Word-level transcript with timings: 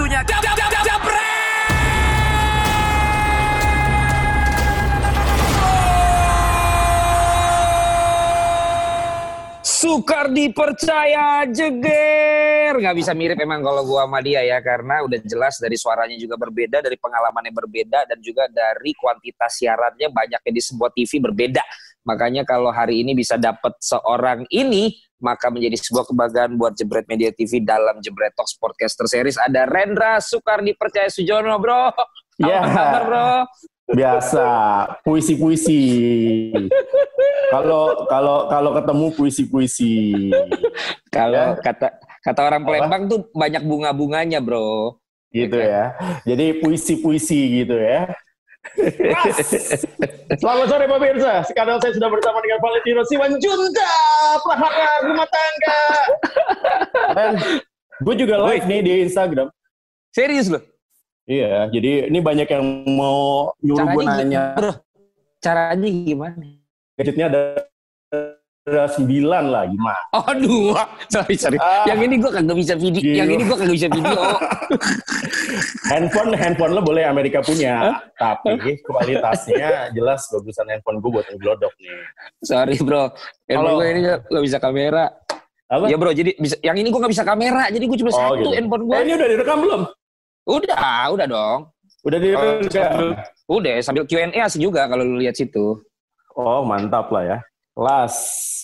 waktunya! 0.00 0.20
Sukar 9.60 10.28
dipercaya 10.30 11.48
jeger. 11.48 12.78
Nggak 12.78 12.96
bisa 13.00 13.12
mirip 13.16 13.40
emang 13.40 13.64
kalau 13.64 13.82
gua 13.82 14.04
sama 14.06 14.20
dia 14.20 14.44
ya 14.44 14.60
karena 14.60 15.02
udah 15.02 15.18
jelas 15.24 15.56
dari 15.56 15.74
suaranya 15.74 16.14
juga 16.20 16.36
berbeda 16.36 16.84
dari 16.84 17.00
pengalamannya 17.00 17.50
berbeda 17.50 18.06
dan 18.06 18.20
juga 18.20 18.46
dari 18.52 18.92
kuantitas 18.94 19.56
siarannya 19.56 20.12
banyaknya 20.12 20.52
di 20.52 20.62
sebuah 20.62 20.94
TV 20.94 21.18
berbeda. 21.24 21.64
Makanya 22.06 22.46
kalau 22.46 22.70
hari 22.70 23.02
ini 23.02 23.16
bisa 23.16 23.40
dapat 23.40 23.76
seorang 23.80 24.44
ini 24.52 24.94
maka 25.20 25.52
menjadi 25.52 25.76
sebuah 25.78 26.08
kebanggaan 26.08 26.56
buat 26.56 26.72
Jebret 26.74 27.06
Media 27.06 27.30
TV 27.30 27.60
dalam 27.60 28.00
Jebret 28.00 28.32
Talk 28.34 28.48
Sportcaster 28.48 29.06
Series 29.06 29.36
ada 29.36 29.68
Rendra 29.68 30.18
Sukar 30.18 30.64
dipercaya 30.64 31.06
Sujono 31.12 31.54
bro 31.60 31.92
apa 31.92 32.04
kabar 32.40 33.02
bro 33.06 33.28
Biasa, 33.90 34.46
puisi-puisi. 35.02 35.82
Kalau 37.50 38.06
kalau 38.06 38.46
kalau 38.46 38.70
ketemu 38.78 39.06
puisi-puisi. 39.18 39.94
kalau 41.10 41.58
Ya. 41.58 41.58
kata 41.58 41.98
kata 42.22 42.40
orang 42.46 42.62
Palembang 42.62 43.10
tuh 43.10 43.26
banyak 43.34 43.66
bunga-bunganya 43.66 44.38
bro 44.38 44.94
Gitu 45.30 45.58
ya. 45.58 45.94
Jadi 46.26 46.58
puisi-puisi 46.62 47.62
gitu 47.62 47.78
ya. 47.78 48.10
Mas, 48.80 49.40
selamat 50.36 50.66
sore 50.68 50.84
pemirsa. 50.86 51.32
Sekarang 51.48 51.80
saya 51.80 51.92
sudah 51.96 52.08
bersama 52.12 52.38
dengan 52.44 52.60
Valentino 52.60 53.02
Siwanjunta, 53.08 53.92
pelaksanaan 54.44 55.00
rumah 55.08 55.28
tangga. 55.28 55.82
Dan 57.16 57.30
gue 58.04 58.14
juga 58.20 58.36
live 58.46 58.64
nih 58.68 58.80
di 58.84 58.92
Instagram. 59.08 59.48
serius 60.10 60.50
loh 60.50 60.62
Iya, 61.30 61.70
jadi 61.70 62.10
ini 62.10 62.18
banyak 62.18 62.48
yang 62.50 62.64
mau 62.98 63.54
nyuruh 63.62 63.86
gue 63.94 64.02
nanya. 64.02 64.58
Caranya 65.38 65.86
gimana? 65.86 66.58
Gadgetnya 66.98 67.26
ada 67.30 67.42
ada 68.70 68.86
sembilan 68.86 69.44
lah, 69.46 69.64
gimana? 69.66 70.00
Oh 70.14 70.30
dua, 70.32 70.82
sorry 71.10 71.34
sorry. 71.34 71.58
Ah. 71.58 71.82
yang 71.84 71.98
ini 72.00 72.16
gue 72.16 72.30
kagak 72.30 72.54
bisa 72.54 72.74
video, 72.74 73.02
Gila. 73.02 73.16
yang 73.18 73.28
ini 73.28 73.42
gue 73.42 73.56
kagak 73.58 73.74
bisa 73.74 73.88
video. 73.90 74.20
handphone 75.86 76.30
handphone 76.32 76.72
lo 76.72 76.80
boleh 76.80 77.02
Amerika 77.02 77.42
punya, 77.42 77.98
tapi 78.14 78.78
kualitasnya 78.82 79.90
jelas 79.90 80.22
bagusan 80.30 80.70
handphone 80.70 80.98
gue 80.98 81.10
buat 81.10 81.26
ngeglodok 81.26 81.74
nih. 81.76 81.90
sorry 82.40 82.78
bro, 82.78 83.10
handphone 83.44 83.66
Kalau- 83.66 83.78
gue 83.78 83.86
ini 83.90 84.00
gak 84.06 84.44
bisa 84.46 84.58
kamera. 84.58 85.04
Apa? 85.70 85.86
Ya 85.86 85.94
bro, 85.94 86.10
jadi 86.10 86.34
bisa, 86.34 86.58
yang 86.62 86.74
ini 86.74 86.90
gue 86.90 86.98
gak 86.98 87.12
bisa 87.14 87.22
kamera, 87.22 87.70
jadi 87.70 87.84
gue 87.86 87.98
cuma 87.98 88.10
Oh, 88.10 88.18
satu 88.18 88.34
gitu. 88.38 88.50
handphone 88.54 88.82
gue. 88.86 88.94
Eh, 88.94 89.02
ini 89.06 89.12
udah 89.14 89.28
direkam 89.28 89.58
belum? 89.58 89.82
Udah, 90.50 90.78
udah 91.10 91.26
dong. 91.26 91.58
Udah 92.02 92.18
direkam. 92.18 93.14
Udah, 93.46 93.74
sambil 93.78 94.02
Q&A 94.02 94.34
asik 94.34 94.58
juga 94.58 94.86
kalau 94.86 95.02
lu 95.02 95.18
lihat 95.18 95.34
situ. 95.34 95.78
Oh 96.34 96.62
mantap 96.62 97.10
lah 97.10 97.22
ya. 97.22 97.38
Kelas. 97.74 98.14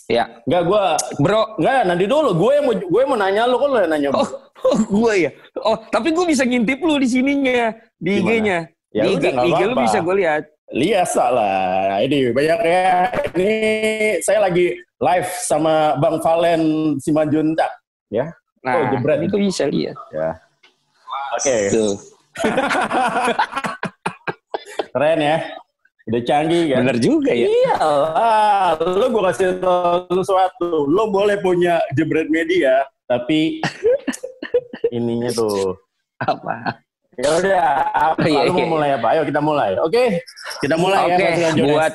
Ya, 0.07 0.39
Enggak 0.47 0.63
gue, 0.71 0.83
bro. 1.19 1.43
enggak 1.59 1.83
nanti 1.83 2.05
dulu. 2.07 2.31
Gue 2.39 2.53
yang 2.59 2.65
mau 2.71 2.75
gue 2.79 3.03
mau 3.11 3.19
nanya 3.19 3.43
lo, 3.51 3.59
kok 3.59 3.69
lo 3.75 3.79
yang 3.83 3.91
nanya? 3.91 4.09
Oh, 4.15 4.29
oh 4.67 4.79
gue 4.87 5.13
ya. 5.27 5.31
Oh, 5.67 5.77
tapi 5.91 6.15
gue 6.15 6.25
bisa 6.27 6.47
ngintip 6.47 6.79
lu 6.79 6.95
di 7.03 7.09
sininya, 7.11 7.75
di? 7.99 8.23
IG-nya. 8.23 8.71
Ya 8.95 9.03
di 9.03 9.19
IG, 9.19 9.25
udah, 9.35 9.45
IG 9.51 9.61
lu 9.67 9.75
bisa 9.83 9.99
gue 9.99 10.15
lihat. 10.23 10.43
Lihat 10.71 11.11
lah. 11.15 12.03
Ini 12.03 12.35
banyak 12.35 12.61
ya. 12.63 12.91
Ini 13.35 13.51
saya 14.23 14.39
lagi 14.47 14.75
live 14.99 15.31
sama 15.43 15.95
Bang 15.99 16.19
Valen 16.23 16.63
Simanjuntak. 17.03 17.71
Ya. 18.11 18.31
Nah, 18.63 18.75
Oh, 18.79 18.85
jebret. 18.95 19.27
gue 19.27 19.41
bisa 19.43 19.67
lihat. 19.67 19.95
Ya. 20.11 20.39
Oke. 21.35 21.57
Tuh. 21.71 21.95
Keren 24.95 25.21
ya. 25.21 25.39
Udah 26.07 26.23
canggih 26.23 26.71
kan? 26.71 26.79
Bener 26.87 26.99
juga 27.03 27.35
ya. 27.35 27.47
Iya 27.51 27.77
lah, 27.83 28.79
lo 28.79 29.07
gue 29.11 29.23
kasih 29.27 29.59
tau 29.59 30.07
sesuatu. 30.15 30.87
Lo 30.87 31.11
boleh 31.11 31.35
punya 31.43 31.83
jebret 31.99 32.31
media, 32.31 32.87
tapi 33.05 33.59
ininya 34.97 35.35
tuh. 35.35 35.75
Apa? 36.23 36.79
Ya 37.17 37.31
udah, 37.33 37.67
apa? 37.91 38.23
Oh, 38.23 38.29
iya, 38.29 38.41
lo 38.45 38.55
iya. 38.55 38.63
mau 38.63 38.69
mulai 38.79 38.91
apa? 38.95 39.07
Ayo 39.19 39.23
kita 39.27 39.41
mulai. 39.43 39.75
Oke, 39.83 40.23
kita 40.63 40.79
mulai 40.79 41.11
Oke, 41.11 41.25
ya. 41.27 41.51
Jones. 41.51 41.71
buat 41.75 41.95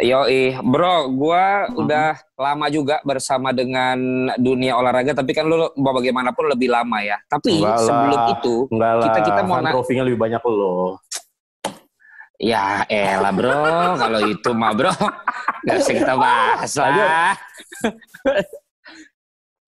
Yoi, 0.00 0.56
bro, 0.64 1.12
gua 1.12 1.68
udah 1.70 2.16
lama 2.40 2.66
juga 2.72 3.04
bersama 3.04 3.52
dengan 3.52 4.00
dunia 4.40 4.72
olahraga, 4.72 5.12
tapi 5.12 5.36
kan 5.36 5.44
lu 5.44 5.60
mau 5.76 5.92
bagaimanapun 5.92 6.48
lebih 6.48 6.72
lama 6.72 7.04
ya. 7.04 7.20
Tapi 7.24 7.60
Enggak 7.60 7.76
lah. 7.76 7.84
sebelum 7.84 8.20
itu, 8.32 8.54
Enggak 8.72 8.92
lah, 8.96 9.04
kita 9.04 9.18
kita 9.28 9.40
mau 9.44 9.56
kan 9.60 9.64
na- 9.68 9.74
trofinya 9.76 10.02
lebih 10.08 10.16
banyak 10.18 10.40
lo. 10.40 10.96
Ya 12.38 12.86
elah 12.86 13.30
bro, 13.30 13.60
kalau 13.94 14.20
itu 14.24 14.50
mah 14.50 14.72
bro, 14.72 14.94
nggak 15.62 15.76
usah 15.76 15.94
kita 15.94 16.14
bahas 16.14 16.72
lah. 16.74 17.34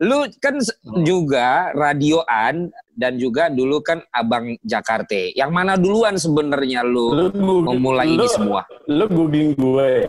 lu 0.00 0.24
kan 0.40 0.56
s- 0.56 0.72
juga 0.98 1.68
radioan 1.76 2.72
dan 2.90 3.20
juga 3.20 3.52
dulu 3.52 3.84
kan 3.84 4.00
abang 4.10 4.56
Jakarta. 4.62 5.28
Yang 5.30 5.50
mana 5.50 5.76
duluan 5.76 6.16
sebenarnya 6.16 6.80
lu, 6.80 7.12
googling- 7.36 7.76
memulai 7.76 8.08
ini 8.08 8.16
lo- 8.18 8.32
semua? 8.32 8.62
Lo 8.86 9.04
googling 9.06 9.52
gue 9.52 10.08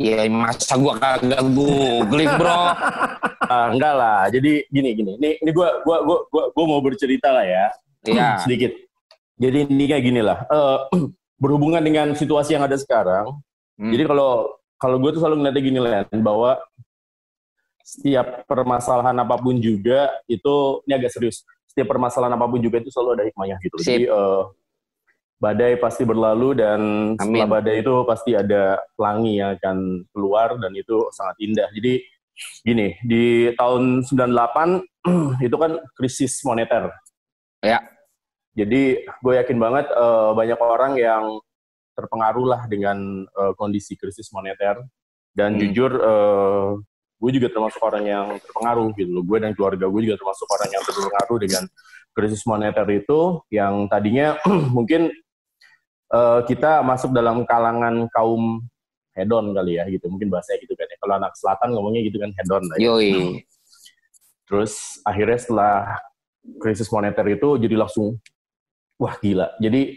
Ya 0.00 0.24
masa 0.30 0.78
gua 0.78 0.96
kagak 0.96 1.42
googling 1.50 2.30
bro. 2.34 2.62
Ah, 3.50 3.66
enggak 3.66 3.94
lah. 3.98 4.30
Jadi 4.30 4.62
gini 4.70 4.94
gini. 4.94 5.12
Ini 5.18 5.42
ini 5.42 5.50
gue 5.50 5.68
gua 5.82 6.06
gua 6.06 6.22
gua 6.30 6.44
gua 6.54 6.64
mau 6.64 6.78
bercerita 6.78 7.34
lah 7.34 7.42
ya. 7.42 7.66
Iya. 8.06 8.28
sedikit. 8.46 8.70
Jadi 9.40 9.58
ini 9.72 9.84
kayak 9.88 10.04
gini 10.04 10.20
lah. 10.20 10.44
Eh, 10.44 10.78
berhubungan 11.42 11.80
dengan 11.80 12.12
situasi 12.12 12.52
yang 12.52 12.68
ada 12.68 12.76
sekarang. 12.76 13.40
Hmm. 13.80 13.90
Jadi 13.90 14.04
kalau 14.04 14.52
kalau 14.76 14.96
gue 15.00 15.10
tuh 15.16 15.20
selalu 15.24 15.40
ngeliatnya 15.40 15.62
gini 15.64 15.78
Len, 15.80 16.06
bahwa 16.20 16.60
setiap 17.80 18.44
permasalahan 18.44 19.16
apa 19.16 19.40
pun 19.40 19.56
juga 19.56 20.12
itu 20.28 20.84
ini 20.84 20.92
agak 20.94 21.10
serius. 21.16 21.42
Setiap 21.64 21.88
permasalahan 21.90 22.36
apa 22.36 22.44
pun 22.44 22.60
juga 22.60 22.78
itu 22.84 22.92
selalu 22.92 23.10
ada 23.16 23.24
hikmahnya 23.26 23.56
gitu. 23.64 23.76
Sip. 23.80 23.88
Jadi 23.88 24.06
eh, 24.12 24.42
badai 25.40 25.80
pasti 25.80 26.04
berlalu 26.04 26.60
dan 26.60 26.80
setelah 27.16 27.48
Amin. 27.48 27.54
badai 27.56 27.76
itu 27.80 27.94
pasti 28.04 28.36
ada 28.36 28.76
pelangi 28.92 29.40
yang 29.40 29.56
akan 29.56 30.04
keluar 30.12 30.52
dan 30.60 30.72
itu 30.76 31.08
sangat 31.16 31.36
indah. 31.40 31.68
Jadi 31.72 32.04
gini, 32.60 32.88
di 33.00 33.48
tahun 33.56 34.04
98 34.04 34.20
itu 35.48 35.56
kan 35.56 35.72
krisis 35.96 36.44
moneter. 36.44 36.92
Ya. 37.64 37.80
Jadi 38.50 39.06
gue 39.06 39.34
yakin 39.38 39.58
banget 39.58 39.86
eh, 39.90 40.30
banyak 40.34 40.58
orang 40.58 40.92
yang 40.98 41.24
terpengaruh 41.94 42.46
lah 42.46 42.62
dengan 42.66 43.24
eh, 43.26 43.52
kondisi 43.54 43.94
krisis 43.94 44.30
moneter 44.34 44.80
dan 45.30 45.54
Hmm. 45.54 45.60
jujur 45.62 45.92
eh, 45.94 46.68
gue 47.20 47.30
juga 47.36 47.48
termasuk 47.52 47.80
orang 47.84 48.04
yang 48.08 48.26
terpengaruh 48.42 48.90
gitu 48.96 49.10
loh. 49.12 49.22
Gue 49.22 49.38
dan 49.38 49.52
keluarga 49.54 49.86
gue 49.86 50.00
juga 50.08 50.16
termasuk 50.18 50.46
orang 50.50 50.68
yang 50.72 50.82
terpengaruh 50.82 51.38
dengan 51.38 51.64
krisis 52.10 52.42
moneter 52.48 52.86
itu 52.90 53.20
yang 53.54 53.86
tadinya 53.86 54.34
mungkin 54.76 55.14
eh, 56.10 56.40
kita 56.48 56.82
masuk 56.82 57.14
dalam 57.14 57.46
kalangan 57.46 58.10
kaum 58.10 58.66
hedon 59.14 59.50
kali 59.54 59.74
ya 59.78 59.84
gitu 59.90 60.06
mungkin 60.06 60.30
bahasanya 60.30 60.58
gitu 60.62 60.74
kan 60.78 60.86
ya 60.86 60.96
kalau 61.02 61.14
anak 61.18 61.34
selatan 61.34 61.74
ngomongnya 61.74 62.02
gitu 62.06 62.18
kan 62.22 62.30
hedon 62.34 62.62
lah 62.66 62.76
ya. 62.78 62.94
Yoi. 62.94 63.42
Terus 64.46 64.98
akhirnya 65.06 65.38
setelah 65.38 65.74
krisis 66.58 66.88
moneter 66.90 67.22
itu 67.30 67.58
jadi 67.60 67.74
langsung 67.78 68.18
wah 69.00 69.16
gila. 69.16 69.56
Jadi 69.56 69.96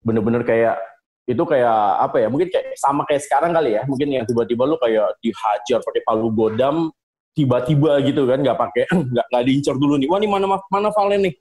bener-bener 0.00 0.42
kayak 0.48 0.80
itu 1.28 1.40
kayak 1.44 1.78
apa 2.00 2.24
ya? 2.24 2.28
Mungkin 2.32 2.48
kayak 2.48 2.72
sama 2.80 3.04
kayak 3.04 3.22
sekarang 3.28 3.52
kali 3.52 3.76
ya. 3.76 3.84
Mungkin 3.84 4.08
yang 4.08 4.24
tiba-tiba 4.24 4.64
lu 4.64 4.80
kayak 4.80 5.20
dihajar 5.20 5.84
pakai 5.84 6.02
palu 6.08 6.32
godam 6.32 6.88
tiba-tiba 7.34 7.98
gitu 8.06 8.30
kan 8.30 8.38
nggak 8.40 8.58
pakai 8.58 8.82
nggak 9.12 9.26
nggak 9.28 9.44
diincar 9.44 9.76
dulu 9.76 10.00
nih. 10.00 10.08
Wah 10.08 10.18
ini 10.18 10.28
mana 10.32 10.46
mana 10.72 10.88
Valen 10.88 11.28
nih? 11.28 11.34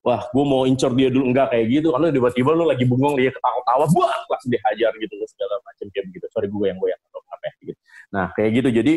Wah, 0.00 0.24
gue 0.32 0.44
mau 0.48 0.64
incar 0.64 0.96
dia 0.96 1.12
dulu 1.12 1.28
enggak 1.28 1.52
kayak 1.52 1.66
gitu. 1.68 1.92
Karena 1.92 2.08
tiba-tiba 2.08 2.56
lu 2.56 2.64
lagi 2.64 2.88
bengong 2.88 3.20
dia 3.20 3.28
ketawa-tawa, 3.36 3.84
wah 3.84 4.16
langsung 4.32 4.48
dihajar 4.48 4.96
gitu 4.96 5.12
segala 5.28 5.60
macam 5.60 5.86
kayak 5.92 6.04
begitu. 6.08 6.24
Sorry 6.32 6.48
gue 6.48 6.66
yang 6.72 6.78
goyang 6.80 7.00
atau 7.12 7.20
apa 7.28 7.44
ya 7.44 7.52
gitu. 7.68 7.80
Nah 8.12 8.26
kayak 8.32 8.50
gitu. 8.64 8.68
Jadi 8.80 8.94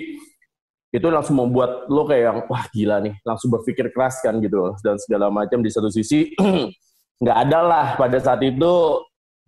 itu 0.94 1.08
langsung 1.10 1.42
membuat 1.42 1.90
lo 1.90 2.06
kayak 2.06 2.24
yang 2.24 2.40
wah 2.46 2.64
gila 2.70 3.02
nih 3.02 3.18
langsung 3.26 3.50
berpikir 3.50 3.90
keras 3.90 4.22
kan 4.22 4.38
gitu 4.38 4.78
dan 4.86 5.02
segala 5.02 5.34
macam 5.34 5.66
di 5.66 5.74
satu 5.74 5.90
sisi 5.90 6.38
nggak 7.24 7.38
ada 7.48 7.60
lah 7.64 7.86
pada 7.96 8.20
saat 8.20 8.44
itu 8.44 8.72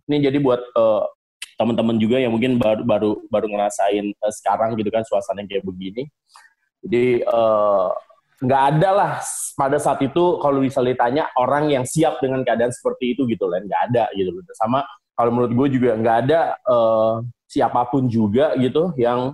ini 0.07 0.23
jadi 0.23 0.37
buat 0.39 0.61
eh, 0.63 1.03
teman-teman 1.59 1.99
juga 1.99 2.19
yang 2.19 2.31
mungkin 2.31 2.55
baru 2.55 2.83
baru 2.87 3.11
baru 3.27 3.47
ngerasain 3.51 4.05
eh, 4.15 4.33
sekarang 4.39 4.79
gitu 4.79 4.87
kan 4.87 5.03
suasana 5.03 5.43
yang 5.43 5.49
kayak 5.51 5.65
begini. 5.67 6.07
Jadi 6.85 7.21
eh, 7.27 7.89
nggak 8.35 8.63
ada 8.75 8.89
lah 8.91 9.11
pada 9.55 9.77
saat 9.79 9.99
itu 10.03 10.39
kalau 10.43 10.59
bisa 10.59 10.83
ditanya 10.83 11.31
orang 11.39 11.71
yang 11.71 11.83
siap 11.87 12.19
dengan 12.19 12.43
keadaan 12.43 12.71
seperti 12.71 13.15
itu 13.15 13.23
gitu 13.31 13.47
lah 13.47 13.63
nggak 13.63 13.81
ada 13.91 14.11
gitu 14.11 14.35
sama 14.59 14.83
kalau 15.15 15.31
menurut 15.31 15.55
gue 15.55 15.79
juga 15.79 15.95
nggak 15.95 16.17
ada 16.27 16.39
eh, 16.59 17.13
siapa 17.47 17.87
pun 17.87 18.11
juga 18.11 18.51
gitu 18.59 18.91
yang 18.99 19.31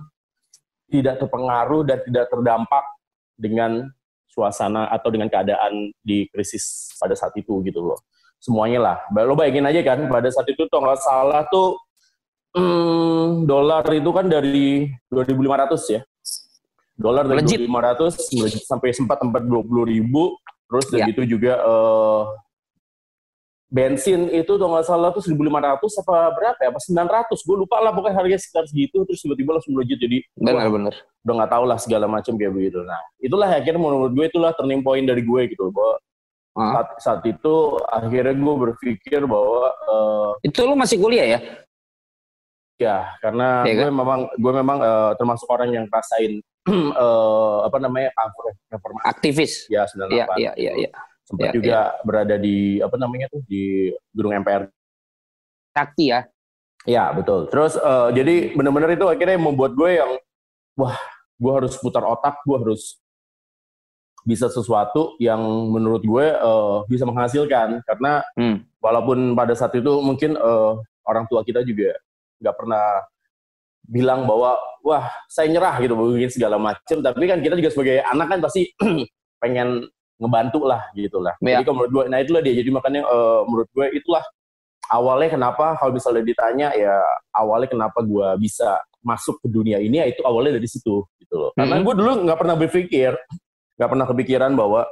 tidak 0.86 1.18
terpengaruh 1.18 1.82
dan 1.82 1.98
tidak 2.06 2.30
terdampak 2.30 2.84
dengan 3.34 3.90
suasana 4.30 4.86
atau 4.88 5.08
dengan 5.10 5.28
keadaan 5.28 5.90
di 6.00 6.28
krisis 6.30 6.94
pada 6.96 7.16
saat 7.16 7.32
itu 7.36 7.60
gitu 7.64 7.80
loh. 7.80 7.98
Semuanya 8.42 8.78
lah. 8.82 8.96
Lo 9.22 9.38
bayangin 9.38 9.62
aja 9.64 9.80
kan 9.86 10.02
pada 10.10 10.26
saat 10.26 10.50
itu 10.50 10.66
tuh 10.66 10.78
nggak 10.82 10.98
salah 10.98 11.46
tuh 11.46 11.78
hmm, 12.52 13.46
dolar 13.46 13.86
itu 13.88 14.10
kan 14.10 14.26
dari 14.26 14.90
2.500 15.08 15.94
ya. 15.94 16.02
Dolar 16.92 17.22
dari 17.24 17.38
Melejit. 17.40 17.70
2.500 17.70 18.34
melejit 18.36 18.62
sampai 18.66 18.90
sempat 18.90 19.22
tempat 19.22 19.46
20 19.46 19.62
ribu. 19.86 20.34
Terus 20.66 20.86
Ya. 20.90 21.06
begitu 21.06 21.38
juga 21.38 21.54
eh, 21.54 22.22
bensin 23.72 24.28
itu 24.28 24.52
tuh 24.52 24.68
nggak 24.68 24.84
salah 24.84 25.14
tuh 25.14 25.22
1.500 25.22 25.38
apa 26.02 26.16
berapa 26.34 26.58
ya? 26.60 26.68
Apa 26.74 26.80
900? 26.82 27.46
Gue 27.46 27.56
lupa 27.56 27.78
lah 27.78 27.94
pokoknya 27.94 28.16
harganya 28.18 28.40
sekitar 28.42 28.66
segitu. 28.66 29.06
Terus 29.06 29.22
tiba-tiba 29.22 29.56
langsung 29.56 29.72
melejit 29.72 29.96
jadi 29.96 30.18
Benar-benar. 30.34 30.92
udah 31.22 31.34
nggak 31.38 31.52
tahu 31.54 31.64
lah 31.64 31.78
segala 31.78 32.06
macam 32.10 32.34
kayak 32.34 32.52
begitu. 32.52 32.82
Nah 32.82 32.98
itulah 33.16 33.46
akhirnya 33.48 33.78
menurut 33.78 34.10
gue 34.12 34.26
itulah 34.26 34.50
turning 34.52 34.82
point 34.82 35.06
dari 35.06 35.22
gue 35.22 35.42
gitu 35.48 35.70
bahwa 35.70 35.94
Ah. 36.52 36.72
saat, 36.76 36.88
saat 37.00 37.20
itu 37.24 37.80
akhirnya 37.88 38.36
gue 38.36 38.54
berpikir 38.68 39.24
bahwa 39.24 39.72
eh, 39.72 40.30
Itu 40.52 40.68
lu 40.68 40.76
masih 40.76 41.00
kuliah 41.00 41.24
ya? 41.24 41.40
ya 42.76 42.98
karena 43.24 43.62
Iya 43.64 43.86
gue 43.86 43.90
memang 43.94 44.20
gue 44.36 44.52
memang 44.60 44.78
eh, 44.84 45.12
termasuk 45.16 45.48
orang 45.48 45.72
yang 45.72 45.84
rasain 45.88 46.44
eh, 47.04 47.58
apa 47.64 47.76
namanya 47.80 48.12
cover 48.12 48.52
reformasi 48.68 49.04
Aktivis. 49.08 49.52
ya 49.72 49.88
Iya, 49.88 50.28
98 50.36 50.42
iya, 50.44 50.52
iya, 50.60 50.72
iya. 50.76 50.90
sempat 51.24 51.46
Iya, 51.48 51.52
juga 51.56 51.78
berada 52.04 52.36
di 52.36 52.82
apa 52.84 52.96
namanya 53.00 53.26
tuh 53.32 53.40
di 53.48 53.88
gedung 54.12 54.36
MPR 54.36 54.68
Sakti 55.72 56.12
ya. 56.12 56.20
Ya 56.84 57.08
betul. 57.16 57.48
Terus 57.48 57.80
eh, 57.80 58.08
jadi 58.12 58.34
benar-benar 58.52 58.92
itu 58.92 59.06
akhirnya 59.08 59.38
membuat 59.40 59.72
gue 59.72 59.90
yang 59.96 60.10
wah 60.76 60.98
gue 61.40 61.52
harus 61.52 61.74
putar 61.80 62.04
otak, 62.04 62.38
gue 62.44 62.56
harus 62.60 63.01
bisa 64.22 64.46
sesuatu 64.46 65.18
yang 65.18 65.40
menurut 65.68 66.00
gue 66.00 66.26
eh, 66.30 66.76
bisa 66.86 67.02
menghasilkan 67.02 67.82
karena 67.82 68.22
Hmm. 68.34 68.62
walaupun 68.78 69.32
pada 69.32 69.52
saat 69.52 69.74
itu 69.74 69.90
mungkin 69.98 70.34
eh, 70.34 70.72
orang 71.04 71.26
tua 71.26 71.42
kita 71.42 71.62
juga 71.62 71.94
nggak 72.38 72.54
pernah 72.54 72.86
bilang 73.82 74.24
bahwa 74.24 74.54
wah 74.80 75.10
saya 75.26 75.50
nyerah 75.50 75.74
gitu 75.78 75.94
mungkin 75.94 76.30
segala 76.30 76.54
macam 76.54 77.02
tapi 77.02 77.26
kan 77.26 77.42
kita 77.42 77.58
juga 77.58 77.70
sebagai 77.70 77.98
anak 78.00 78.26
kan 78.28 78.38
pasti 78.40 78.70
pengen 79.42 79.86
ngebantu 80.22 80.62
lah 80.62 80.86
gitu 80.94 81.18
lah 81.18 81.34
Iya. 81.42 81.58
jadi 81.58 81.64
kalau 81.64 81.76
menurut 81.76 81.92
gue 81.92 82.04
nah 82.06 82.18
itulah 82.22 82.40
dia 82.40 82.54
jadi 82.54 82.70
makanya 82.70 83.00
eh, 83.02 83.40
menurut 83.42 83.68
gue 83.68 83.86
itulah 83.92 84.22
awalnya 84.86 85.28
kenapa 85.30 85.74
kalau 85.74 85.92
misalnya 85.92 86.22
ditanya 86.22 86.68
ya 86.74 86.94
awalnya 87.34 87.66
kenapa 87.66 87.98
gue 88.02 88.28
bisa 88.38 88.78
masuk 89.02 89.42
ke 89.42 89.50
dunia 89.50 89.82
ini 89.82 89.98
ya 89.98 90.06
itu 90.06 90.22
awalnya 90.22 90.62
dari 90.62 90.68
situ 90.70 91.02
gitu 91.18 91.34
loh 91.34 91.50
karena 91.58 91.74
Mhm. 91.74 91.82
gue 91.82 91.94
dulu 91.98 92.12
nggak 92.22 92.38
pernah 92.38 92.54
berpikir 92.54 93.12
nggak 93.76 93.90
pernah 93.90 94.06
kepikiran 94.08 94.52
bahwa 94.54 94.88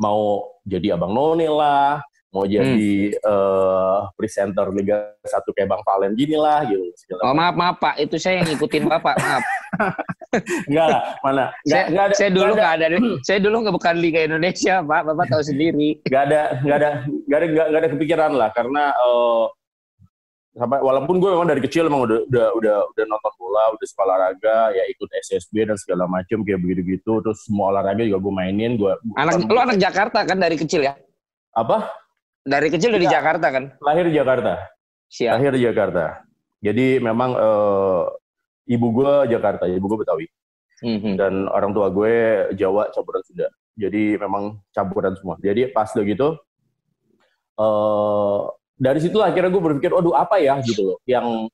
mau 0.00 0.48
jadi 0.64 0.96
abang 0.96 1.12
none 1.12 1.44
lah 1.48 2.00
mau 2.30 2.46
jadi 2.46 3.10
eh, 3.10 3.98
presenter 4.14 4.70
Liga 4.70 5.18
1 5.26 5.42
kayak 5.50 5.68
Bang 5.68 5.82
Valen 5.82 6.14
gini 6.14 6.38
lah 6.38 6.62
gitu 6.62 6.86
segala 6.94 7.26
Oh 7.26 7.34
maaf 7.34 7.54
maaf 7.58 7.76
Pak, 7.82 7.94
itu 7.98 8.16
saya 8.22 8.42
yang 8.42 8.54
ngikutin 8.54 8.86
Bapak. 8.86 9.18
Maaf. 9.18 9.44
Enggak 10.70 10.86
lah, 10.94 11.02
mana? 11.26 11.44
Enggak, 11.66 11.66
saya, 11.66 11.84
enggak 11.90 12.04
ada. 12.06 12.14
saya 12.14 12.30
dulu 12.30 12.50
enggak 12.54 12.70
nggak 12.70 12.86
ada. 12.86 12.98
saya 13.26 13.38
dulu 13.42 13.56
nggak 13.66 13.76
bukan 13.82 13.94
Liga 13.98 14.20
Indonesia 14.22 14.74
Pak. 14.78 15.02
Bapak 15.10 15.26
tahu 15.26 15.42
sendiri. 15.42 15.90
enggak 16.06 16.22
ada, 16.30 16.40
enggak 16.62 16.78
ada, 16.78 16.90
enggak 17.02 17.38
ada, 17.38 17.46
enggak, 17.50 17.80
ada 17.82 17.88
kepikiran 17.90 18.32
lah 18.38 18.48
karena 18.54 18.82
eh, 18.94 19.44
sampai 20.50 20.82
walaupun 20.82 21.22
gue 21.22 21.30
memang 21.30 21.46
dari 21.46 21.62
kecil 21.62 21.86
emang 21.86 22.02
udah 22.02 22.26
udah 22.26 22.46
udah 22.58 22.76
udah 22.90 23.04
nonton 23.06 23.32
bola, 23.38 23.64
udah 23.70 23.86
sekolah 23.86 24.14
olahraga, 24.18 24.74
ya 24.74 24.84
ikut 24.90 25.06
SSB 25.26 25.70
dan 25.70 25.76
segala 25.78 26.10
macam 26.10 26.42
kayak 26.42 26.58
begitu-gitu, 26.58 27.22
terus 27.22 27.46
semua 27.46 27.70
olahraga 27.70 28.02
juga 28.02 28.18
gue 28.18 28.32
mainin, 28.34 28.74
gue 28.74 28.90
Anak 29.14 29.46
lu 29.46 29.58
anak 29.58 29.78
Jakarta 29.78 30.26
kan 30.26 30.38
dari 30.38 30.58
kecil 30.58 30.82
ya? 30.82 30.98
apa? 31.50 31.90
Dari 32.42 32.66
kecil 32.70 32.94
dari 32.94 33.06
Iya. 33.06 33.20
Jakarta 33.20 33.46
kan? 33.52 33.64
Lahir 33.82 34.06
di 34.08 34.14
Jakarta. 34.16 34.52
Siap. 35.10 35.32
Lahir 35.38 35.52
di 35.54 35.62
Jakarta. 35.66 36.04
Jadi 36.62 36.86
memang 36.98 37.30
eh, 37.34 38.02
ibu 38.70 38.86
gue 38.94 39.12
Jakarta, 39.30 39.66
ibu 39.66 39.86
gue 39.86 40.00
Betawi. 40.02 40.26
Mhm. 40.80 41.12
dan 41.20 41.44
orang 41.52 41.76
tua 41.76 41.92
gue 41.92 42.12
Jawa 42.56 42.88
campuran 42.88 43.20
Sunda. 43.28 43.52
Jadi 43.76 44.16
memang 44.16 44.56
campuran 44.72 45.12
semua. 45.12 45.36
Jadi 45.36 45.68
pas 45.68 45.92
udah 45.92 46.04
gitu, 46.08 46.28
eh 47.60 48.40
dari 48.80 48.96
situ 49.04 49.20
akhirnya 49.20 49.52
gue 49.52 49.60
berpikir, 49.60 49.92
aduh 49.92 50.16
apa 50.16 50.40
ya 50.40 50.56
gitu 50.64 50.80
loh, 50.88 50.98
yang 51.04 51.44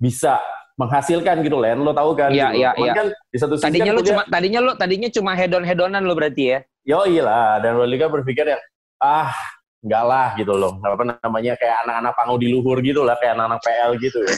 bisa 0.00 0.40
menghasilkan 0.80 1.44
gitu 1.44 1.60
Len, 1.60 1.76
lo 1.76 1.92
tahu 1.92 2.16
kan? 2.16 2.32
Iya, 2.32 2.56
gitu. 2.56 2.64
iya, 2.64 2.70
iya. 2.80 2.92
kan 2.96 3.06
di 3.12 3.36
satu 3.36 3.60
sisi 3.60 3.68
Tadinya 3.68 3.92
kan 3.92 3.96
kuliah- 4.00 4.08
cuma 4.08 4.22
tadinya 4.32 4.60
lu 4.64 4.72
tadinya 4.72 5.08
cuma 5.12 5.30
hedon 5.36 5.64
hedonan 5.68 6.02
lu 6.08 6.16
berarti 6.16 6.56
ya? 6.56 6.58
Yo 6.88 7.04
lah, 7.20 7.60
dan 7.60 7.76
Lolika 7.76 8.08
berpikir 8.08 8.48
yang 8.48 8.62
ah 8.96 9.36
enggak 9.84 10.04
lah 10.08 10.28
gitu 10.40 10.56
loh, 10.56 10.80
apa 10.80 11.04
namanya 11.20 11.52
kayak 11.60 11.84
anak-anak 11.84 12.12
panggung 12.16 12.40
di 12.40 12.48
luhur 12.48 12.80
gitu 12.80 13.04
lah, 13.04 13.16
kayak 13.20 13.36
anak-anak 13.36 13.60
PL 13.60 13.90
gitu 14.00 14.18
ya. 14.24 14.34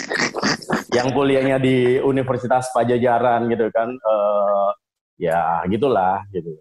yang 0.98 1.08
kuliahnya 1.14 1.56
di 1.62 2.02
Universitas 2.02 2.70
Pajajaran 2.74 3.46
gitu 3.46 3.70
kan, 3.70 3.90
eh 3.94 4.68
ya 5.22 5.62
gitulah 5.70 6.26
gitu. 6.34 6.58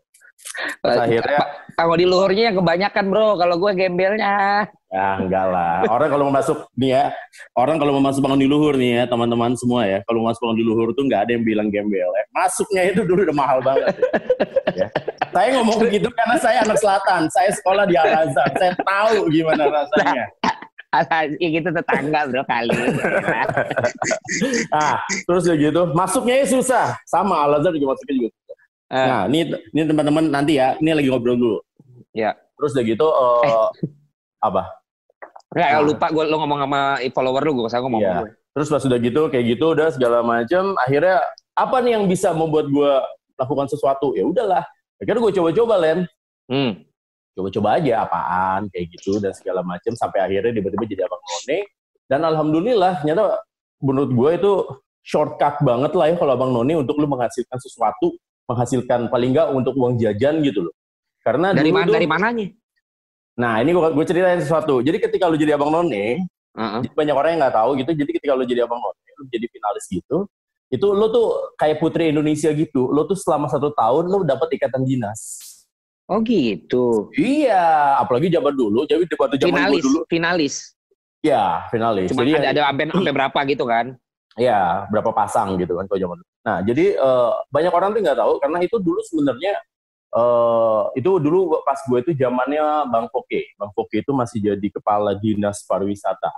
Terus 0.81 0.97
akhirnya 0.97 1.39
Kalau 1.71 1.95
di 1.97 2.05
luhurnya 2.05 2.43
yang 2.51 2.57
kebanyakan 2.61 3.05
bro, 3.09 3.39
kalau 3.39 3.55
gue 3.57 3.71
gembelnya. 3.73 4.67
ya 4.91 5.07
enggak 5.23 5.45
lah. 5.47 5.87
Orang 5.87 6.09
kalau 6.11 6.23
mau 6.27 6.35
masuk 6.35 6.67
nih 6.75 6.91
ya, 6.99 7.03
orang 7.55 7.79
kalau 7.79 7.95
mau 7.95 8.03
masuk 8.11 8.21
bangun 8.27 8.43
di 8.43 8.49
luhur 8.51 8.75
nih 8.75 8.91
ya, 9.01 9.03
teman-teman 9.07 9.55
semua 9.55 9.87
ya, 9.87 10.03
kalau 10.03 10.19
mau 10.21 10.27
masuk 10.29 10.43
bangun 10.43 10.59
di 10.59 10.65
luhur 10.67 10.87
tuh 10.91 11.07
nggak 11.07 11.21
ada 11.25 11.31
yang 11.31 11.43
bilang 11.47 11.67
gembel. 11.71 12.11
ya. 12.11 12.23
Masuknya 12.35 12.81
itu 12.91 13.01
dulu 13.07 13.23
udah 13.23 13.37
mahal 13.37 13.59
banget. 13.63 13.95
ya. 14.75 14.87
Saya 15.31 15.47
ngomong 15.57 15.79
begitu 15.79 16.11
karena 16.11 16.35
saya 16.43 16.57
anak 16.67 16.77
selatan, 16.77 17.31
saya 17.31 17.49
sekolah 17.55 17.87
di 17.87 17.95
Al 17.95 18.27
Azhar, 18.27 18.51
saya 18.59 18.75
tahu 18.83 19.31
gimana 19.31 19.63
rasanya. 19.71 20.27
Ya 21.39 21.47
gitu 21.55 21.71
tetangga 21.71 22.27
bro 22.27 22.43
kali. 22.51 22.75
Ah, 24.75 24.99
terus 25.23 25.47
ya 25.47 25.55
gitu, 25.55 25.87
masuknya 25.95 26.43
susah. 26.43 26.99
Sama 27.07 27.47
Al 27.47 27.63
Azhar 27.63 27.71
juga 27.71 27.95
masuknya 27.95 28.27
juga. 28.27 28.29
Eh, 28.91 29.07
Nah, 29.07 29.23
ini 29.31 29.55
ini 29.71 29.81
teman-teman 29.87 30.27
nanti 30.27 30.59
ya, 30.59 30.75
ini 30.83 30.91
lagi 30.91 31.07
ngobrol 31.07 31.39
dulu. 31.39 31.57
Ya. 32.11 32.35
Terus 32.59 32.75
udah 32.75 32.83
gitu, 32.83 33.07
eh, 33.47 33.67
apa? 34.43 34.67
Nggak, 35.55 35.69
lupa 35.87 36.07
gue 36.11 36.23
lo 36.27 36.35
ngomong 36.43 36.59
sama 36.67 36.81
follower 37.15 37.41
lu, 37.47 37.51
gue 37.63 37.71
saya 37.71 37.81
ngomong. 37.87 38.03
Gue. 38.03 38.29
Terus 38.51 38.67
pas 38.67 38.83
udah 38.83 38.99
gitu, 38.99 39.21
kayak 39.31 39.45
gitu 39.55 39.65
udah 39.71 39.87
segala 39.95 40.19
macam. 40.19 40.75
Akhirnya 40.83 41.23
apa 41.55 41.79
nih 41.79 41.91
yang 41.95 42.05
bisa 42.07 42.35
membuat 42.35 42.67
gue 42.67 42.91
lakukan 43.39 43.67
sesuatu? 43.71 44.11
Ya 44.11 44.27
udahlah. 44.27 44.63
Akhirnya 44.99 45.21
gue 45.23 45.33
coba-coba 45.39 45.75
Len. 45.79 45.99
Hmm. 46.51 46.83
Coba-coba 47.31 47.79
aja 47.79 48.03
apaan 48.03 48.67
kayak 48.75 48.91
gitu 48.91 49.23
dan 49.23 49.31
segala 49.31 49.63
macam 49.63 49.95
sampai 49.95 50.19
akhirnya 50.19 50.51
tiba-tiba 50.51 50.83
jadi 50.83 51.01
abang 51.07 51.23
none. 51.23 51.63
Dan 52.11 52.27
alhamdulillah 52.27 52.99
ternyata 52.99 53.39
menurut 53.79 54.11
gue 54.11 54.29
itu 54.35 54.51
shortcut 55.01 55.63
banget 55.63 55.95
lah 55.95 56.11
ya 56.11 56.15
kalau 56.19 56.35
abang 56.35 56.51
none 56.51 56.75
untuk 56.75 56.99
lu 56.99 57.07
menghasilkan 57.07 57.55
sesuatu, 57.55 58.19
menghasilkan 58.49 59.09
paling 59.11 59.35
nggak 59.35 59.47
untuk 59.53 59.73
uang 59.77 59.99
jajan 60.01 60.41
gitu 60.41 60.69
loh. 60.69 60.75
Karena 61.21 61.53
Dari 61.53 61.69
mana 61.69 61.89
dari 61.89 62.07
mananya? 62.09 62.47
Nah 63.37 63.61
ini 63.61 63.71
gue 63.73 64.05
ceritain 64.05 64.41
sesuatu. 64.41 64.81
Jadi 64.81 64.97
ketika 64.97 65.29
lu 65.29 65.37
jadi 65.37 65.55
abang 65.55 65.69
none, 65.71 66.25
jadi 66.57 66.87
banyak 66.91 67.15
orang 67.15 67.29
yang 67.37 67.41
nggak 67.47 67.55
tahu 67.55 67.69
gitu. 67.79 67.91
Jadi 67.95 68.11
ketika 68.17 68.33
lo 68.35 68.43
jadi 68.43 68.65
abang 68.65 68.81
none, 68.81 68.97
lo 69.17 69.23
jadi 69.29 69.45
finalis 69.47 69.85
gitu, 69.87 70.17
itu 70.67 70.87
lo 70.91 71.07
tuh 71.13 71.27
kayak 71.55 71.77
putri 71.79 72.09
Indonesia 72.09 72.49
gitu. 72.51 72.91
Lo 72.91 73.07
tuh 73.07 73.15
selama 73.15 73.47
satu 73.47 73.71
tahun 73.71 74.09
lo 74.09 74.25
dapat 74.27 74.51
ikatan 74.57 74.83
dinas. 74.83 75.39
Oh 76.11 76.19
gitu. 76.27 77.07
Iya, 77.15 77.95
apalagi 78.03 78.27
zaman 78.27 78.51
dulu. 78.51 78.83
Jadi 78.83 79.07
waktu 79.15 79.37
zaman 79.39 79.47
Finalis, 79.47 79.83
dulu, 79.85 79.99
finalis. 80.11 80.55
ya 81.21 81.69
finalis. 81.69 82.09
Cuma 82.11 82.25
jadi 82.25 82.51
ada 82.51 82.67
ada 82.67 82.83
sampai 82.91 83.13
berapa 83.13 83.39
gitu 83.47 83.63
kan? 83.69 83.95
ya 84.39 84.87
berapa 84.87 85.11
pasang 85.11 85.59
gitu 85.59 85.75
kan 85.75 85.85
kalau 85.91 85.99
zaman 85.99 86.15
dulu. 86.19 86.30
Nah 86.41 86.57
jadi 86.65 86.97
eh, 86.97 87.31
banyak 87.53 87.73
orang 87.73 87.89
tuh 87.93 88.01
nggak 88.01 88.19
tahu 88.19 88.33
karena 88.41 88.57
itu 88.65 88.77
dulu 88.81 88.99
sebenarnya 89.05 89.53
eh 90.11 90.83
itu 90.99 91.11
dulu 91.23 91.63
pas 91.63 91.79
gue 91.87 91.99
itu 92.03 92.11
zamannya 92.17 92.89
Bang 92.91 93.07
Foke. 93.13 93.55
Bang 93.55 93.71
Foke 93.71 94.03
itu 94.03 94.11
masih 94.11 94.39
jadi 94.43 94.67
kepala 94.73 95.15
dinas 95.15 95.63
pariwisata. 95.65 96.31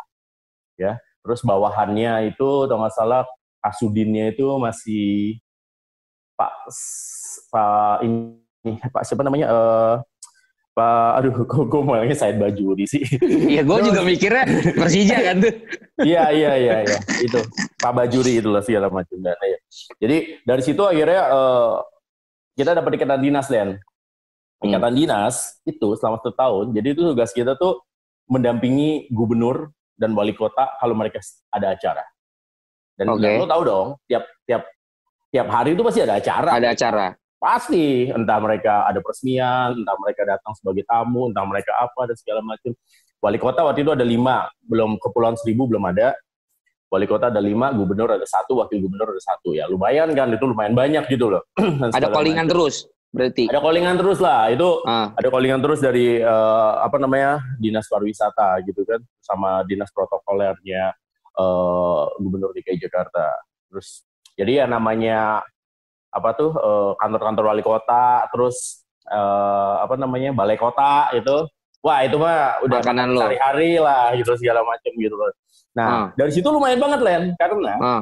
Ya. 0.78 1.00
Terus 1.24 1.40
bawahannya 1.42 2.36
itu 2.36 2.68
kalau 2.68 2.84
nggak 2.84 2.96
salah 2.96 3.24
Asudinnya 3.64 4.36
itu 4.36 4.44
masih 4.60 5.40
Pak 6.36 6.68
Pak 7.48 8.04
ini 8.04 8.76
Pak 8.92 9.04
siapa 9.08 9.24
namanya 9.24 9.48
eh 9.48 9.96
Pak 10.74 11.22
aduh 11.22 11.46
kok 11.46 11.70
gue 11.70 11.82
malahnya 11.86 12.18
Said 12.18 12.42
Bajuri 12.42 12.90
sih. 12.90 13.06
Iya, 13.22 13.62
gue 13.62 13.78
juga 13.86 14.02
mikirnya 14.10 14.74
Persija 14.74 15.18
kan 15.22 15.36
tuh. 15.46 15.54
Iya 16.02 16.34
iya 16.34 16.52
iya 16.58 16.76
iya 16.82 17.00
itu 17.22 17.38
Pak 17.78 17.94
Bajuri 17.94 18.42
itulah 18.42 18.66
segala 18.66 18.90
macam 18.90 19.14
dan 19.22 19.38
ya. 19.46 19.60
Jadi 20.02 20.18
dari 20.42 20.62
situ 20.66 20.82
akhirnya 20.82 21.30
eh, 21.30 21.74
kita 22.58 22.74
dapat 22.74 22.98
ikatan 22.98 23.22
dinas 23.22 23.46
dan 23.54 23.78
ikatan 24.66 24.94
dinas 24.98 25.62
itu 25.62 25.94
selama 25.94 26.18
satu 26.26 26.34
tahun. 26.34 26.66
Jadi 26.74 26.88
itu 26.98 27.02
tugas 27.06 27.30
kita 27.30 27.54
tuh 27.54 27.86
mendampingi 28.26 29.14
gubernur 29.14 29.70
dan 29.94 30.18
wali 30.18 30.34
kota 30.34 30.74
kalau 30.82 30.98
mereka 30.98 31.22
ada 31.54 31.78
acara. 31.78 32.02
Dan, 32.98 33.14
Oke. 33.14 33.22
dan 33.22 33.42
lo 33.42 33.46
tahu 33.46 33.62
dong 33.62 33.88
tiap 34.10 34.26
tiap 34.50 34.66
tiap 35.30 35.48
hari 35.54 35.78
itu 35.78 35.86
pasti 35.86 36.02
ada 36.02 36.18
acara. 36.18 36.50
Ada 36.58 36.68
acara. 36.74 37.08
Pasti, 37.44 38.08
entah 38.08 38.40
mereka 38.40 38.88
ada 38.88 39.04
peresmian, 39.04 39.76
entah 39.76 40.00
mereka 40.00 40.24
datang 40.24 40.56
sebagai 40.56 40.88
tamu, 40.88 41.28
entah 41.28 41.44
mereka 41.44 41.76
apa 41.76 42.08
dan 42.08 42.16
segala 42.16 42.40
macam. 42.40 42.72
Wali 43.20 43.36
kota 43.36 43.68
waktu 43.68 43.84
itu 43.84 43.92
ada 43.92 44.08
lima, 44.08 44.48
belum 44.64 44.96
Kepulauan 44.96 45.36
Seribu 45.36 45.68
belum 45.68 45.84
ada. 45.92 46.16
Wali 46.88 47.04
kota 47.04 47.28
ada 47.28 47.44
lima, 47.44 47.76
gubernur 47.76 48.16
ada 48.16 48.24
satu, 48.24 48.64
wakil 48.64 48.80
gubernur 48.80 49.12
ada 49.12 49.20
satu. 49.20 49.52
Ya 49.52 49.68
lumayan 49.68 50.16
kan, 50.16 50.32
itu 50.32 50.48
lumayan 50.48 50.72
banyak 50.72 51.04
gitu 51.12 51.36
loh. 51.36 51.44
ada 52.00 52.08
callingan 52.08 52.48
terus 52.48 52.88
berarti. 53.12 53.52
Ada 53.52 53.60
callingan 53.60 53.96
terus 54.00 54.20
lah, 54.24 54.48
itu 54.48 54.70
ah. 54.88 55.12
ada 55.12 55.28
callingan 55.28 55.60
terus 55.60 55.84
dari 55.84 56.24
uh, 56.24 56.80
apa 56.80 56.96
namanya 56.96 57.44
dinas 57.60 57.92
pariwisata 57.92 58.64
gitu 58.64 58.88
kan, 58.88 59.04
sama 59.20 59.68
dinas 59.68 59.92
protokolernya 59.92 60.96
uh, 61.36 62.08
gubernur 62.24 62.56
DKI 62.56 62.80
Jakarta. 62.80 63.36
Terus 63.68 64.08
jadi 64.40 64.64
ya 64.64 64.66
namanya 64.66 65.44
apa 66.14 66.30
tuh 66.38 66.52
eh, 66.54 66.92
kantor-kantor 67.02 67.44
wali 67.50 67.64
kota, 67.66 68.30
terus 68.30 68.86
uh, 69.10 69.82
apa 69.82 69.98
namanya 69.98 70.30
balai 70.32 70.56
kota 70.56 71.10
itu, 71.18 71.50
wah 71.82 72.06
itu 72.06 72.16
mah 72.22 72.62
udah 72.64 72.80
makanan 72.80 73.18
lo 73.18 73.20
hari-hari 73.26 73.82
lah 73.82 74.14
gitu 74.14 74.38
segala 74.38 74.62
macam 74.62 74.94
gitu 74.94 75.16
loh. 75.18 75.34
Nah 75.74 75.88
uh. 75.90 76.06
dari 76.14 76.32
situ 76.32 76.46
lumayan 76.48 76.78
banget 76.78 77.02
Len, 77.02 77.24
karena 77.36 77.74
uh. 77.82 78.02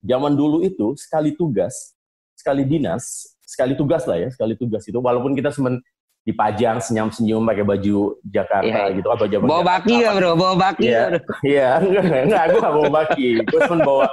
zaman 0.00 0.32
dulu 0.38 0.62
itu 0.62 0.94
sekali 0.94 1.34
tugas, 1.34 1.98
sekali 2.38 2.62
dinas, 2.62 3.34
sekali 3.42 3.74
tugas 3.74 4.06
lah 4.06 4.16
ya, 4.16 4.28
sekali 4.30 4.54
tugas 4.54 4.86
itu 4.86 4.96
walaupun 5.02 5.34
kita 5.34 5.50
semen 5.50 5.82
dipajang 6.24 6.80
senyum-senyum 6.80 7.44
pakai 7.44 7.64
baju 7.68 8.16
Jakarta 8.24 8.88
yeah. 8.88 8.96
gitu 8.96 9.08
atau 9.12 9.28
Jakarta. 9.28 9.50
Bawa 9.52 9.62
baki 9.76 9.94
ya 10.00 10.10
bro, 10.16 10.32
bawa 10.32 10.54
baki 10.56 10.88
ya. 10.88 11.04
Iya, 11.44 11.68
enggak, 11.84 12.24
enggak, 12.32 12.44
gue 12.48 12.60
gak 12.64 12.74
bawa 12.80 12.90
baki. 12.90 13.28
Gue 13.44 13.60
cuma 13.68 13.76
bawa 13.84 14.06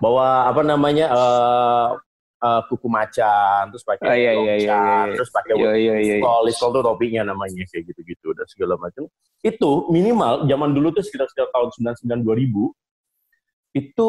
bawa 0.00 0.26
apa 0.48 0.62
namanya 0.64 1.06
uh, 1.12 2.00
uh, 2.42 2.60
kuku 2.70 2.88
macan, 2.88 3.70
terus 3.74 3.84
pakai 3.84 4.06
oh, 4.06 4.14
iya, 4.14 4.32
iya, 4.32 4.54
iya, 4.54 4.54
iya. 4.62 5.14
terus 5.14 5.30
pakai 5.30 5.54
iya, 5.58 5.72
iya, 5.74 5.94
iya. 5.98 6.16
Iskol, 6.22 6.44
iskol 6.50 6.70
tuh 6.74 6.84
topinya 6.86 7.22
namanya 7.34 7.62
kayak 7.70 7.84
gitu-gitu 7.90 8.28
dan 8.34 8.46
segala 8.46 8.74
macam. 8.78 9.06
Itu 9.42 9.90
minimal 9.90 10.46
zaman 10.46 10.70
dulu 10.74 10.94
tuh 10.94 11.02
sekitar 11.02 11.26
sekitar 11.30 11.50
tahun 11.54 11.94
99 12.02 12.26
2000 13.74 13.78
itu 13.78 14.08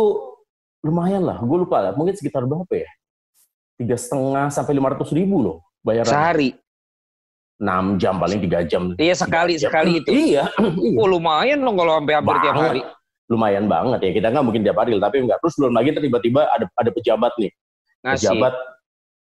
lumayan 0.85 1.23
lah. 1.25 1.37
Gue 1.41 1.57
lupa 1.65 1.77
lah, 1.83 1.91
mungkin 1.97 2.15
sekitar 2.15 2.45
berapa 2.45 2.73
ya? 2.73 2.89
Tiga 3.79 3.95
setengah 3.95 4.51
sampai 4.51 4.73
lima 4.75 4.91
ratus 4.93 5.09
ribu 5.15 5.39
loh 5.41 5.57
bayaran. 5.81 6.09
Sehari. 6.09 6.51
6 7.59 7.99
jam 7.99 8.15
paling 8.15 8.39
tiga 8.39 8.63
jam. 8.63 8.95
Iya 8.95 9.19
sekali 9.19 9.59
jam. 9.59 9.67
sekali 9.67 9.99
itu. 9.99 10.09
Iya. 10.15 10.47
Oh 10.95 11.07
lumayan 11.11 11.59
loh 11.59 11.75
kalau 11.75 11.99
sampai 11.99 12.13
hampir 12.15 12.35
tiap 12.39 12.55
hari. 12.55 12.81
Lumayan 13.27 13.67
banget 13.67 13.99
ya. 13.99 14.11
Kita 14.15 14.27
nggak 14.31 14.45
mungkin 14.47 14.63
tiap 14.63 14.79
hari, 14.79 14.95
tapi 14.95 15.17
enggak. 15.27 15.43
Terus 15.43 15.55
belum 15.59 15.73
lagi 15.75 15.89
tiba-tiba 15.91 16.41
ada 16.47 16.65
ada 16.79 16.89
pejabat 16.95 17.35
nih 17.35 17.51
Ngasih. 18.03 18.31
Pejabat 18.31 18.53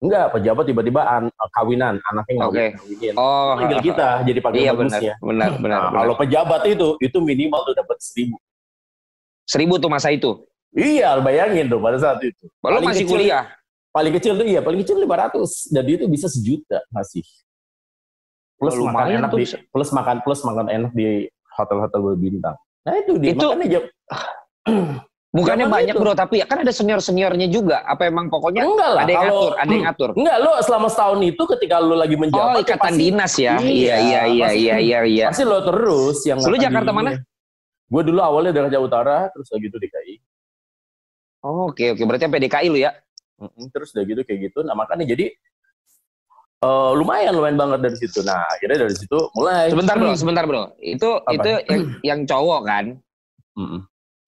enggak, 0.02 0.26
pejabat 0.34 0.66
tiba-tiba 0.66 1.02
an, 1.06 1.24
kawinan, 1.54 2.02
anaknya 2.10 2.34
ngawin, 2.42 2.74
okay. 2.74 3.14
Oh, 3.14 3.54
panggil 3.54 3.80
kita 3.86 4.26
jadi 4.26 4.40
panggil 4.46 4.62
iya, 4.66 4.72
bagusnya. 4.74 5.14
Benar, 5.22 5.22
benar, 5.22 5.50
benar, 5.62 5.80
nah, 5.80 5.90
benar. 5.94 6.02
Kalau 6.02 6.16
pejabat 6.18 6.62
itu, 6.66 6.88
itu 6.98 7.18
minimal 7.22 7.62
tuh 7.70 7.76
dapat 7.78 7.98
seribu. 8.02 8.38
Seribu 9.46 9.78
tuh 9.78 9.90
masa 9.94 10.10
itu? 10.10 10.42
Iya, 10.74 11.20
bayangin 11.20 11.68
tuh 11.68 11.78
pada 11.78 12.02
saat 12.02 12.18
itu. 12.24 12.50
Kalau 12.64 12.80
masih 12.82 13.06
kecil, 13.06 13.14
kuliah? 13.14 13.44
Paling 13.92 14.14
kecil 14.16 14.34
tuh 14.40 14.48
iya, 14.48 14.64
paling 14.64 14.80
kecil 14.82 14.98
500. 15.04 15.76
Dan 15.76 15.84
itu 15.84 16.06
bisa 16.08 16.32
sejuta 16.32 16.80
masih. 16.90 17.28
Plus 18.56 18.78
oh, 18.80 18.88
makan 18.88 19.20
enak 19.20 19.30
tuh. 19.34 19.40
di, 19.42 19.46
plus 19.68 19.90
makan 19.92 20.18
plus 20.24 20.42
makan 20.48 20.66
enak 20.72 20.92
di 20.96 21.28
hotel-hotel 21.58 22.00
berbintang. 22.14 22.56
Nah 22.88 22.94
itu 22.98 23.20
dia 23.20 23.36
itu, 23.36 23.46
makanya 23.46 23.80
Bukannya 25.32 25.64
Jangan 25.64 25.78
banyak 25.80 25.96
itu. 25.96 26.02
bro, 26.04 26.12
tapi 26.12 26.36
kan 26.44 26.60
ada 26.60 26.74
senior-seniornya 26.76 27.48
juga. 27.48 27.88
Apa 27.88 28.12
emang 28.12 28.28
pokoknya 28.28 28.68
enggak 28.68 28.92
lah, 28.92 29.04
ada 29.08 29.12
yang 29.16 29.24
kalau, 29.24 29.32
ngatur, 29.32 29.52
ada 29.56 29.72
yang 29.72 29.86
ngatur. 29.88 30.10
Enggak, 30.20 30.38
lo 30.44 30.52
selama 30.60 30.88
setahun 30.92 31.20
itu 31.24 31.44
ketika 31.56 31.76
lo 31.80 31.96
lagi 31.96 32.16
menjabat. 32.20 32.52
Oh, 32.52 32.60
ikatan 32.60 32.92
pasti, 32.92 33.00
dinas 33.00 33.34
ya. 33.40 33.54
Iya, 33.56 33.64
iya, 33.64 33.96
iya, 33.96 34.22
iya, 34.28 34.50
iya, 34.52 34.76
iya, 34.84 35.00
iya. 35.08 35.26
Pasti 35.32 35.48
lo 35.48 35.64
terus 35.64 36.20
yang 36.28 36.44
Lo 36.44 36.58
Jakarta 36.60 36.92
mana? 36.92 37.16
Gue 37.88 38.04
dulu 38.04 38.20
awalnya 38.20 38.52
dari 38.52 38.68
Jawa 38.76 38.84
Utara, 38.92 39.18
terus 39.32 39.48
lagi 39.56 39.66
itu 39.72 39.78
DKI. 39.80 40.16
Oh, 41.48 41.72
oke, 41.72 41.80
okay, 41.80 41.88
oke. 41.96 42.04
Okay. 42.04 42.06
Berarti 42.12 42.24
sampai 42.28 42.42
DKI 42.44 42.68
lo 42.68 42.80
ya? 42.84 42.92
Terus 43.72 43.88
udah 43.96 44.04
gitu 44.04 44.22
kayak 44.28 44.40
gitu. 44.52 44.60
Nah, 44.68 44.76
makanya 44.76 45.08
jadi 45.08 45.32
uh, 46.60 46.92
lumayan 46.92 47.40
lumayan 47.40 47.56
banget 47.56 47.80
dari 47.88 47.96
situ. 47.96 48.20
Nah, 48.28 48.52
akhirnya 48.52 48.84
dari 48.84 48.96
situ 49.00 49.18
mulai. 49.32 49.72
Sebentar 49.72 49.96
bro, 49.96 50.12
sebentar 50.12 50.44
bro. 50.44 50.76
Itu 50.76 51.24
Apa? 51.24 51.40
itu 51.40 51.52
yang, 51.72 51.84
yang 52.04 52.20
cowok 52.28 52.62
kan? 52.68 52.86
Mm 53.56 53.68
-mm. 53.68 53.82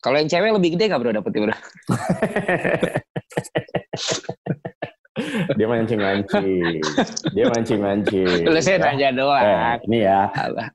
Kalau 0.03 0.19
yang 0.19 0.27
cewek 0.27 0.51
lebih 0.51 0.75
gede 0.75 0.91
gak 0.91 0.99
bro 0.99 1.15
dapetnya 1.15 1.47
bro? 1.47 1.55
dia 5.55 5.67
mancing-mancing. 5.69 6.83
Dia 7.31 7.45
mancing-mancing. 7.47 8.43
Lu 8.43 8.59
saya 8.59 8.83
nanya 8.83 9.15
doang. 9.15 9.39
Eh, 9.39 9.79
ini 9.87 10.03
ya. 10.03 10.27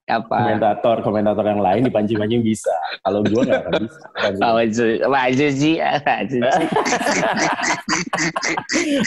Apa? 0.09 0.37
Komentator, 0.49 1.05
komentator 1.05 1.45
yang 1.45 1.61
lain 1.61 1.85
dipancing-pancing 1.93 2.41
bisa. 2.41 2.73
Kalau 3.05 3.21
gue 3.21 3.43
gak 3.45 3.69
akan 3.69 3.85
bisa. 3.85 4.01
Maju 5.05 5.47
sih. 5.53 5.77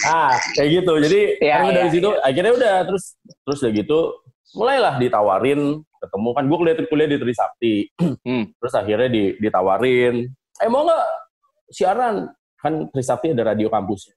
ah, 0.05 0.37
kayak 0.53 0.69
gitu. 0.69 0.93
Jadi 1.01 1.21
ya, 1.41 1.65
ya, 1.65 1.71
dari 1.81 1.89
situ 1.89 2.09
ya. 2.13 2.21
akhirnya 2.21 2.53
udah 2.53 2.73
terus 2.85 3.17
terus 3.41 3.57
udah 3.65 3.73
gitu 3.73 4.20
mulailah 4.55 4.99
ditawarin 4.99 5.79
ketemu. 6.01 6.29
Kan 6.33 6.43
gue 6.47 6.57
kuliah 6.57 6.75
kuliah 6.87 7.09
di 7.09 7.17
Trisakti 7.19 7.73
hmm. 8.27 8.43
terus 8.57 8.73
akhirnya 8.75 9.09
di, 9.11 9.23
ditawarin. 9.39 10.27
Eh 10.59 10.69
mau 10.69 10.83
nggak? 10.85 11.05
Siaran. 11.71 12.27
Kan 12.59 12.91
Trisakti 12.91 13.33
ada 13.33 13.53
radio 13.55 13.71
kampus. 13.71 14.11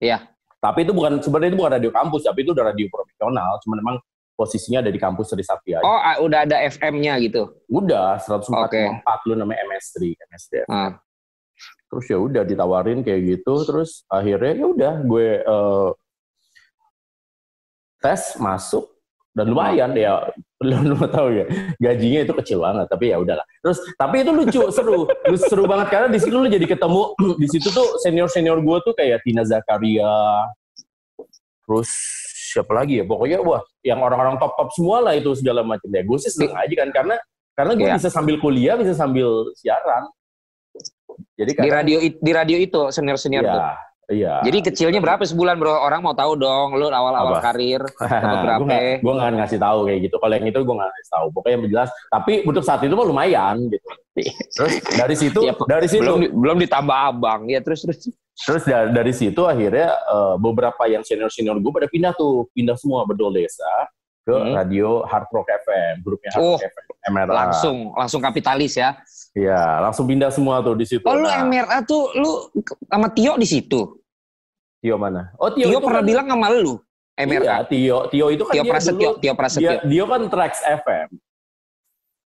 Iya. 0.00 0.26
Tapi 0.60 0.84
itu 0.84 0.92
bukan 0.92 1.24
sebenarnya 1.24 1.56
itu 1.56 1.60
bukan 1.60 1.72
radio 1.80 1.92
kampus 1.92 2.28
tapi 2.28 2.44
itu 2.44 2.52
udah 2.52 2.66
radio 2.68 2.86
profesional. 2.92 3.56
Cuma 3.64 3.74
memang 3.80 3.96
posisinya 4.36 4.80
ada 4.80 4.92
di 4.92 5.00
kampus 5.00 5.32
Trisakti 5.32 5.76
aja. 5.76 5.84
Oh 5.84 6.28
udah 6.28 6.48
ada 6.48 6.56
FM-nya 6.68 7.20
gitu? 7.20 7.48
Udah 7.68 8.16
144 8.20 8.68
okay. 8.68 8.88
lu 9.28 9.36
namanya 9.36 9.60
MS3 9.68 10.16
MS3 10.16 10.52
hmm. 10.64 10.92
terus 11.92 12.06
ya 12.08 12.18
udah 12.20 12.42
ditawarin 12.48 13.04
kayak 13.04 13.20
gitu. 13.36 13.54
Terus 13.68 14.04
akhirnya 14.08 14.52
ya 14.56 14.66
udah 14.68 14.94
gue 15.04 15.28
uh, 15.44 15.90
tes 18.00 18.40
masuk 18.40 18.99
dan 19.40 19.46
lumayan 19.48 19.90
ya. 19.96 20.20
Lu, 20.60 20.76
lu 20.92 21.00
tahu 21.08 21.32
ya. 21.32 21.48
Gajinya 21.80 22.20
itu 22.20 22.36
kecil 22.36 22.60
banget 22.60 22.84
tapi 22.92 23.08
ya 23.08 23.16
udahlah. 23.16 23.48
Terus 23.64 23.80
tapi 23.96 24.20
itu 24.20 24.28
lucu 24.28 24.60
seru. 24.68 25.08
Lu 25.08 25.36
seru 25.40 25.64
banget 25.64 25.88
karena 25.88 26.12
di 26.12 26.20
situ 26.20 26.36
lu 26.36 26.52
jadi 26.52 26.68
ketemu 26.68 27.16
di 27.40 27.48
situ 27.48 27.72
tuh 27.72 27.96
senior 28.04 28.28
senior 28.28 28.60
gue 28.60 28.76
tuh 28.84 28.92
kayak 28.92 29.24
Tina 29.24 29.40
Zakaria 29.40 30.44
terus 31.64 31.88
siapa 32.52 32.76
lagi 32.76 33.00
ya? 33.00 33.08
Pokoknya 33.08 33.40
wah 33.40 33.64
yang 33.80 34.04
orang-orang 34.04 34.36
top 34.36 34.52
top 34.52 34.68
semua 34.76 35.00
lah 35.00 35.16
itu 35.16 35.32
segala 35.32 35.64
macam. 35.64 35.88
Ya 35.88 36.04
gue 36.04 36.18
sih 36.20 36.28
seneng 36.28 36.52
aja 36.52 36.74
kan 36.76 36.88
karena 36.92 37.16
karena 37.56 37.72
gue 37.80 37.88
ya. 37.88 37.96
bisa 37.96 38.08
sambil 38.12 38.36
kuliah 38.36 38.76
bisa 38.76 38.92
sambil 38.92 39.48
siaran. 39.56 40.12
Jadi 41.40 41.56
di 41.56 41.70
radio 41.72 41.98
di 42.04 42.32
radio 42.36 42.56
itu 42.60 42.92
senior 42.92 43.16
senior 43.16 43.48
ya, 43.48 43.52
tuh 43.56 43.64
Iya. 44.10 44.42
Jadi 44.42 44.58
kecilnya 44.66 44.98
berapa 44.98 45.22
sebulan 45.22 45.54
bro? 45.62 45.70
Orang 45.70 46.02
mau 46.02 46.12
tahu 46.18 46.34
dong, 46.34 46.74
lu 46.74 46.90
awal-awal 46.90 47.38
karir 47.38 47.78
berapa? 48.44 48.66
gue 48.98 49.12
gak, 49.14 49.22
gak 49.22 49.32
ngasih 49.38 49.58
tahu 49.62 49.78
kayak 49.86 50.00
gitu. 50.10 50.16
Kalau 50.18 50.34
yang 50.34 50.46
itu 50.50 50.58
gue 50.58 50.76
gak 50.76 50.90
ngasih 50.90 51.10
tahu. 51.14 51.26
Pokoknya 51.30 51.54
yang 51.54 51.64
jelas. 51.70 51.88
Tapi 52.10 52.32
untuk 52.42 52.64
saat 52.66 52.82
itu 52.82 52.94
mah 52.98 53.06
lumayan 53.06 53.56
gitu. 53.70 53.88
Terus 54.58 54.74
dari 54.98 55.14
situ, 55.14 55.40
ya, 55.46 55.54
dari 55.70 55.86
situ 55.86 56.02
belum, 56.02 56.34
belum 56.34 56.56
ditambah 56.66 56.96
abang 57.14 57.46
ya 57.46 57.62
terus 57.62 57.86
terus. 57.86 58.10
Terus 58.40 58.62
dari, 58.66 58.88
dari 58.90 59.12
situ 59.14 59.46
akhirnya 59.46 59.94
uh, 60.10 60.34
beberapa 60.40 60.82
yang 60.90 61.06
senior 61.06 61.30
senior 61.30 61.62
gue 61.62 61.70
pada 61.70 61.86
pindah 61.86 62.12
tuh, 62.18 62.50
pindah 62.50 62.74
semua 62.74 63.06
bedol 63.06 63.30
desa 63.30 63.68
ke 64.26 64.34
hmm. 64.34 64.52
radio 64.58 64.88
Hard 65.06 65.30
Rock 65.30 65.48
FM, 65.64 65.94
grupnya 66.04 66.30
Hard 66.34 66.42
oh, 66.42 66.56
Rock 66.58 66.66
FM. 66.66 66.84
MRA. 67.08 67.32
Langsung 67.32 67.76
langsung 67.96 68.20
kapitalis 68.20 68.76
ya. 68.76 68.98
Iya, 69.32 69.78
langsung 69.80 70.04
pindah 70.10 70.28
semua 70.34 70.58
tuh 70.60 70.74
di 70.74 70.84
situ. 70.84 71.06
Oh, 71.06 71.14
lu 71.14 71.28
nah. 71.30 71.46
MRA 71.46 71.78
tuh 71.86 72.10
lu 72.18 72.50
sama 72.90 73.08
Tio 73.14 73.38
di 73.38 73.46
situ? 73.46 73.99
Tio 74.80 74.96
mana? 74.96 75.32
Oh 75.36 75.52
Tio, 75.52 75.68
Tio 75.68 75.80
pernah 75.80 76.02
kan, 76.02 76.08
bilang 76.08 76.26
sama 76.28 76.48
lu. 76.52 76.74
MRK. 77.20 77.44
Iya, 77.44 77.56
Tio. 77.68 77.98
Tio 78.08 78.26
itu 78.32 78.44
kan 78.48 78.54
Tio 78.56 78.62
dia 78.64 78.72
Prasetyo. 78.72 79.10
Dulu, 79.12 79.20
Tio 79.20 79.34
Prasetyo. 79.36 79.70
Dia, 79.70 79.78
dia 79.84 80.04
kan 80.08 80.22
Trax 80.32 80.52
FM. 80.64 81.08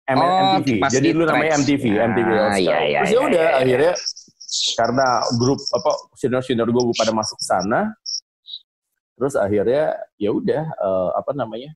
M 0.09 0.17
oh, 0.17 0.57
MTV. 0.57 0.81
Jadi 0.89 1.07
dulu 1.13 1.23
namanya 1.29 1.53
MTV, 1.61 1.83
ah, 1.93 2.09
MTV 2.09 2.29
All 2.33 2.49
Iya, 2.57 2.77
iya, 2.81 2.99
Terus 3.05 3.13
ya 3.13 3.19
udah 3.21 3.45
iya, 3.45 3.53
iya. 3.53 3.61
akhirnya 3.61 3.93
karena 4.73 5.07
grup 5.37 5.61
apa 5.69 5.91
senior-senior 6.17 6.65
gue 6.73 6.83
pada 6.97 7.13
masuk 7.13 7.37
ke 7.37 7.45
sana. 7.45 7.93
Terus 9.13 9.37
akhirnya 9.37 9.93
ya 10.17 10.33
udah 10.33 10.63
uh, 10.81 11.09
apa 11.13 11.31
namanya? 11.37 11.69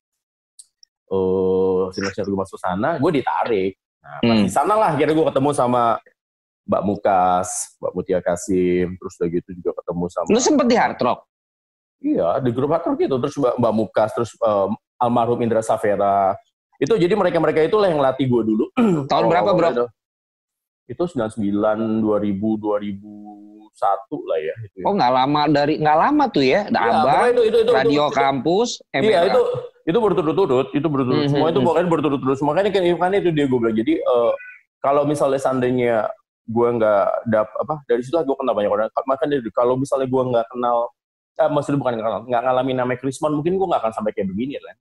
uh, 1.14 1.94
senior-senior 1.94 2.30
gue 2.34 2.40
masuk 2.42 2.58
sana, 2.58 2.98
gue 2.98 3.12
ditarik. 3.22 3.78
Nah, 4.04 4.20
hmm. 4.20 4.50
di 4.50 4.52
sana 4.52 4.74
lah 4.76 4.90
akhirnya 4.98 5.16
gue 5.16 5.28
ketemu 5.30 5.50
sama 5.56 6.02
Mbak 6.64 6.84
Mukas, 6.88 7.50
Mbak 7.80 7.92
Mutia 7.92 8.20
Kasim, 8.24 8.96
terus 8.96 9.14
udah 9.20 9.30
gitu 9.30 9.50
juga 9.60 9.72
ketemu 9.84 10.06
sama. 10.08 10.28
Lu 10.32 10.40
sempet 10.40 10.66
di 10.72 10.76
Hard 10.80 11.00
Rock? 11.04 11.20
Iya, 12.04 12.40
di 12.40 12.50
grup 12.56 12.72
Hard 12.72 12.86
Rock 12.88 12.98
gitu. 13.04 13.16
Terus 13.20 13.36
Mbak, 13.36 13.54
Mbak 13.60 13.74
Mukas, 13.76 14.10
terus 14.16 14.32
um, 14.40 14.72
almarhum 14.96 15.40
Indra 15.44 15.60
Safera. 15.60 16.40
Itu 16.80 16.96
jadi 16.96 17.12
mereka-mereka 17.16 17.68
itulah 17.68 17.92
yang 17.92 18.00
latih 18.00 18.28
gue 18.32 18.42
dulu. 18.48 18.66
Tahun 19.12 19.26
oh, 19.28 19.30
berapa 19.30 19.52
bro? 19.52 19.70
Itu, 19.72 19.86
itu 20.88 21.04
99, 21.20 22.04
2000, 22.04 22.60
2000, 22.60 24.24
lah 24.24 24.40
ya. 24.40 24.56
Itu 24.64 24.76
ya. 24.80 24.86
Oh 24.88 24.94
nggak 24.96 25.14
lama 25.14 25.42
dari 25.52 25.74
nggak 25.82 25.98
lama 26.00 26.24
tuh 26.32 26.46
ya, 26.46 26.70
ada 26.70 26.80
Iya, 26.80 26.92
abang, 26.94 27.04
pokoknya 27.04 27.32
itu, 27.34 27.44
itu, 27.44 27.58
itu, 27.60 27.72
radio 27.74 28.04
itu, 28.08 28.16
kampus, 28.16 28.70
Iya 28.94 29.00
MRA. 29.02 29.28
itu 29.28 29.42
itu 29.84 29.98
berturut-turut, 30.00 30.68
itu 30.72 30.88
berturut. 30.88 31.24
Mhm. 31.28 31.32
Semua 31.32 31.48
itu 31.52 31.60
pokoknya 31.60 31.88
berturut-turut. 31.92 32.38
Makanya 32.48 32.70
kan 32.72 33.12
itu 33.20 33.32
dia 33.36 33.46
gue 33.52 33.60
bilang. 33.60 33.76
Jadi 33.76 33.94
eh, 34.00 34.32
kalau 34.80 35.04
misalnya 35.04 35.40
seandainya 35.40 36.08
gue 36.44 36.68
nggak 36.76 37.08
dap 37.32 37.50
apa 37.56 37.76
dari 37.88 38.04
situ 38.04 38.16
gue 38.20 38.36
kenal 38.36 38.54
banyak 38.56 38.72
orang. 38.72 38.88
Makanya 39.08 39.40
dari- 39.40 39.56
kalau 39.56 39.80
misalnya 39.80 40.08
gue 40.12 40.24
nggak 40.34 40.46
kenal, 40.52 40.78
eh, 41.40 41.50
maksudnya 41.50 41.80
bukan 41.80 41.94
kenal, 42.00 42.22
nggak 42.28 42.42
ngalamin 42.44 42.76
namanya 42.84 43.00
Krismon, 43.00 43.32
mungkin 43.40 43.56
gue 43.56 43.68
nggak 43.68 43.82
akan 43.82 43.94
sampai 43.96 44.12
kayak 44.12 44.28
begini 44.32 44.60
lah. 44.60 44.76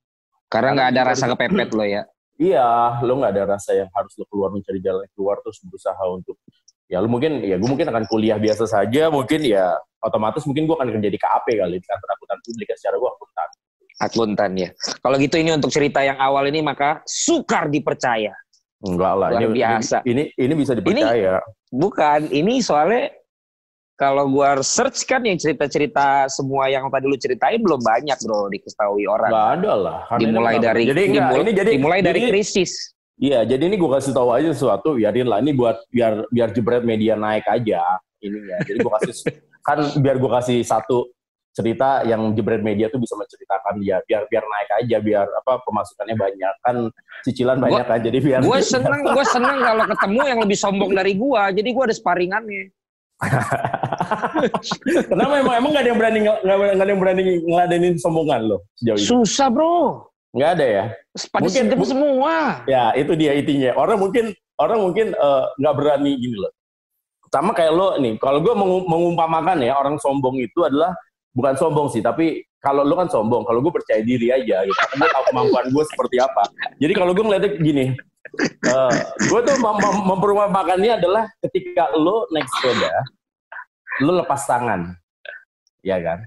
Karena 0.51 0.69
nggak 0.75 0.89
ada 0.93 1.01
rasa 1.15 1.25
kepepet 1.31 1.69
lo 1.73 1.85
ya. 1.87 2.03
Iya, 2.37 2.99
lo 3.05 3.13
nggak 3.21 3.31
ada 3.37 3.43
rasa 3.57 3.71
yang 3.77 3.89
harus 3.93 4.13
lo 4.19 4.25
keluar 4.27 4.49
mencari 4.49 4.81
jalan 4.81 5.05
keluar 5.13 5.37
terus 5.45 5.61
berusaha 5.61 6.03
untuk 6.09 6.35
ya 6.91 6.99
lo 6.99 7.07
mungkin 7.07 7.39
ya 7.41 7.55
gue 7.57 7.69
mungkin 7.69 7.87
akan 7.89 8.03
kuliah 8.11 8.37
biasa 8.37 8.67
saja, 8.67 9.07
mungkin 9.07 9.41
ya 9.47 9.77
otomatis 10.03 10.43
mungkin 10.43 10.67
gue 10.67 10.75
akan 10.75 10.89
kerja 10.99 11.09
di 11.09 11.19
KAP 11.21 11.47
kali 11.55 11.79
di 11.79 11.87
kantor 11.87 12.09
akuntan 12.19 12.39
publik 12.43 12.67
ya, 12.69 12.77
secara 12.77 12.95
gue 12.99 13.09
akuntan. 13.09 13.49
Akuntan 14.03 14.51
ya. 14.59 14.69
Kalau 14.99 15.15
gitu 15.15 15.35
ini 15.39 15.55
untuk 15.55 15.71
cerita 15.71 16.03
yang 16.03 16.19
awal 16.19 16.43
ini 16.51 16.59
maka 16.59 16.99
sukar 17.07 17.71
dipercaya. 17.71 18.35
Enggak 18.83 19.13
lah, 19.15 19.29
Luar 19.31 19.41
ini, 19.47 19.55
biasa. 19.63 19.97
ini 20.03 20.23
ini 20.35 20.53
bisa 20.59 20.75
dipercaya. 20.75 21.39
Bukan, 21.71 22.27
ini 22.35 22.59
soalnya 22.59 23.15
kalau 23.95 24.27
gua 24.27 24.59
search 24.59 25.07
kan 25.07 25.23
yang 25.23 25.39
cerita-cerita 25.39 26.27
semua 26.27 26.67
yang 26.67 26.91
tadi 26.91 27.07
lu 27.07 27.15
ceritain 27.15 27.63
belum 27.63 27.79
banyak 27.79 28.17
bro 28.19 28.51
diketahui 28.51 29.07
orang. 29.07 29.31
Nggak 29.31 29.49
ada 29.55 29.73
lah. 29.79 29.97
Ini 30.19 30.23
dimulai 30.27 30.55
dari 30.59 30.81
jadi 30.83 31.01
enggak, 31.07 31.15
dimulai, 31.15 31.39
ini 31.39 31.51
jadi 31.55 31.69
dimulai 31.79 31.99
dari 32.03 32.19
jadi- 32.19 32.31
krisis. 32.35 32.71
Iya, 33.13 33.45
jadi 33.45 33.69
ini 33.71 33.77
gue 33.79 33.87
kasih 33.93 34.11
tahu 34.11 34.33
aja 34.35 34.49
sesuatu, 34.51 34.99
biarin 34.99 35.29
lah. 35.29 35.39
Ini 35.39 35.53
buat 35.55 35.85
biar 35.87 36.27
biar 36.27 36.49
jebret 36.51 36.83
media 36.83 37.15
naik 37.15 37.47
aja. 37.47 37.79
Ini 38.19 38.37
ya. 38.51 38.57
Jadi 38.67 38.77
gue 38.83 38.91
kasih 38.99 39.13
kan 39.67 39.79
biar 40.01 40.19
gue 40.19 40.31
kasih 40.43 40.59
satu 40.65 41.07
cerita 41.53 42.01
yang 42.01 42.33
jebret 42.33 42.59
media 42.59 42.89
tuh 42.89 42.97
bisa 42.97 43.13
menceritakan 43.13 43.77
dia 43.77 44.01
biar 44.03 44.25
biar 44.25 44.41
naik 44.41 44.69
aja 44.79 44.97
biar 44.97 45.25
apa 45.29 45.61
pemasukannya 45.61 46.17
banyak 46.17 46.53
kan 46.59 46.75
cicilan 47.21 47.55
Gua- 47.55 47.65
banyak 47.69 47.85
kan 47.85 47.99
jadi 48.01 48.17
biar 48.19 48.39
Gue 48.41 48.59
seneng, 48.73 49.01
gue 49.03 49.21
seneng 49.23 49.57
kalau 49.61 49.83
ketemu 49.85 50.21
yang 50.25 50.39
lebih 50.41 50.57
sombong 50.57 50.91
dari 50.91 51.13
gua. 51.13 51.49
Jadi 51.49 51.69
gua 51.69 51.83
ada 51.85 51.95
sparingannya. 51.95 52.73
kenapa 55.07 55.33
emang 55.39 55.55
emang 55.55 55.69
nggak 55.71 55.83
ada 55.85 55.89
yang 55.89 55.99
berani 56.01 56.19
nggak 56.25 56.37
ada 56.75 56.91
yang 56.91 56.99
berani 56.99 57.21
ngeladenin 57.41 57.95
sombongan 57.95 58.41
lo 58.43 58.57
sejauh 58.75 58.97
ini 58.99 59.05
Susah 59.07 59.47
bro. 59.47 60.09
nggak 60.33 60.49
ada 60.59 60.65
ya 60.65 60.85
Pada 61.29 61.45
Mungkin- 61.45 61.65
mungkin- 61.69 61.85
semua. 61.87 62.35
Ya 62.65 62.89
itu 62.97 63.13
dia 63.13 63.37
intinya. 63.37 63.77
Orang 63.77 64.01
mungkin 64.01 64.33
orang 64.57 64.79
mungkin 64.81 65.07
eh, 65.13 65.43
nggak 65.61 65.75
berani 65.77 66.11
gini 66.17 66.35
loh. 66.35 66.49
Sama 67.29 67.53
kayak 67.53 67.69
lo 67.69 68.01
nih. 68.01 68.17
Kalau 68.17 68.41
gue 68.41 68.53
mengumpamakan 68.83 69.61
ya 69.61 69.77
orang 69.77 70.01
sombong 70.01 70.41
itu 70.41 70.65
adalah 70.65 70.89
bukan 71.33 71.53
sombong 71.57 71.89
sih, 71.89 71.99
tapi 71.99 72.45
kalau 72.63 72.87
lo 72.87 72.95
kan 72.95 73.11
sombong. 73.11 73.43
Kalau 73.43 73.59
gue 73.59 73.73
percaya 73.75 73.99
diri 73.99 74.31
aja 74.31 74.63
gitu. 74.63 74.79
Gue 74.95 75.09
tahu 75.11 75.23
kemampuan 75.33 75.65
gue 75.67 75.83
seperti 75.83 76.17
apa. 76.23 76.43
Jadi 76.79 76.93
kalau 76.95 77.11
gue 77.11 77.23
ngeliatnya 77.27 77.51
gini, 77.59 77.85
eh, 78.63 78.93
gue 79.27 79.39
tuh 79.43 79.55
mem 79.59 79.75
mem 79.83 79.95
memperumpamakannya 80.15 80.91
adalah 80.95 81.27
ketika 81.43 81.91
lo 81.99 82.29
naik 82.31 82.47
sepeda, 82.47 82.93
lo 83.99 84.23
lepas 84.23 84.41
tangan, 84.47 84.95
ya 85.83 85.99
kan? 85.99 86.23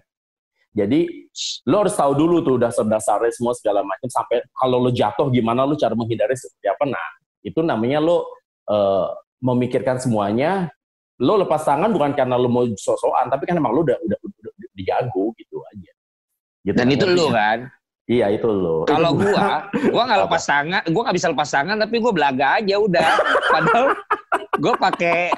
Jadi 0.77 1.27
lo 1.65 1.77
harus 1.81 1.97
tahu 1.97 2.13
dulu 2.13 2.45
tuh 2.45 2.57
dasar-dasarnya 2.61 3.33
semua 3.33 3.57
segala 3.57 3.81
macam 3.81 4.09
sampai 4.13 4.45
kalau 4.53 4.77
lo 4.77 4.91
jatuh 4.93 5.33
gimana 5.33 5.65
lo 5.65 5.73
cara 5.73 5.97
menghindari 5.97 6.37
seperti 6.37 6.67
apa 6.69 6.85
nah 6.89 7.07
itu 7.45 7.61
namanya 7.63 8.03
lo 8.03 8.29
eh, 8.67 9.09
memikirkan 9.41 10.01
semuanya 10.01 10.69
lo 11.21 11.41
lepas 11.41 11.65
tangan 11.65 11.93
bukan 11.93 12.13
karena 12.13 12.37
lo 12.37 12.49
mau 12.49 12.65
sosokan 12.77 13.29
tapi 13.33 13.49
kan 13.49 13.57
emang 13.57 13.73
lo 13.73 13.85
udah, 13.85 13.97
udah 14.01 14.19
dijago 14.77 15.33
gitu 15.35 15.57
aja 15.73 15.93
gitu 16.63 16.77
Dan 16.77 16.87
itu 16.93 17.07
lu 17.09 17.33
kan? 17.33 17.67
iya 18.07 18.31
itu 18.31 18.47
lo 18.47 18.85
Kalau 18.85 19.17
gua, 19.17 19.67
gua 19.91 20.03
nggak 20.07 20.21
lepas 20.29 20.43
tangan, 20.45 20.83
gua 20.93 21.03
nggak 21.09 21.17
bisa 21.17 21.29
lepas 21.33 21.49
tangan, 21.49 21.77
tapi 21.81 21.97
gua 21.99 22.13
belaga 22.15 22.47
aja 22.59 22.75
udah. 22.79 23.09
Padahal 23.51 23.87
gua 24.59 24.75
pakai 24.79 25.35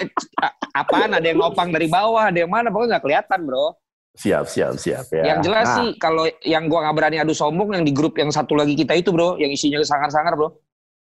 apaan? 0.72 1.16
Ada 1.16 1.33
yang 1.33 1.38
ngopang 1.40 1.72
dari 1.72 1.88
bawah, 1.88 2.29
ada 2.29 2.44
yang 2.44 2.53
mana? 2.53 2.68
Pokoknya 2.68 2.96
nggak 2.96 3.05
kelihatan, 3.05 3.40
bro. 3.44 3.72
siap 4.18 4.51
siap 4.51 4.74
siap 4.74 5.07
ya 5.14 5.31
Yang 5.31 5.38
jelas 5.46 5.64
Nah, 5.64 5.77
sih, 5.79 5.88
kalau 5.96 6.24
yang 6.42 6.66
gua 6.66 6.88
nggak 6.88 6.96
berani 6.96 7.16
adu 7.22 7.33
sombong, 7.33 7.70
yang 7.72 7.85
di 7.85 7.92
grup 7.94 8.18
yang 8.18 8.29
satu 8.29 8.53
lagi 8.53 8.74
kita 8.74 8.96
itu, 8.96 9.12
bro, 9.12 9.38
yang 9.38 9.48
isinya 9.48 9.79
sangar-sangar, 9.81 10.35
bro. 10.35 10.53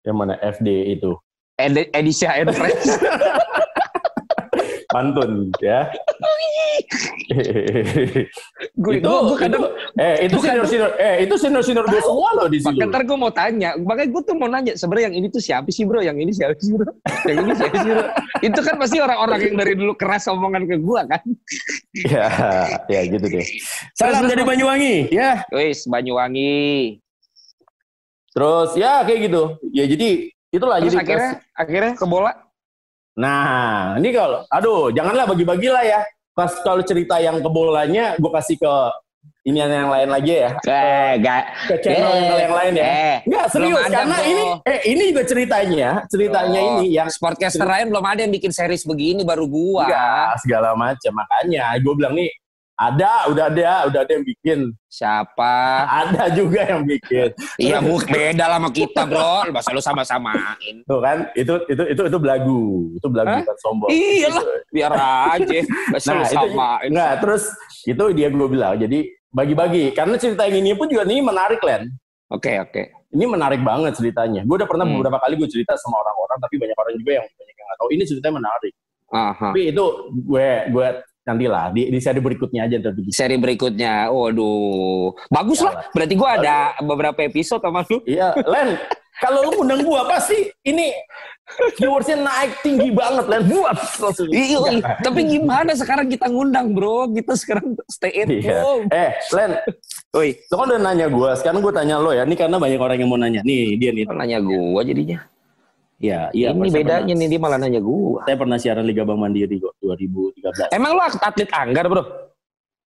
yang 0.02 0.16
mana 0.16 0.34
FD 0.40 0.66
itu 0.98 1.14
Ed 1.54 1.78
Edisi 1.92 2.24
and 2.26 2.50
Friends. 2.50 2.88
pantun 4.92 5.48
ya. 5.64 5.88
Gue 8.76 9.00
itu, 9.00 9.08
gua, 9.08 9.20
gua 9.24 9.36
kadang, 9.40 9.62
itu, 9.64 9.68
eh 9.96 10.16
itu 10.28 10.36
gua 10.36 10.44
senior 10.44 10.66
senior 10.68 10.90
eh 11.00 11.14
itu 11.24 11.34
senior 11.40 11.62
senior 11.64 11.84
gue 11.88 12.02
semua 12.04 12.30
loh 12.36 12.46
di 12.52 12.60
Makanya 12.60 12.86
ntar 12.92 13.02
gue 13.08 13.16
mau 13.16 13.32
tanya, 13.32 13.70
makanya 13.80 14.08
gue 14.12 14.22
tuh 14.28 14.36
mau 14.36 14.48
nanya 14.52 14.72
sebenarnya 14.76 15.10
yang 15.10 15.16
ini 15.24 15.26
tuh 15.32 15.42
siapa 15.42 15.68
sih 15.72 15.88
bro, 15.88 16.04
yang 16.04 16.20
ini 16.20 16.30
siapa 16.30 16.54
sih 16.60 16.76
bro, 16.76 16.92
yang 17.24 17.36
ini 17.42 17.52
siapa 17.56 17.76
sih 17.80 17.90
bro. 17.90 18.04
Itu 18.44 18.60
kan 18.60 18.74
pasti 18.76 18.96
orang-orang 19.00 19.38
yang 19.40 19.56
dari 19.56 19.72
dulu 19.74 19.92
keras 19.96 20.28
omongan 20.28 20.68
ke 20.68 20.76
gue 20.76 21.00
kan. 21.08 21.24
ya 22.12 22.28
ya 22.86 23.00
gitu 23.08 23.26
deh. 23.26 23.46
Salam 23.96 24.28
dari 24.28 24.44
Banyuwangi 24.44 25.08
ya. 25.08 25.42
Wis 25.50 25.88
Banyuwangi. 25.88 27.00
terus 28.32 28.72
ya 28.80 29.04
kayak 29.04 29.28
gitu. 29.28 29.42
Ya 29.76 29.84
jadi 29.84 30.32
itulah 30.52 30.80
Terus 30.80 30.96
jadi 30.96 31.04
akhirnya 31.04 31.32
akhirnya 31.52 31.92
ke 31.96 32.06
bola. 32.08 32.32
Nah 33.12 33.92
ini 33.96 34.08
kalau 34.10 34.40
aduh 34.46 34.88
janganlah 34.88 35.26
bagi-bagi 35.26 35.68
lah 35.68 35.82
ya 35.82 36.00
pas 36.32 36.48
kalau 36.60 36.80
cerita 36.80 37.16
yang 37.16 37.38
ke 37.38 37.48
bolanya 37.48 38.16
gue 38.16 38.30
kasih 38.32 38.56
ke 38.56 38.74
ini 39.42 39.58
yang 39.58 39.90
lain 39.90 40.06
lagi 40.08 40.38
ya 40.38 40.50
Eh, 40.62 41.18
gak. 41.18 41.42
ke 41.66 41.74
channel 41.82 42.14
yang 42.38 42.54
lain 42.54 42.72
ya 42.72 42.84
Eh, 42.86 43.16
Enggak 43.26 43.46
serius 43.50 43.84
karena 43.84 44.16
bro. 44.16 44.30
ini 44.30 44.44
eh 44.64 44.80
ini 44.86 45.02
juga 45.10 45.22
ceritanya 45.26 45.88
ceritanya 46.06 46.60
Oh, 46.62 46.70
ini 46.78 46.86
yang 46.88 47.08
sportcaster 47.10 47.66
lain 47.66 47.90
belum 47.90 48.06
ada 48.06 48.22
yang 48.22 48.30
bikin 48.30 48.48
series 48.48 48.86
begini 48.86 49.22
baru 49.22 49.44
gua. 49.44 49.82
enggak 49.84 50.30
segala 50.40 50.72
macam 50.72 51.12
makanya 51.12 51.74
gue 51.76 51.92
bilang 51.92 52.14
nih 52.14 52.30
ada 52.82 53.10
udah 53.26 53.44
ada 53.46 53.86
udah 53.86 54.00
ada 54.02 54.12
yang 54.12 54.24
bikin 54.24 54.58
Siapa? 54.86 55.54
ada 55.88 56.28
juga 56.28 56.66
yang 56.66 56.82
bikin 56.82 57.30
Iya, 57.56 57.78
bu, 57.78 58.02
beda 58.02 58.44
lah 58.44 58.58
sama 58.58 58.70
kita, 58.70 59.00
bro. 59.02 59.46
Masa 59.48 59.70
lu 59.70 59.80
sama-samain. 59.80 60.74
tuh 60.82 60.98
kan 60.98 61.30
itu 61.32 61.54
itu 61.66 61.82
itu 61.88 62.02
itu 62.04 62.18
belagu 62.18 62.62
itu 62.92 63.06
belagu 63.06 63.30
Hah? 63.30 63.40
bukan 63.40 63.56
sombong 63.58 63.88
Iya 63.88 64.28
lah, 64.28 64.42
Itu. 64.42 64.52
biar 64.68 64.92
aja. 65.32 65.58
Masa 65.88 66.08
lu 66.08 66.16
Nah, 66.16 66.26
itu 66.26 66.36
samain. 66.36 66.88
enggak 66.88 67.12
terus 67.18 67.42
itu 67.84 68.04
dia 68.12 68.28
gue 68.28 68.48
bilang 68.48 68.74
jadi 68.74 68.98
bagi-bagi 69.28 69.84
karena 69.92 70.16
cerita 70.16 70.44
yang 70.44 70.60
ini 70.60 70.74
pun 70.74 70.86
juga 70.86 71.04
ini 71.04 71.20
menarik 71.20 71.62
Len 71.62 71.88
Oke, 72.28 72.56
oke. 72.58 72.82
ini 73.10 73.24
menarik 73.24 73.60
banget 73.60 73.92
ceritanya 73.94 74.40
gue 74.42 74.54
udah 74.54 74.66
pernah 74.66 74.82
Hmm. 74.82 74.98
beberapa 74.98 75.16
kali 75.18 75.36
gue 75.36 75.46
cerita 75.46 75.72
sama 75.76 76.00
orang-orang 76.00 76.36
tapi 76.38 76.54
banyak 76.56 76.74
orang 76.74 76.94
juga 76.94 77.10
yang 77.14 77.26
banyak 77.30 77.54
yang 77.54 77.66
nggak 77.66 77.78
tahu 77.78 77.88
ini 77.90 78.02
ceritanya 78.02 78.34
menarik 78.40 78.72
Aha. 79.08 79.48
tapi 79.48 79.60
itu 79.68 79.84
gue 80.22 80.48
gue 80.68 80.86
nantilah 81.22 81.70
di, 81.70 81.86
di 81.86 81.98
seri 82.02 82.18
berikutnya 82.18 82.66
aja 82.66 82.76
begitu 82.82 83.14
Seri 83.14 83.38
berikutnya, 83.38 84.10
waduh, 84.10 85.14
bagus 85.30 85.62
lah. 85.62 85.86
Berarti 85.94 86.14
gua 86.18 86.34
ada 86.34 86.56
beberapa 86.82 87.22
episode 87.22 87.62
sama 87.62 87.86
lu. 87.86 88.02
iya 88.04 88.34
Len 88.42 88.74
kalau 89.18 89.46
lu 89.46 89.62
undang 89.62 89.86
gue 89.86 90.02
pasti 90.10 90.50
ini 90.66 90.90
viewersnya 91.78 92.18
naik 92.18 92.58
tinggi 92.58 92.90
banget 92.90 93.30
Len 93.30 93.46
buat 93.46 93.76
langsung 94.02 94.26
Iya, 94.26 94.58
iya. 94.72 94.82
tapi 94.98 95.20
gimana 95.28 95.78
sekarang 95.78 96.10
kita 96.10 96.26
ngundang 96.26 96.74
bro? 96.74 97.06
Kita 97.12 97.38
sekarang 97.38 97.76
stay 97.86 98.10
at 98.18 98.26
Iya. 98.26 98.58
home. 98.66 98.90
Eh, 98.90 99.10
Len, 99.30 99.50
Oi, 100.12 100.34
lo 100.50 100.54
kan 100.58 100.66
udah 100.74 100.80
nanya 100.82 101.06
gue, 101.06 101.30
sekarang 101.38 101.62
gue 101.62 101.72
tanya 101.72 101.96
lo 101.96 102.10
ya. 102.10 102.26
Ini 102.26 102.34
karena 102.34 102.56
banyak 102.58 102.80
orang 102.82 102.96
yang 102.98 103.08
mau 103.08 103.20
nanya. 103.20 103.40
Nih, 103.46 103.78
dia 103.78 103.94
nih. 103.94 104.04
nanya 104.10 104.42
gua 104.42 104.82
jadinya. 104.82 105.22
Iya, 106.02 106.34
iya. 106.34 106.50
Ini 106.50 106.66
bedanya 106.66 107.06
pernah- 107.06 107.14
nih 107.14 107.28
dia 107.30 107.38
malah 107.38 107.58
nanya 107.62 107.78
gua. 107.78 108.26
Saya 108.26 108.34
pernah 108.34 108.58
siaran 108.58 108.82
Liga 108.82 109.06
Bank 109.06 109.22
Mandiri 109.22 109.56
kok 109.56 109.78
2013. 109.78 110.66
Emang 110.68 110.98
lu 110.98 111.00
atlet 111.00 111.46
anggar 111.48 111.86
bro? 111.86 112.02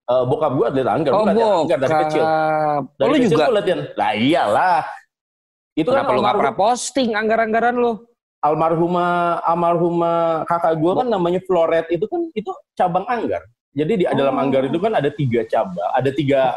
Eh, 0.07 0.23
bokap 0.23 0.53
gue 0.53 0.67
atlet 0.69 0.87
anggar, 0.87 1.11
Oh 1.11 1.25
latihan 1.25 1.49
anggar 1.59 1.79
dari 1.81 1.95
kecil. 2.05 2.23
Oh, 2.23 2.79
Dari 2.95 3.09
lu 3.09 3.15
kecil 3.19 3.31
juga? 3.33 3.45
latihan. 3.51 3.81
Lah 3.97 4.13
iyalah. 4.13 4.79
Itu 5.73 5.89
Kenapa 5.91 6.05
kan 6.05 6.13
lu 6.13 6.21
nggak 6.21 6.37
pernah 6.37 6.57
posting 6.57 7.09
anggar-anggaran 7.13 7.75
lu? 7.75 7.93
almarhumah 8.37 9.43
almarhumah 9.43 10.19
kakak 10.47 10.79
gue 10.79 10.93
kan 10.95 11.09
namanya 11.09 11.41
Floret 11.43 11.91
itu 11.91 12.07
kan 12.07 12.21
itu 12.31 12.47
cabang 12.73 13.03
anggar. 13.05 13.43
Jadi 13.73 13.93
di 13.97 14.05
dalam 14.07 14.39
Oh. 14.39 14.43
anggar 14.45 14.63
itu 14.63 14.79
kan 14.79 14.95
ada 14.95 15.11
tiga 15.11 15.43
cabang, 15.45 15.89
ada 15.91 16.11
tiga 16.11 16.55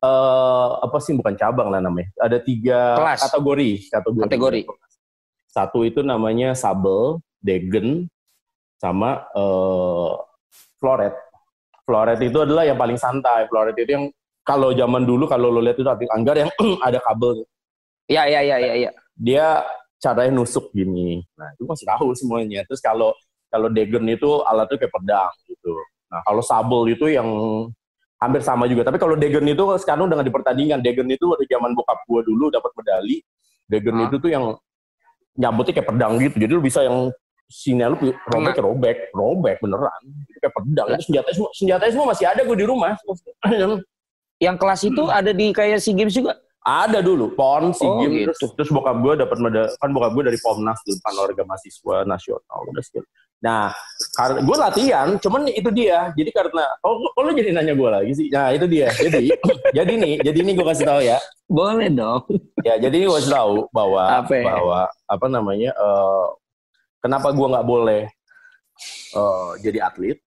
eh 0.00 0.68
apa 0.80 0.96
sih 0.96 1.12
bukan 1.12 1.36
cabang 1.36 1.68
lah 1.68 1.78
namanya. 1.78 2.08
Ada 2.16 2.40
tiga 2.40 2.96
Kelas. 2.96 3.20
kategori, 3.22 3.70
kategori. 3.90 4.24
Kategori. 4.24 4.60
Satu 5.50 5.82
itu 5.82 6.00
namanya 6.06 6.54
sabel, 6.54 7.18
degen, 7.42 8.06
sama 8.78 9.26
eh 9.34 10.10
floret. 10.78 11.14
Floret 11.82 12.20
itu 12.22 12.38
adalah 12.38 12.62
yang 12.62 12.78
paling 12.78 12.96
santai. 12.96 13.50
Floret 13.50 13.74
itu 13.74 13.90
yang 13.90 14.06
kalau 14.46 14.70
zaman 14.72 15.02
dulu 15.04 15.26
kalau 15.26 15.52
lo 15.52 15.60
lihat 15.60 15.78
itu 15.78 15.90
atlet 15.90 16.10
anggar 16.14 16.38
yang 16.38 16.50
ada 16.86 17.02
kabel. 17.02 17.44
Iya, 18.06 18.26
iya, 18.26 18.40
iya, 18.42 18.56
iya. 18.58 18.74
Ya. 18.88 18.90
Dia 19.18 19.46
caranya 20.00 20.32
nusuk 20.38 20.70
gini. 20.72 21.22
Nah, 21.36 21.50
itu 21.54 21.66
masih 21.66 21.86
tahu 21.86 22.14
semuanya. 22.16 22.64
Terus 22.66 22.80
kalau 22.80 23.12
kalau 23.50 23.66
degen 23.68 24.06
itu 24.06 24.40
alatnya 24.46 24.78
kayak 24.78 24.94
pedang 24.94 25.34
gitu. 25.50 25.74
Nah 26.10 26.22
kalau 26.26 26.42
Sable 26.42 26.94
itu 26.94 27.06
yang 27.10 27.26
hampir 28.20 28.44
sama 28.44 28.68
juga. 28.68 28.84
Tapi 28.84 29.00
kalau 29.00 29.16
Degen 29.16 29.48
itu 29.48 29.64
sekarang 29.80 30.06
udah 30.06 30.20
nggak 30.20 30.28
di 30.28 30.34
pertandingan. 30.36 30.78
Degen 30.84 31.08
itu 31.08 31.24
waktu 31.26 31.48
zaman 31.48 31.72
bokap 31.72 32.04
gue 32.04 32.20
dulu 32.28 32.52
dapat 32.52 32.70
medali. 32.76 33.24
Degen 33.66 33.96
Hah? 33.96 34.06
itu 34.06 34.16
tuh 34.20 34.30
yang 34.30 34.44
nyambutnya 35.38 35.72
kayak 35.78 35.88
pedang 35.90 36.12
gitu. 36.18 36.36
Jadi 36.40 36.52
lu 36.54 36.62
bisa 36.62 36.80
yang 36.82 37.10
sini 37.50 37.82
lu 37.82 37.98
robek 38.30 38.56
robek 38.62 38.96
robek 39.10 39.56
beneran. 39.58 40.00
Itu 40.30 40.38
kayak 40.38 40.54
pedang. 40.54 40.86
Itu 40.94 41.02
senjata 41.10 41.28
semua 41.34 41.50
senjatanya 41.54 41.92
semua 41.92 42.06
masih 42.14 42.26
ada 42.30 42.40
gue 42.46 42.56
di 42.58 42.66
rumah. 42.66 42.94
Yang 44.40 44.56
kelas 44.56 44.80
itu 44.88 45.02
ada 45.04 45.30
di 45.36 45.52
kayak 45.52 45.84
SEA 45.84 45.92
Games 45.92 46.16
juga. 46.16 46.40
ada 46.60 47.00
dulu 47.00 47.32
pon 47.32 47.72
si 47.72 47.88
Oh, 47.88 48.04
game 48.04 48.20
gitu. 48.20 48.36
terus, 48.36 48.52
terus 48.52 48.68
bokap 48.68 49.00
gue 49.00 49.16
dapat 49.24 49.36
kan 49.80 49.90
bokap 49.96 50.12
gue 50.12 50.28
dari 50.28 50.36
pomnas 50.44 50.76
dulu 50.84 51.00
olahraga 51.08 51.44
mahasiswa 51.48 52.04
nasional 52.04 52.58
udah 52.68 52.84
skill 52.84 53.00
nah 53.40 53.72
karena 54.20 54.44
gue 54.44 54.56
latihan 54.60 55.08
cuman 55.16 55.48
itu 55.48 55.72
dia 55.72 56.12
jadi 56.12 56.28
karena 56.28 56.64
oh 56.84 57.08
kalau 57.16 57.32
jadi 57.32 57.56
nanya 57.56 57.72
gue 57.72 57.88
lagi 57.88 58.12
sih 58.12 58.28
nah 58.28 58.52
itu 58.52 58.68
dia 58.68 58.92
jadi 58.92 59.32
jadi 59.80 59.92
nih 59.96 60.14
jadi 60.20 60.38
ini 60.44 60.52
gue 60.52 60.66
kasih 60.68 60.86
tahu 60.86 61.00
ya 61.00 61.18
Boleh 61.50 61.90
dong. 61.90 62.22
ya 62.62 62.78
jadi 62.78 62.94
ini 63.00 63.04
gue 63.08 63.16
kasih 63.16 63.32
tahu 63.32 63.54
bahwa 63.72 64.22
Apa 64.22 64.34
ya? 64.38 64.44
bahwa 64.44 64.80
apa 65.08 65.26
namanya 65.32 65.70
eh, 65.72 66.26
kenapa 67.00 67.32
gue 67.32 67.46
nggak 67.48 67.66
boleh 67.66 68.02
eh, 69.16 69.50
jadi 69.64 69.78
atlet 69.88 70.18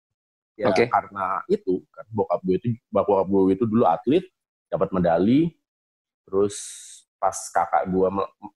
ya 0.58 0.74
Oke. 0.74 0.90
karena 0.90 1.42
itu 1.50 1.86
kan 1.94 2.06
bokap 2.10 2.42
gue 2.42 2.56
itu 2.58 2.68
bokap 2.90 3.30
gue 3.30 3.42
itu 3.54 3.66
dulu 3.70 3.86
atlet 3.86 4.26
dapat 4.74 4.90
medali 4.90 5.54
terus 6.26 6.58
pas 7.22 7.38
kakak 7.54 7.94
gue 7.94 8.08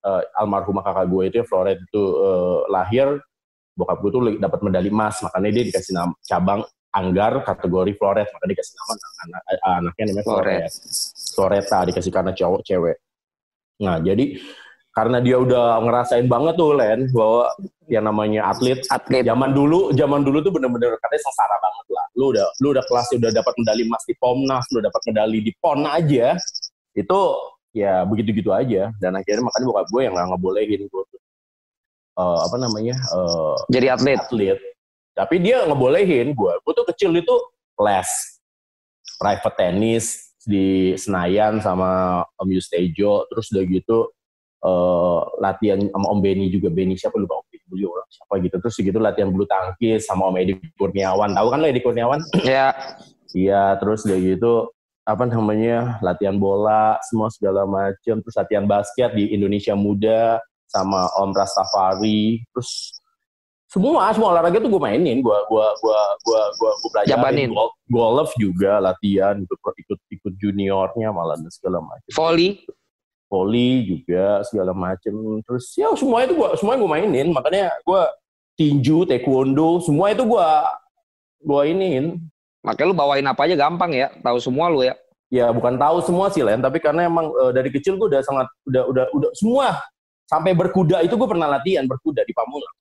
eh, 0.01 0.23
almarhumah 0.33 0.81
kakak 0.81 1.05
gue 1.13 1.23
itu 1.29 1.35
ya 1.39 1.45
Floret 1.45 1.77
itu 1.77 2.03
eh, 2.25 2.59
lahir 2.73 3.21
bokap 3.77 3.97
gue 4.01 4.11
tuh 4.11 4.21
dapat 4.41 4.59
medali 4.65 4.89
emas 4.89 5.21
makanya 5.21 5.49
dia 5.53 5.63
dikasih 5.69 5.93
nama 5.93 6.13
cabang 6.25 6.61
anggar 6.97 7.45
kategori 7.45 7.91
Floret 8.01 8.27
makanya 8.33 8.51
dikasih 8.57 8.73
nama 8.73 8.93
anak, 8.97 9.41
anaknya 9.61 10.03
namanya 10.09 10.25
Floret. 10.25 10.41
Floret 10.41 10.73
Floreta 11.37 11.79
dikasih 11.93 12.11
karena 12.11 12.31
cowok 12.33 12.61
cewek. 12.65 12.97
Nah 13.85 14.01
jadi 14.01 14.41
karena 14.97 15.21
dia 15.21 15.37
udah 15.37 15.77
ngerasain 15.85 16.25
banget 16.25 16.57
tuh 16.57 16.73
Len 16.73 17.05
bahwa 17.13 17.53
yang 17.85 18.09
namanya 18.09 18.49
atlet 18.49 18.81
Atlet. 18.89 19.21
zaman 19.21 19.53
dulu 19.53 19.93
zaman 19.93 20.25
dulu 20.25 20.41
tuh 20.41 20.49
bener-bener 20.49 20.97
katanya 20.97 21.21
sengsara 21.21 21.55
banget 21.61 21.85
lah. 21.93 22.05
Lu 22.17 22.25
udah 22.33 22.47
lu 22.65 22.67
udah 22.73 22.81
kelas 22.89 23.13
udah 23.13 23.29
dapat 23.29 23.53
medali 23.61 23.85
emas 23.85 24.01
di 24.09 24.17
Pomnas 24.17 24.65
lu 24.73 24.81
dapat 24.81 25.01
medali 25.05 25.39
di 25.45 25.53
PON 25.61 25.85
aja 25.85 26.33
itu 26.97 27.19
ya 27.77 28.01
begitu-gitu 28.09 28.49
aja. 28.49 28.89
Dan 28.97 29.13
akhirnya 29.13 29.45
makanya 29.45 29.65
bokap 29.69 29.87
gue 29.93 30.01
yang 30.01 30.13
nggak 30.17 30.27
ngebolehin 30.33 30.81
gue 30.89 31.03
eh, 32.17 32.39
apa 32.43 32.55
namanya 32.57 32.95
eh, 32.97 33.55
Jadi 33.69 33.87
atlet. 33.93 34.19
atlet. 34.19 34.59
Tapi 35.17 35.35
dia 35.41 35.65
ngebolehin 35.65 36.33
gue 36.33 36.53
gue 36.61 36.73
tuh 36.73 36.85
kecil 36.93 37.13
itu 37.17 37.35
les. 37.81 38.09
Private 39.17 39.57
tennis 39.57 40.37
di 40.45 40.93
Senayan 40.93 41.57
sama 41.57 42.21
Om 42.37 42.49
Yustejo. 42.53 43.25
Terus 43.29 43.49
udah 43.49 43.63
gitu 43.65 43.97
eh, 44.61 45.21
latihan 45.41 45.79
sama 45.81 46.05
Om 46.13 46.19
Beni 46.21 46.53
juga. 46.53 46.69
Beni 46.69 46.93
siapa 46.93 47.17
lupa 47.17 47.41
Om 47.41 47.45
Beni 47.49 47.65
beliau 47.65 47.89
orang 47.97 48.09
siapa 48.13 48.33
gitu. 48.45 48.55
Terus 48.61 48.75
gitu 48.77 48.99
latihan 49.01 49.29
bulu 49.33 49.49
tangkis 49.49 50.05
sama 50.05 50.29
Om 50.29 50.37
Edi 50.37 50.53
Kurniawan. 50.77 51.33
Tahu 51.33 51.47
kan 51.49 51.59
lo 51.61 51.67
Edi 51.69 51.81
Kurniawan? 51.81 52.21
Ya. 52.45 52.73
Iya, 53.35 53.75
terus 53.83 54.07
udah 54.07 54.19
gitu 54.23 54.53
apa 55.07 55.23
namanya 55.23 55.95
latihan 56.03 56.35
bola 56.35 56.99
semua 57.07 57.31
segala 57.31 57.63
macam 57.63 58.19
terus 58.19 58.35
latihan 58.35 58.67
basket 58.67 59.15
di 59.15 59.31
Indonesia 59.31 59.71
Muda 59.71 60.43
sama 60.67 61.07
Om 61.19 61.31
Rastafari 61.31 62.43
terus 62.53 62.99
semua 63.67 64.07
semua 64.15 64.31
olahraga 64.31 64.63
tuh 64.63 64.71
gue 64.71 64.79
mainin 64.79 65.19
gue 65.19 65.37
gua 65.51 65.67
gua 65.83 66.01
gua 66.23 66.41
gua 66.55 66.71
gua 66.79 66.89
pelajarin. 67.03 67.51
Gol- 67.51 67.75
golf 67.91 68.31
juga 68.39 68.79
latihan 68.79 69.35
ikut 69.35 69.59
ikut 69.59 69.99
ikut 70.07 70.33
juniornya 70.39 71.11
malah 71.11 71.35
dan 71.35 71.51
segala 71.51 71.83
macam 71.83 72.07
Volley. 72.15 72.63
volley 73.27 73.83
juga 73.83 74.39
segala 74.47 74.71
macam 74.71 75.11
terus 75.43 75.75
ya 75.75 75.91
semuanya 75.95 76.31
itu 76.31 76.35
gua 76.39 76.49
semuanya 76.55 76.79
gue 76.79 76.91
mainin 76.95 77.27
makanya 77.35 77.65
gue 77.83 78.01
tinju 78.55 79.03
taekwondo 79.03 79.83
semua 79.83 80.15
itu 80.15 80.23
gua 80.23 80.63
gua 81.43 81.67
iniin 81.67 82.19
Makanya 82.65 82.87
lu 82.91 82.95
bawain 82.99 83.23
apa 83.23 83.47
aja 83.47 83.55
gampang 83.55 83.95
ya. 83.95 84.11
Tahu 84.19 84.43
semua 84.43 84.67
lu 84.67 84.83
ya. 84.83 84.91
ya 85.31 85.51
bukan 85.55 85.79
tahu 85.79 86.03
semua 86.03 86.27
sih 86.31 86.43
Len 86.43 86.59
tapi 86.59 86.79
karena 86.83 87.07
emang 87.07 87.31
eh, 87.31 87.51
dari 87.55 87.67
kecil 87.71 87.95
gue 87.95 88.07
udah 88.11 88.19
sangat 88.23 88.47
udah 88.67 88.83
udah 88.91 89.05
udah 89.11 89.31
semua 89.35 89.75
sampai 90.27 90.51
berkuda 90.51 91.01
itu 91.01 91.15
gue 91.15 91.25
pernah 91.25 91.47
latihan 91.49 91.83
berkuda 91.83 92.21
di 92.21 92.31
Pamulang 92.31 92.75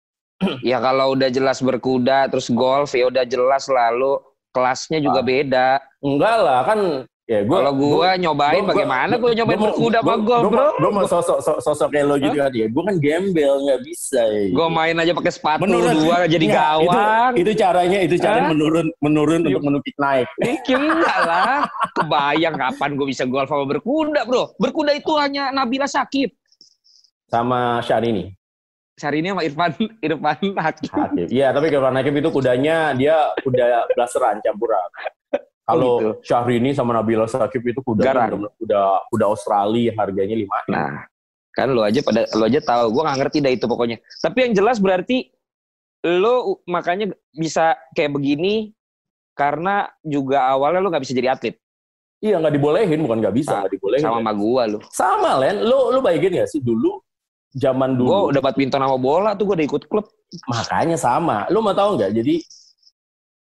Ya 0.60 0.76
kalau 0.78 1.16
udah 1.16 1.26
jelas 1.26 1.58
berkuda 1.58 2.28
terus 2.28 2.52
golf 2.52 2.92
ya 2.92 3.06
udah 3.06 3.24
jelas 3.24 3.64
lalu 3.66 4.20
kelasnya 4.50 4.98
juga 4.98 5.20
Ah. 5.20 5.24
beda. 5.24 5.68
enggak 5.98 6.36
lah 6.38 6.60
kan 6.62 6.80
ya 7.24 7.40
gue 7.40 7.56
Kalau 7.56 7.72
gua 7.72 8.14
nyobain 8.14 8.62
bagaimana 8.62 9.16
gua 9.16 9.32
nyobain 9.32 9.58
berkuda 9.58 9.98
sama 9.98 10.14
golf, 10.18 10.44
bro. 10.46 10.68
gue 10.76 10.90
mau 10.92 11.04
sosok 11.04 11.38
sosok, 11.40 11.58
sosok 11.60 11.88
kayak 11.90 12.04
lo 12.04 12.14
gitu 12.16 12.36
kan 12.36 12.52
ya 12.52 12.66
gue 12.66 12.82
kan 12.84 12.96
gembel 12.96 13.54
nggak 13.64 13.80
bisa 13.82 14.20
ya. 14.22 14.42
Gue 14.52 14.66
main 14.70 14.94
aja 14.94 15.12
pakai 15.12 15.32
sepatu 15.32 15.60
Menurun. 15.62 15.94
dua 15.98 16.16
jadi 16.26 16.44
Nggak, 16.44 16.68
gawang. 16.70 17.32
itu, 17.32 17.40
itu 17.40 17.50
caranya 17.56 17.98
itu 17.98 18.14
Hah? 18.20 18.46
menurun 18.46 18.86
menurun 19.00 19.40
untuk 19.42 19.62
menukik 19.64 19.96
naik 19.96 20.28
Mungkin 20.38 20.78
enggak 20.92 21.18
lah. 21.22 21.64
Kebayang 21.92 22.54
kapan 22.54 22.90
gue 22.92 23.06
bisa 23.08 23.24
golf 23.24 23.48
sama 23.48 23.64
berkuda, 23.66 24.20
bro. 24.22 24.52
Berkuda 24.54 24.92
itu 24.92 25.12
hanya 25.16 25.48
Nabila 25.48 25.88
Sakib. 25.88 26.28
Sama 27.26 27.82
Syahrini 27.82 28.32
Hari 28.96 29.20
ini 29.20 29.28
sama 29.28 29.42
Irfan, 29.44 29.70
Irfan 30.08 30.56
Hakim. 30.56 30.88
Hakim. 30.88 31.26
Iya, 31.28 31.52
tapi 31.52 31.68
kalau 31.68 31.92
Hakim 31.92 32.16
itu 32.16 32.32
kudanya 32.32 32.96
dia 32.96 33.28
kuda 33.44 33.92
blasteran 33.92 34.40
campuran. 34.40 34.88
Kalau 35.68 35.92
gitu. 36.00 36.10
Syahrini 36.24 36.72
sama 36.72 36.96
Nabila 36.96 37.28
Sakib 37.28 37.60
itu 37.66 37.82
kudanya 37.84 38.24
Garang. 38.30 38.40
udah, 38.40 38.52
udah 38.56 38.86
kuda 39.12 39.24
Australia 39.28 39.92
harganya 40.00 40.32
lima. 40.32 40.58
Nah, 40.72 41.04
kan 41.52 41.68
lo 41.76 41.84
aja 41.84 42.00
pada 42.00 42.24
lo 42.38 42.48
aja 42.48 42.62
tahu. 42.64 42.94
Gue 42.94 43.02
nggak 43.04 43.18
ngerti 43.20 43.38
dah 43.44 43.52
itu 43.52 43.66
pokoknya. 43.68 44.00
Tapi 44.22 44.38
yang 44.48 44.52
jelas 44.56 44.80
berarti 44.80 45.28
lo 46.06 46.62
makanya 46.64 47.12
bisa 47.36 47.76
kayak 47.92 48.16
begini 48.16 48.72
karena 49.36 49.90
juga 50.00 50.48
awalnya 50.48 50.80
lo 50.80 50.88
nggak 50.88 51.04
bisa 51.04 51.12
jadi 51.12 51.36
atlet 51.36 51.60
Iya 52.24 52.40
nggak 52.40 52.54
dibolehin, 52.56 53.04
bukan 53.04 53.18
nggak 53.20 53.36
bisa 53.36 53.60
nggak 53.60 53.76
dibolehin. 53.76 54.00
sama 54.08 54.24
sama 54.24 54.32
gua 54.32 54.62
lo. 54.64 54.78
Sama 54.88 55.30
Len, 55.36 55.60
lo 55.60 55.92
lo 55.92 56.00
bayangin 56.00 56.40
ya 56.40 56.46
sih 56.48 56.64
dulu 56.64 56.96
zaman 57.56 57.96
Gue 57.96 58.04
dulu 58.04 58.30
udah 58.30 58.42
badminton 58.44 58.84
sama 58.84 58.98
bola 59.00 59.32
tuh 59.32 59.48
gue 59.48 59.56
udah 59.56 59.66
ikut 59.66 59.82
klub. 59.88 60.06
makanya 60.44 61.00
sama. 61.00 61.48
Lo 61.48 61.64
mau 61.64 61.72
tahu 61.72 61.96
nggak? 61.96 62.12
Jadi 62.12 62.44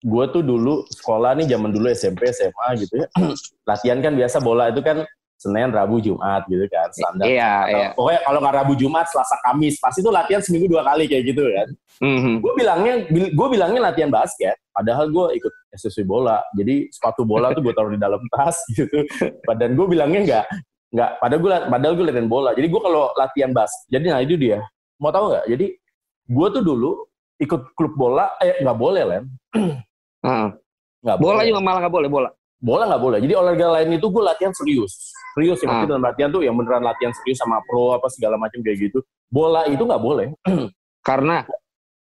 gue 0.02 0.24
tuh 0.34 0.42
dulu 0.42 0.84
sekolah 0.90 1.38
nih 1.38 1.46
zaman 1.56 1.70
dulu 1.70 1.86
SMP 1.94 2.26
SMA 2.34 2.74
gitu 2.74 2.98
ya 2.98 3.06
latihan 3.70 4.02
kan 4.02 4.18
biasa 4.18 4.42
bola 4.42 4.66
itu 4.74 4.82
kan 4.82 5.06
Senin 5.38 5.70
Rabu 5.74 5.98
Jumat 6.02 6.42
gitu 6.46 6.66
kan 6.70 6.90
standar. 6.94 7.26
Iya, 7.26 7.50
Atau 7.66 7.70
iya. 7.70 7.88
Pokoknya 7.98 8.20
kalau 8.26 8.38
nggak 8.42 8.54
Rabu 8.62 8.74
Jumat 8.78 9.06
Selasa 9.10 9.36
Kamis 9.46 9.78
pasti 9.82 9.98
itu 10.02 10.10
latihan 10.10 10.42
seminggu 10.42 10.70
dua 10.70 10.82
kali 10.86 11.06
kayak 11.10 11.24
gitu 11.34 11.42
kan. 11.50 11.68
Mhm. 12.02 12.42
gue 12.42 12.52
bilangnya 12.58 12.94
gue 13.10 13.46
bilangnya 13.46 13.78
latihan 13.78 14.10
basket 14.10 14.58
padahal 14.74 15.06
gue 15.06 15.38
ikut 15.38 15.52
SSW 15.70 16.02
bola 16.02 16.42
jadi 16.50 16.90
sepatu 16.90 17.22
bola 17.22 17.54
tuh 17.54 17.62
gue 17.62 17.70
taruh 17.70 17.94
di 17.94 18.00
dalam 18.00 18.18
tas 18.34 18.58
gitu 18.74 19.06
dan 19.54 19.78
gue 19.78 19.86
bilangnya 19.86 20.20
nggak 20.26 20.44
nggak 20.92 21.10
padahal 21.18 21.40
gue 21.40 21.50
padahal 21.68 21.92
gue 21.96 22.04
latihan 22.06 22.28
bola. 22.28 22.50
Jadi 22.52 22.66
gue 22.68 22.80
kalau 22.80 23.04
latihan 23.16 23.50
bas 23.50 23.72
jadi 23.88 24.04
nah 24.08 24.20
itu 24.20 24.36
dia. 24.36 24.60
Mau 25.00 25.08
tahu 25.08 25.32
nggak? 25.32 25.44
Jadi 25.48 25.66
gue 26.28 26.46
tuh 26.52 26.62
dulu 26.62 26.90
ikut 27.36 27.60
klub 27.74 27.94
bola 27.96 28.30
eh 28.38 28.60
nggak 28.60 28.78
boleh 28.78 29.02
Len. 29.02 29.24
Heeh. 30.26 30.48
nggak 31.02 31.16
Bola 31.18 31.42
boleh. 31.42 31.48
juga 31.50 31.60
malah 31.60 31.80
nggak 31.82 31.94
boleh 31.94 32.08
bola. 32.08 32.30
bola 32.62 32.82
nggak 32.86 33.02
boleh. 33.02 33.18
Jadi 33.18 33.34
olahraga 33.34 33.66
lain 33.74 33.98
itu 33.98 34.06
gue 34.06 34.22
latihan 34.22 34.52
serius. 34.54 34.92
Serius 35.34 35.58
Ah. 35.58 35.66
maksudnya 35.66 35.90
dalam 35.98 36.04
latihan 36.06 36.30
tuh 36.30 36.42
yang 36.46 36.54
beneran 36.54 36.84
latihan 36.86 37.10
serius 37.10 37.42
sama 37.42 37.58
pro 37.66 37.98
apa 37.98 38.06
segala 38.06 38.38
macam 38.38 38.62
kayak 38.62 38.86
gitu. 38.86 39.02
Bola 39.26 39.66
itu 39.66 39.82
nggak 39.82 39.98
boleh. 39.98 40.30
Karena? 41.08 41.42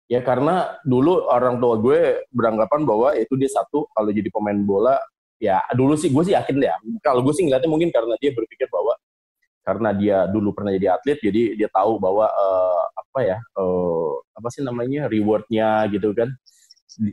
Ya 0.05 0.21
karena 0.21 0.77
dulu 0.83 1.31
orang 1.31 1.63
tua 1.63 1.79
gue 1.79 2.27
beranggapan 2.29 2.83
bahwa 2.83 3.15
itu 3.15 3.39
dia 3.39 3.47
satu 3.47 3.87
kalau 3.95 4.11
jadi 4.11 4.27
pemain 4.29 4.59
bola 4.59 4.99
ya 5.41 5.65
dulu 5.73 5.97
sih 5.97 6.13
gue 6.13 6.23
sih 6.29 6.35
yakin 6.37 6.57
deh. 6.61 6.69
ya. 6.69 6.77
Kalau 7.01 7.25
gue 7.25 7.33
sih 7.33 7.49
ngeliatnya 7.49 7.71
mungkin 7.73 7.89
karena 7.89 8.15
dia 8.21 8.31
berpikir 8.37 8.69
bahwa 8.69 8.95
karena 9.61 9.91
dia 9.93 10.19
dulu 10.29 10.57
pernah 10.57 10.73
jadi 10.73 10.97
atlet 10.97 11.19
jadi 11.21 11.43
dia 11.55 11.69
tahu 11.69 12.01
bahwa 12.01 12.27
eh, 12.27 12.83
apa 12.97 13.19
ya 13.23 13.39
eh, 13.39 14.13
apa 14.37 14.49
sih 14.49 14.65
namanya 14.65 15.07
rewardnya 15.07 15.85
gitu 15.93 16.17
kan 16.17 16.33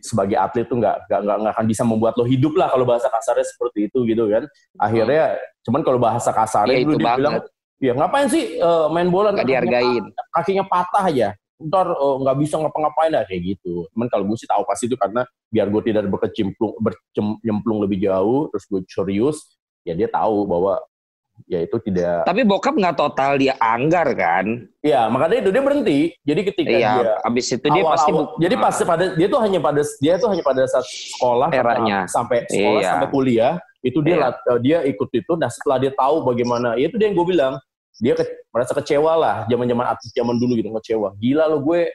sebagai 0.01 0.39
atlet 0.39 0.65
tuh 0.65 0.79
nggak 0.81 1.05
nggak 1.05 1.37
nggak 1.43 1.53
akan 1.53 1.67
bisa 1.69 1.83
membuat 1.85 2.17
lo 2.17 2.25
hidup 2.25 2.57
lah 2.57 2.71
kalau 2.71 2.87
bahasa 2.87 3.11
kasarnya 3.13 3.45
seperti 3.45 3.91
itu 3.91 3.99
gitu 4.09 4.25
kan 4.31 4.43
akhirnya 4.79 5.37
cuman 5.67 5.81
kalau 5.85 5.99
bahasa 6.01 6.33
kasarnya 6.33 6.81
Ya, 6.81 6.85
dulu 6.87 6.97
itu 6.97 7.03
dia 7.03 7.13
bilang 7.19 7.35
ya 7.77 7.93
ngapain 7.93 8.27
sih 8.31 8.57
eh, 8.57 8.85
main 8.89 9.09
bola 9.11 9.29
nggak 9.35 9.45
kakinya 9.45 9.61
dihargain. 9.69 10.03
kakinya 10.33 10.63
patah 10.65 11.03
aja 11.05 11.27
ntar 11.59 11.89
eh, 11.89 12.15
nggak 12.21 12.37
bisa 12.37 12.55
ngapa-ngapain 12.55 13.09
dah 13.09 13.25
kayak 13.25 13.57
gitu 13.57 13.89
cuman 13.91 14.07
kalau 14.07 14.23
gue 14.23 14.37
sih 14.37 14.45
tahu 14.45 14.61
pasti 14.63 14.85
itu 14.85 14.93
karena 14.93 15.25
biar 15.47 15.67
gue 15.67 15.81
tidak 15.83 16.05
berkecimplung 16.05 16.77
bercemplung 16.77 17.79
lebih 17.81 17.97
jauh 17.99 18.45
terus 18.49 18.65
gue 18.67 18.81
serius 18.85 19.57
ya 19.81 19.91
dia 19.91 20.05
tahu 20.05 20.45
bahwa 20.45 20.77
ya 21.45 21.61
itu 21.61 21.77
tidak 21.79 22.25
Tapi 22.25 22.41
bokap 22.43 22.73
nggak 22.73 22.93
total 22.95 23.37
dia 23.37 23.53
anggar 23.57 24.09
kan? 24.11 24.65
ya 24.81 25.05
makanya 25.05 25.37
itu 25.39 25.49
dia 25.49 25.61
berhenti 25.61 25.99
jadi 26.21 26.41
ketika 26.43 26.69
Iya, 26.71 26.93
dia 26.95 27.11
abis 27.23 27.45
itu 27.51 27.67
dia 27.67 27.73
awal- 27.79 27.93
pasti 27.93 28.09
awal- 28.11 28.29
jadi 28.37 28.55
pas 28.55 28.75
pada 28.79 29.05
dia 29.11 29.27
tuh 29.27 29.39
hanya 29.39 29.59
pada 29.59 29.81
dia 29.97 30.13
tuh 30.15 30.29
hanya 30.29 30.43
pada 30.43 30.61
saat 30.65 30.85
sekolah 30.85 31.49
Eranya. 31.51 31.99
sampai 32.07 32.45
sekolah 32.47 32.81
Iya. 32.81 32.89
sampai 32.91 33.07
kuliah 33.09 33.53
itu 33.81 33.99
dia 34.01 34.15
Iya. 34.15 34.27
eh, 34.33 34.59
dia 34.59 34.77
ikut 34.83 35.09
itu 35.11 35.31
nah 35.33 35.49
setelah 35.49 35.77
dia 35.79 35.91
tahu 35.91 36.21
bagaimana 36.23 36.73
ya 36.73 36.85
itu 36.85 36.97
dia 36.97 37.05
yang 37.05 37.17
gue 37.17 37.27
bilang 37.27 37.53
dia 37.97 38.13
ke- 38.13 38.45
merasa 38.53 38.73
kecewa 38.77 39.13
lah 39.17 39.35
zaman 39.49 39.65
zaman 39.65 39.85
artis 39.85 40.09
zaman 40.13 40.35
dulu 40.37 40.53
gitu 40.57 40.69
kecewa. 40.81 41.13
Gila 41.17 41.45
lo 41.49 41.57
gue 41.61 41.89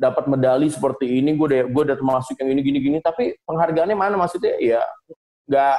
dapat 0.00 0.24
medali 0.32 0.70
seperti 0.72 1.20
ini 1.20 1.36
gue 1.36 1.46
udah 1.50 1.62
gue 1.68 1.82
udah 1.92 1.96
termasuk 1.98 2.40
yang 2.40 2.56
ini 2.56 2.60
gini 2.64 2.78
gini 2.80 2.98
tapi 3.04 3.36
penghargaannya 3.44 3.96
mana? 3.96 4.14
Maksudnya 4.16 4.56
ya 4.60 4.80
nggak 5.50 5.76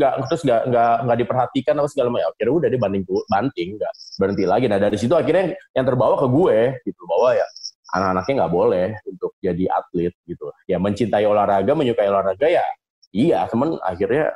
nggak 0.00 0.12
terus 0.32 0.42
nggak 0.48 0.62
nggak 0.72 0.92
nggak 1.06 1.18
diperhatikan 1.22 1.74
apa 1.78 1.88
segala 1.90 2.08
macam. 2.10 2.30
Akhirnya 2.34 2.54
udah 2.56 2.68
dia 2.72 2.80
banting 2.80 3.04
banting 3.28 3.68
nggak 3.78 3.92
berhenti 4.18 4.44
lagi. 4.48 4.66
Nah 4.70 4.78
dari 4.80 4.96
situ 4.98 5.14
akhirnya 5.14 5.42
yang, 5.44 5.52
yang 5.82 5.86
terbawa 5.86 6.14
ke 6.18 6.26
gue 6.30 6.58
gitu 6.88 7.02
bahwa 7.06 7.30
ya 7.36 7.46
anak-anaknya 7.90 8.34
nggak 8.42 8.52
boleh 8.54 8.88
untuk 9.06 9.30
jadi 9.42 9.64
atlet 9.70 10.14
gitu. 10.26 10.46
Ya 10.70 10.78
mencintai 10.78 11.26
olahraga 11.26 11.72
menyukai 11.74 12.06
olahraga 12.10 12.46
ya 12.46 12.64
iya 13.10 13.42
temen 13.50 13.74
akhirnya 13.82 14.34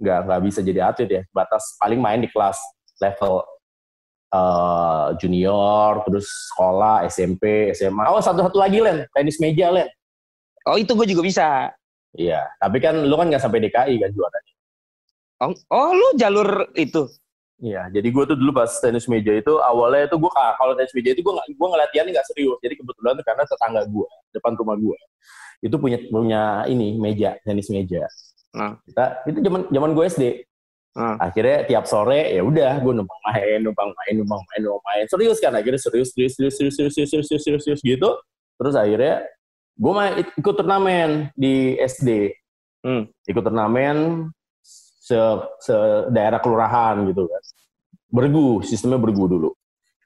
nggak 0.00 0.18
nggak 0.26 0.40
bisa 0.42 0.60
jadi 0.60 0.80
atlet 0.90 1.10
ya. 1.10 1.22
Batas 1.30 1.76
paling 1.78 2.00
main 2.02 2.20
di 2.20 2.28
kelas 2.28 2.58
level 3.04 3.44
eh, 4.32 5.06
junior 5.20 6.00
terus 6.08 6.26
sekolah 6.52 7.04
SMP 7.12 7.70
SMA 7.76 8.08
oh 8.08 8.24
satu 8.24 8.40
satu 8.48 8.56
lagi 8.56 8.80
len 8.80 9.04
tenis 9.12 9.36
meja 9.40 9.68
len 9.68 9.88
Oh 10.64 10.80
itu 10.80 10.96
gue 10.96 11.04
juga 11.12 11.20
bisa. 11.20 11.48
iya 12.16 12.40
tapi 12.56 12.80
kan 12.80 12.96
lu 13.04 13.14
kan 13.20 13.28
nggak 13.28 13.42
sampai 13.44 13.60
DKI 13.68 14.00
kan 14.00 14.10
juaranya 14.16 14.54
Oh, 15.42 15.52
oh 15.74 15.90
lu 15.92 16.08
jalur 16.14 16.70
itu? 16.78 17.10
Iya, 17.58 17.86
jadi 17.90 18.08
gue 18.10 18.24
tuh 18.26 18.36
dulu 18.38 18.50
pas 18.54 18.70
tenis 18.82 19.06
meja 19.06 19.30
itu 19.34 19.54
awalnya 19.62 20.10
itu 20.10 20.16
gue 20.18 20.30
kalau 20.30 20.72
tenis 20.78 20.92
meja 20.94 21.10
itu 21.14 21.22
gue 21.22 21.32
nggak 21.32 21.48
gue 21.54 21.68
ngelatihannya 21.70 22.12
nggak 22.14 22.28
serius. 22.32 22.58
Jadi 22.62 22.74
kebetulan 22.80 23.12
tuh 23.18 23.24
karena 23.26 23.42
tetangga 23.46 23.82
gue 23.86 24.08
depan 24.34 24.52
rumah 24.58 24.76
gue 24.78 24.98
itu 25.64 25.76
punya 25.80 25.98
punya 26.12 26.42
ini 26.68 26.98
meja 26.98 27.40
tenis 27.46 27.70
meja. 27.72 28.04
Nah. 28.54 28.78
Kita 28.84 29.26
itu 29.26 29.38
zaman 29.42 29.60
zaman 29.70 29.90
gue 29.96 30.04
SD. 30.06 30.24
Nah. 30.94 31.18
Akhirnya 31.18 31.66
tiap 31.66 31.90
sore 31.90 32.30
ya 32.30 32.42
udah 32.46 32.78
gue 32.78 32.92
numpang 32.94 33.20
main, 33.26 33.58
numpang 33.66 33.90
main, 33.90 34.14
numpang 34.14 34.42
main, 34.46 34.60
numpang 34.62 34.82
main. 34.86 35.04
Serius 35.10 35.42
kan 35.42 35.50
akhirnya 35.50 35.82
serius, 35.82 36.14
serius, 36.14 36.38
serius, 36.38 36.54
serius, 36.54 36.74
serius, 36.78 36.94
serius, 36.94 37.10
serius, 37.10 37.42
serius, 37.42 37.62
serius 37.66 37.80
gitu. 37.82 38.14
Terus 38.54 38.74
akhirnya 38.78 39.26
gue 39.74 39.92
main 39.92 40.12
ikut 40.22 40.54
turnamen 40.54 41.34
di 41.34 41.74
SD. 41.82 42.30
Hmm. 42.86 43.10
Ikut 43.26 43.42
turnamen 43.42 44.30
se, 44.62 45.18
se 45.58 45.74
daerah 46.14 46.38
kelurahan 46.38 47.02
gitu 47.10 47.26
kan. 47.26 47.42
Bergu, 48.14 48.62
sistemnya 48.62 49.02
bergu 49.02 49.26
dulu. 49.26 49.50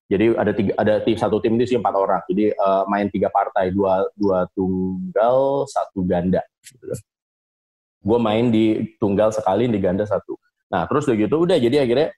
Jadi 0.09 0.33
ada 0.41 0.53
tiga, 0.57 0.73
ada 0.81 0.95
tim 1.05 1.21
satu 1.21 1.37
tim 1.45 1.61
itu 1.61 1.77
sih 1.77 1.77
empat 1.77 1.93
orang. 1.93 2.25
Jadi 2.33 2.49
eh, 2.49 2.83
main 2.89 3.13
tiga 3.13 3.29
partai, 3.29 3.69
dua 3.77 4.09
dua 4.17 4.49
tunggal, 4.57 5.69
satu 5.69 6.01
ganda. 6.09 6.41
Gitu. 6.65 6.97
Gue 8.01 8.17
main 8.17 8.49
di 8.49 8.97
tunggal 8.97 9.37
sekali, 9.37 9.69
di 9.69 9.77
ganda 9.77 10.09
satu. 10.09 10.33
Nah 10.69 10.85
terus 10.85 11.09
udah 11.09 11.17
gitu, 11.17 11.37
udah 11.45 11.57
jadi 11.57 11.85
akhirnya 11.85 12.09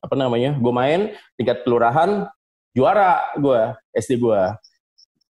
apa 0.00 0.14
namanya? 0.16 0.56
Gue 0.56 0.72
main 0.72 1.00
tingkat 1.36 1.62
kelurahan 1.62 2.28
juara 2.72 3.34
gue 3.36 3.60
SD 3.96 4.20
gue 4.20 4.42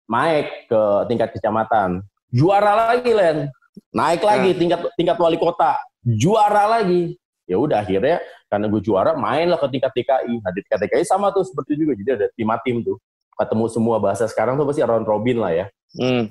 naik 0.10 0.70
ke 0.70 0.82
tingkat 1.10 1.30
kecamatan. 1.38 2.02
Juara 2.30 2.94
lagi 2.94 3.12
Len. 3.14 3.50
Naik 3.94 4.22
lagi 4.22 4.54
tingkat 4.58 4.86
tingkat 4.98 5.18
wali 5.18 5.38
kota. 5.38 5.78
Juara 6.06 6.66
lagi. 6.80 7.18
Ya 7.50 7.58
udah 7.58 7.82
akhirnya 7.82 8.22
karena 8.46 8.66
gue 8.70 8.82
juara 8.82 9.18
main 9.18 9.50
lah 9.50 9.58
ke 9.58 9.68
tingkat 9.74 9.90
TKI 9.94 10.42
nah 10.42 10.54
di 10.54 10.62
tingkat 10.66 10.80
TKI 10.86 11.06
sama 11.06 11.34
tuh 11.34 11.46
seperti 11.46 11.78
juga. 11.78 11.98
Jadi 11.98 12.10
ada 12.14 12.28
tim 12.38 12.50
tim 12.66 12.78
tuh 12.86 12.98
ketemu 13.40 13.66
semua 13.72 13.98
bahasa 14.04 14.28
sekarang 14.28 14.60
tuh 14.60 14.68
pasti 14.68 14.84
round 14.84 15.08
robin 15.08 15.40
lah 15.40 15.54
ya 15.56 15.68
Hmm. 15.90 16.30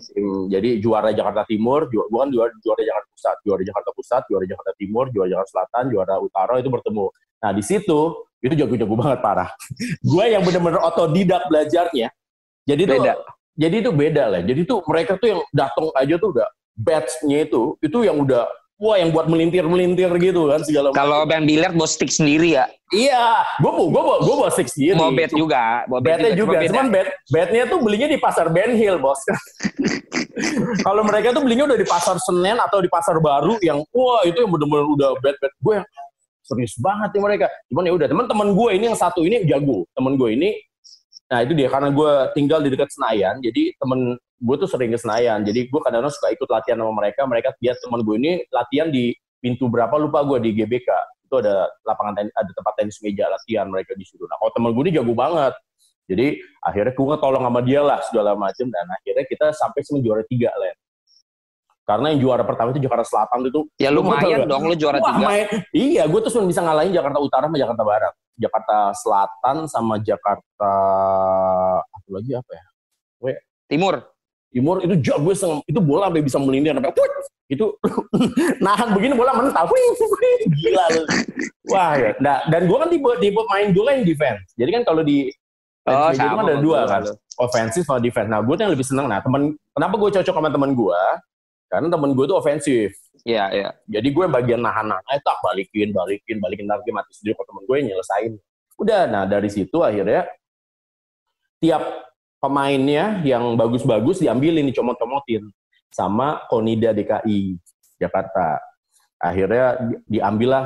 Jadi 0.55 0.79
juara 0.79 1.11
Jakarta 1.11 1.42
Timur 1.42 1.90
ju- 1.90 2.07
bukan 2.14 2.31
juara 2.31 2.47
juara 2.62 2.79
Jakarta 2.79 3.11
Pusat 3.11 3.37
juara 3.42 3.62
Jakarta 3.66 3.90
Pusat 3.90 4.23
juara 4.31 4.44
Jakarta 4.47 4.73
Timur 4.79 5.05
juara 5.11 5.29
Jakarta 5.35 5.51
Selatan 5.51 5.85
juara 5.90 6.14
Utara 6.23 6.55
itu 6.62 6.71
bertemu 6.71 7.07
nah 7.42 7.51
di 7.51 7.62
situ 7.66 7.99
itu 8.38 8.55
jago-jago 8.55 8.94
banget 8.94 9.18
parah 9.18 9.51
gue 10.14 10.25
yang 10.31 10.47
bener-bener 10.47 10.79
otodidak 10.79 11.42
belajarnya 11.51 12.07
jadi 12.71 12.83
tuh 12.87 12.97
Beda. 13.03 13.12
jadi 13.59 13.75
itu 13.83 13.90
beda 13.90 14.25
lah. 14.29 14.40
Jadi 14.47 14.61
tuh 14.62 14.79
mereka 14.87 15.18
tuh 15.18 15.29
yang 15.33 15.40
datang 15.51 15.88
aja 15.97 16.14
tuh 16.21 16.29
udah 16.37 16.49
batch-nya 16.79 17.38
itu, 17.49 17.75
itu 17.83 17.99
yang 18.07 18.21
udah 18.23 18.47
wah 18.78 18.96
yang 18.96 19.10
buat 19.10 19.26
melintir-melintir 19.26 20.08
gitu 20.22 20.48
kan 20.48 20.62
segala 20.62 20.94
macam. 20.94 20.98
Kalau 21.02 21.18
main 21.26 21.44
biliar 21.44 21.70
bawa 21.74 21.90
stick 21.90 22.08
sendiri 22.14 22.54
ya. 22.54 22.64
Iya, 22.94 23.44
gue 23.60 23.68
mau 23.68 23.86
gue 23.90 24.02
mau 24.02 24.16
gue 24.22 24.34
mau 24.38 24.48
six 24.54 24.72
sendiri. 24.72 24.96
Mau 24.96 25.10
bet 25.12 25.34
juga. 25.34 25.84
Bet 25.90 26.00
Betnya 26.06 26.30
juga, 26.32 26.56
beda. 26.56 26.66
cuman 26.72 26.86
bet 26.88 27.08
betnya 27.28 27.62
tuh 27.68 27.78
belinya 27.84 28.08
di 28.08 28.16
pasar 28.16 28.46
Ben 28.48 28.72
Hill 28.78 28.96
bos. 29.02 29.20
Kalau 30.86 31.02
mereka 31.04 31.34
tuh 31.36 31.42
belinya 31.44 31.68
udah 31.68 31.78
di 31.78 31.84
pasar 31.84 32.16
Senen 32.22 32.56
atau 32.56 32.78
di 32.80 32.88
pasar 32.88 33.18
baru 33.18 33.58
yang 33.60 33.82
wah 33.92 34.22
itu 34.24 34.40
yang 34.40 34.50
bener-bener 34.54 34.86
udah 34.88 35.10
bet 35.20 35.36
bet 35.42 35.52
gue 35.60 35.74
yang 35.82 35.86
serius 36.46 36.74
banget 36.80 37.10
nih 37.12 37.22
mereka. 37.22 37.46
Cuman 37.68 37.82
ya 37.84 37.92
udah 37.92 38.06
teman-teman 38.08 38.48
gue 38.56 38.70
ini 38.78 38.84
yang 38.88 38.98
satu 38.98 39.20
ini 39.26 39.44
jago. 39.44 39.84
Temen 39.92 40.14
gue 40.16 40.30
ini 40.32 40.50
Nah 41.28 41.44
itu 41.44 41.52
dia 41.52 41.68
karena 41.68 41.92
gue 41.92 42.12
tinggal 42.32 42.64
di 42.64 42.72
dekat 42.72 42.88
Senayan, 42.88 43.36
jadi 43.44 43.76
temen 43.76 44.16
gue 44.38 44.57
tuh 44.57 44.68
sering 44.70 44.94
ke 44.94 44.98
Senayan. 44.98 45.42
Jadi 45.42 45.66
gue 45.66 45.81
kadang-kadang 45.83 46.14
suka 46.14 46.31
ikut 46.31 46.48
latihan 46.48 46.79
sama 46.79 46.92
mereka. 46.94 47.27
Mereka 47.27 47.48
dia 47.59 47.74
temen 47.74 48.01
gue 48.07 48.16
ini 48.16 48.33
latihan 48.48 48.88
di 48.88 49.11
pintu 49.38 49.66
berapa 49.66 49.94
lupa 49.98 50.22
gue 50.22 50.38
di 50.46 50.51
GBK. 50.55 50.88
Itu 51.27 51.42
ada 51.42 51.68
lapangan 51.85 52.14
tenis, 52.16 52.33
ada 52.33 52.51
tempat 52.55 52.72
tenis 52.79 52.96
meja 53.03 53.27
latihan 53.29 53.66
mereka 53.68 53.92
disuruh. 53.98 54.24
Nah 54.31 54.38
kalau 54.38 54.53
temen 54.55 54.70
gue 54.72 54.83
ini 54.88 54.92
jago 54.94 55.12
banget. 55.12 55.55
Jadi 56.09 56.27
akhirnya 56.64 56.92
gue 56.96 57.16
tolong 57.20 57.44
sama 57.44 57.61
dia 57.61 57.81
lah 57.85 58.01
segala 58.09 58.33
macam 58.33 58.66
dan 58.72 58.87
akhirnya 58.88 59.24
kita 59.29 59.46
sampai 59.53 59.81
sama 59.85 60.01
juara 60.01 60.24
tiga 60.24 60.48
lah. 60.57 60.72
Karena 61.85 62.12
yang 62.12 62.20
juara 62.20 62.44
pertama 62.44 62.68
itu 62.72 62.85
Jakarta 62.85 63.05
Selatan 63.09 63.48
itu 63.48 63.64
Ya 63.81 63.88
Lu 63.88 64.05
lumayan 64.05 64.44
gak? 64.44 64.48
dong 64.53 64.68
lu 64.68 64.77
juara 64.77 65.01
Wah, 65.01 65.09
tiga. 65.16 65.24
main- 65.24 65.48
iya, 65.72 66.05
gue 66.05 66.20
tuh 66.20 66.29
cuma 66.37 66.44
bisa 66.44 66.61
ngalahin 66.61 66.92
Jakarta 66.92 67.16
Utara 67.16 67.48
sama 67.48 67.57
Jakarta 67.57 67.81
Barat. 67.85 68.14
Jakarta 68.37 68.77
Selatan 68.92 69.57
sama 69.72 69.94
Jakarta 69.98 70.72
apa 71.83 72.09
lagi 72.12 72.33
apa 72.37 72.53
ya? 72.55 72.64
Timur. 73.68 74.01
Timur 74.48 74.80
itu 74.80 74.94
jago 75.04 75.30
setengah- 75.37 75.64
itu 75.68 75.80
bola 75.80 76.08
sampai 76.08 76.22
bisa 76.24 76.38
melindir 76.40 76.72
sampai 76.72 76.92
"Wut!" 76.92 77.12
itu 77.48 77.64
nahan 78.64 78.88
begini 78.92 79.12
bola 79.16 79.32
mental. 79.37 79.64
Wih, 79.68 79.84
wih, 79.96 80.38
Gila 80.52 80.84
lu. 80.96 81.02
Wah, 81.72 81.92
ya. 81.96 82.11
Nah, 82.20 82.44
dan 82.48 82.68
gue 82.68 82.76
kan 82.76 82.88
tipe 82.88 83.08
tipe 83.20 83.40
main 83.48 83.72
gue 83.72 83.84
yang 83.84 84.04
defense. 84.04 84.52
Jadi 84.56 84.70
kan 84.72 84.82
kalau 84.84 85.04
di 85.04 85.28
Oh, 85.88 86.12
itu 86.12 86.20
kan 86.20 86.44
ada 86.44 86.61
dua 86.61 86.84
kan, 86.84 87.00
ofensif 87.40 87.88
sama 87.88 87.96
defense. 87.96 88.28
Nah, 88.28 88.44
gue 88.44 88.52
tuh 88.52 88.68
yang 88.68 88.72
lebih 88.76 88.84
seneng. 88.84 89.08
Nah, 89.08 89.24
temen, 89.24 89.56
kenapa 89.72 89.96
gue 89.96 90.20
cocok 90.20 90.34
sama 90.37 90.52
temen 90.52 90.76
gue? 90.76 91.00
Karena 91.72 91.88
temen 91.88 92.12
gue 92.12 92.24
tuh 92.28 92.37
ofensif. 92.37 92.92
Iya, 93.24 93.44
iya. 93.56 93.68
Jadi 93.88 94.08
gue 94.12 94.24
bagian 94.28 94.61
nahan-nahan, 94.61 95.00
eh 95.08 95.20
tak 95.24 95.40
balikin, 95.40 95.88
balikin, 95.96 96.44
balikin, 96.44 96.68
lagi 96.68 96.92
mati 96.92 97.12
sendiri 97.16 97.40
kalau 97.40 97.48
temen 97.56 97.62
gue 97.64 97.76
yang 97.80 97.88
nyelesain. 97.96 98.32
Udah, 98.76 99.00
nah 99.08 99.24
dari 99.24 99.48
situ 99.48 99.80
akhirnya 99.80 100.28
tiap 101.58 101.82
pemainnya 102.38 103.20
yang 103.27 103.55
bagus-bagus 103.59 104.22
diambilin, 104.22 104.66
dicomot-comotin 104.70 105.46
sama 105.90 106.42
Konida 106.46 106.94
DKI 106.94 107.59
Jakarta. 107.98 108.62
Akhirnya 109.18 109.79
di- 109.83 110.18
diambillah 110.18 110.64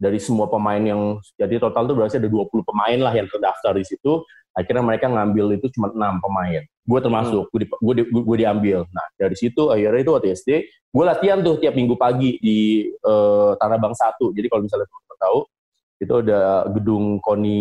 dari 0.00 0.18
semua 0.18 0.48
pemain 0.48 0.80
yang 0.80 1.20
jadi 1.38 1.60
total 1.62 1.86
tuh 1.86 1.94
berarti 1.94 2.16
ada 2.18 2.26
20 2.26 2.64
pemain 2.64 2.98
lah 2.98 3.12
yang 3.14 3.28
terdaftar 3.28 3.76
di 3.76 3.84
situ. 3.86 4.24
Akhirnya 4.52 4.84
mereka 4.84 5.08
ngambil 5.08 5.56
itu 5.56 5.72
cuma 5.72 5.88
enam 5.92 6.20
pemain. 6.20 6.60
Gue 6.82 6.98
termasuk, 7.00 7.48
gue, 7.54 7.60
di, 7.64 7.66
gue, 7.70 7.94
di- 8.02 8.08
gue 8.10 8.36
diambil. 8.36 8.78
Nah 8.90 9.06
dari 9.16 9.36
situ 9.38 9.70
akhirnya 9.70 10.00
itu 10.02 10.12
waktu 10.12 10.28
SD, 10.34 10.50
gue 10.92 11.04
latihan 11.04 11.38
tuh 11.40 11.56
tiap 11.60 11.72
minggu 11.76 11.94
pagi 11.96 12.36
di 12.42 12.88
eh, 12.90 13.50
Tanah 13.56 13.78
Bang 13.78 13.94
1. 13.94 14.16
Jadi 14.34 14.46
kalau 14.48 14.62
misalnya 14.66 14.88
teman-teman 14.88 15.18
tahu, 15.20 15.38
itu 16.02 16.14
ada 16.26 16.66
gedung 16.74 17.22
KONI 17.22 17.60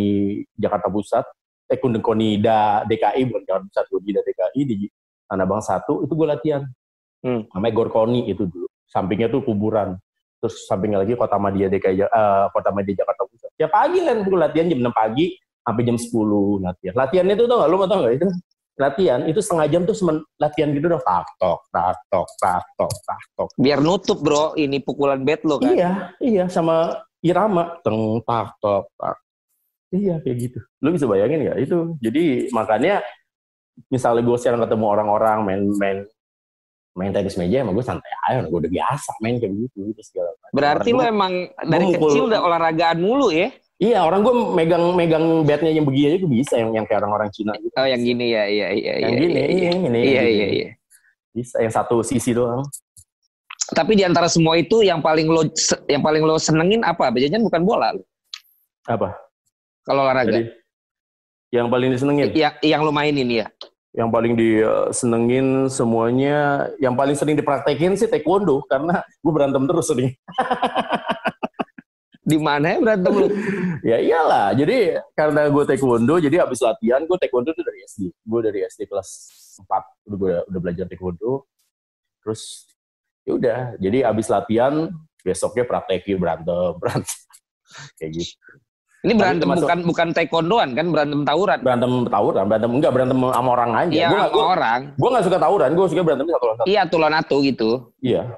Jakarta 0.58 0.90
Pusat, 0.90 1.26
eh 1.72 1.80
gedung 1.80 2.04
KONI 2.04 2.30
da, 2.44 2.84
DKI, 2.84 3.22
bukan 3.32 3.42
Jakarta 3.48 3.64
Pusat, 3.72 3.86
KONI 3.88 4.10
da 4.12 4.22
DKI 4.28 4.62
di 4.68 4.76
Tanah 5.24 5.46
Bang 5.48 5.64
1, 5.64 6.04
itu 6.04 6.12
gue 6.12 6.28
latihan. 6.28 6.62
Hmm. 7.24 7.48
Namanya 7.56 7.74
Gorkoni 7.80 8.28
itu 8.28 8.44
dulu. 8.44 8.68
Sampingnya 8.92 9.32
tuh 9.32 9.40
kuburan. 9.48 9.96
Terus 10.44 10.68
sampingnya 10.68 11.00
lagi 11.08 11.16
Kota 11.16 11.40
Madia 11.40 11.72
DKI, 11.72 11.96
Ja- 12.04 12.12
eh, 12.12 12.46
Kota 12.52 12.76
Madia 12.76 12.92
Jakarta 13.00 13.24
Pusat. 13.24 13.50
Tiap 13.56 13.72
pagi 13.72 14.00
kan 14.04 14.18
gue 14.28 14.36
latihan 14.36 14.68
jam 14.68 14.80
6 14.84 14.92
pagi 14.92 15.26
sampai 15.64 15.84
jam 15.88 15.96
10 15.96 16.60
latihan. 16.60 16.94
Latihannya 17.00 17.34
itu 17.40 17.46
tau 17.48 17.58
gak, 17.64 17.70
lu 17.72 17.78
tau 17.88 18.00
gak 18.04 18.16
itu? 18.20 18.28
Latihan, 18.80 19.20
itu 19.30 19.40
setengah 19.44 19.68
jam 19.70 19.82
tuh 19.86 19.94
semen, 19.94 20.26
latihan 20.42 20.74
gitu 20.74 20.90
dong, 20.90 21.04
tak 21.06 21.28
tok, 21.38 21.60
tak 21.70 22.02
tok, 22.10 22.26
tak 22.42 22.66
tok, 22.74 22.94
tak 23.06 23.22
tok. 23.38 23.50
Biar 23.60 23.78
nutup 23.78 24.18
bro, 24.26 24.58
ini 24.58 24.82
pukulan 24.82 25.22
bet 25.22 25.46
lo 25.46 25.62
kan. 25.62 25.70
Iya, 25.70 25.92
iya 26.18 26.44
sama 26.50 26.98
irama 27.22 27.78
teng 27.86 28.26
tak 28.26 28.58
tok 28.58 28.90
tak. 28.98 29.21
Iya 29.92 30.24
kayak 30.24 30.38
gitu. 30.40 30.60
Lu 30.80 30.96
bisa 30.96 31.06
bayangin 31.06 31.44
nggak 31.44 31.58
itu? 31.62 32.00
Jadi 32.00 32.24
makanya 32.50 33.04
misalnya 33.92 34.24
gue 34.24 34.38
sekarang 34.40 34.64
ketemu 34.64 34.86
orang-orang 34.88 35.38
main-main 35.44 35.98
main 36.92 37.12
tenis 37.12 37.40
meja 37.40 37.64
emang 37.64 37.72
gue 37.72 37.84
santai 37.84 38.12
aja, 38.28 38.44
gue 38.44 38.60
udah 38.60 38.72
biasa 38.72 39.16
main 39.24 39.40
kayak 39.40 39.52
gitu, 39.56 39.78
gitu 39.92 40.02
segala 40.04 40.36
macam. 40.36 40.52
Berarti 40.52 40.90
gua- 40.92 41.08
emang 41.08 41.34
dari 41.64 41.86
mukul. 41.88 42.00
kecil 42.12 42.24
udah 42.28 42.40
olahragaan 42.44 43.00
mulu 43.00 43.32
ya? 43.32 43.48
Iya, 43.82 44.04
orang 44.04 44.22
gue 44.22 44.34
megang 44.54 44.84
megang 44.94 45.26
batnya 45.42 45.72
yang 45.72 45.88
begini 45.88 46.14
aja 46.14 46.18
gue 46.20 46.32
bisa, 46.32 46.54
yang 46.60 46.70
yang 46.76 46.86
kayak 46.86 47.02
orang-orang 47.02 47.32
Cina 47.32 47.56
gitu. 47.58 47.72
Oh 47.74 47.88
yang 47.88 48.04
gini 48.04 48.26
ya, 48.30 48.44
iya 48.46 48.68
iya 48.70 48.94
Yang 49.02 49.12
iya. 49.12 49.20
gini, 49.24 49.32
iya, 49.34 49.48
iya, 49.48 49.68
yang 49.72 49.82
gini, 49.82 49.98
Iya 49.98 50.12
yang 50.12 50.28
iya 50.28 50.46
gini. 50.46 50.56
iya. 50.60 50.70
Bisa, 51.32 51.56
yang 51.64 51.74
satu 51.74 51.96
sisi 52.04 52.36
doang. 52.36 52.62
Tapi 53.72 53.96
di 53.96 54.04
antara 54.04 54.28
semua 54.28 54.60
itu 54.60 54.84
yang 54.84 55.00
paling 55.00 55.32
lo 55.32 55.48
yang 55.88 56.04
paling 56.04 56.22
lo 56.22 56.36
senengin 56.36 56.84
apa? 56.84 57.08
Biasanya 57.08 57.40
bukan 57.40 57.62
bola 57.64 57.96
lo. 57.96 58.04
Apa? 58.84 59.16
Kalau 59.82 60.06
olahraga. 60.06 60.30
Jadi, 60.30 60.42
yang 61.52 61.68
paling 61.68 61.90
disenengin? 61.92 62.32
Yang 62.32 62.56
yang 62.64 62.82
lo 62.86 62.92
mainin 62.94 63.28
ya. 63.28 63.48
yang 63.92 64.08
paling 64.08 64.40
disenengin 64.40 65.68
semuanya, 65.68 66.72
yang 66.80 66.96
paling 66.96 67.12
sering 67.12 67.36
dipraktekin 67.36 68.00
sih 68.00 68.08
taekwondo 68.08 68.64
karena 68.64 69.04
gue 69.20 69.32
berantem 69.36 69.68
terus 69.68 69.92
sering. 69.92 70.16
Di 72.32 72.40
mana 72.40 72.72
ya 72.72 72.80
berantem 72.80 73.12
lo? 73.12 73.28
ya 73.84 73.98
iyalah, 74.00 74.56
jadi 74.56 75.04
karena 75.12 75.52
gue 75.52 75.64
taekwondo, 75.68 76.24
jadi 76.24 76.40
habis 76.40 76.64
latihan 76.64 77.04
gue 77.04 77.18
taekwondo 77.20 77.52
tuh 77.52 77.68
dari 77.68 77.84
SD. 77.84 78.16
Gue 78.24 78.40
dari 78.40 78.60
SD 78.64 78.88
kelas 78.88 79.10
4 79.60 79.68
udah 80.08 80.18
gue 80.18 80.34
udah 80.48 80.60
belajar 80.64 80.86
taekwondo. 80.88 81.44
Terus 82.24 82.72
ya 83.28 83.32
udah, 83.36 83.60
jadi 83.76 84.08
habis 84.08 84.32
latihan 84.32 84.88
besoknya 85.20 85.68
praktekin 85.68 86.16
berantem, 86.16 86.72
berantem 86.80 87.20
kayak 88.00 88.24
gitu. 88.24 88.40
Ini 89.02 89.18
berantem 89.18 89.50
bukan 89.50 89.82
bukan 89.82 90.08
taekwondoan 90.14 90.78
kan 90.78 90.94
berantem 90.94 91.26
tawuran. 91.26 91.58
Berantem 91.66 92.06
tawuran, 92.06 92.46
berantem 92.46 92.70
enggak 92.70 92.94
berantem 92.94 93.18
sama 93.18 93.50
orang 93.58 93.72
aja. 93.74 93.98
Iya 93.98 94.08
gue 94.14 94.22
sama 94.30 94.46
orang. 94.54 94.80
gue 94.94 95.10
nggak 95.10 95.26
suka 95.26 95.38
tawuran, 95.42 95.70
gue 95.74 95.86
suka 95.90 96.02
berantem 96.06 96.26
satu 96.30 96.46
lawan 96.46 96.58
satu. 96.62 96.68
Iya 96.70 96.82
tulan 96.86 97.14
atu 97.18 97.36
gitu. 97.42 97.70
Iya. 98.06 98.38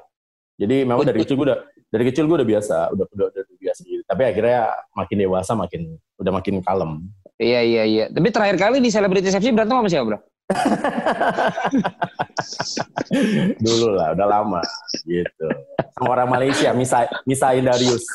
Jadi 0.55 0.87
memang 0.87 1.03
dari 1.03 1.19
kecil 1.19 1.35
gue 1.35 1.51
udah 1.51 1.59
dari 1.91 2.03
kecil 2.07 2.23
gue 2.31 2.35
udah 2.39 2.47
biasa, 2.47 2.95
udah 2.95 3.05
udah, 3.11 3.25
udah 3.27 3.43
biasa 3.59 3.79
gitu. 3.83 4.03
Tapi 4.07 4.21
akhirnya 4.23 4.71
makin 4.95 5.17
dewasa 5.19 5.51
makin 5.51 5.99
udah 6.23 6.31
makin 6.31 6.63
kalem. 6.63 7.11
Iya 7.43 7.59
iya 7.59 7.83
iya. 7.83 8.05
Tapi 8.07 8.27
terakhir 8.31 8.55
kali 8.55 8.79
di 8.79 8.87
Celebrity 8.87 9.35
FC 9.35 9.51
berantem 9.51 9.75
sama 9.75 9.91
siapa 9.91 10.15
bro? 10.15 10.19
Dulu 13.63 13.99
lah, 13.99 14.15
udah 14.15 14.27
lama 14.27 14.61
gitu. 15.03 15.47
Sama 15.99 16.15
orang 16.15 16.31
Malaysia, 16.31 16.71
Misa 16.71 17.03
Misain 17.27 17.67
Darius. 17.67 18.07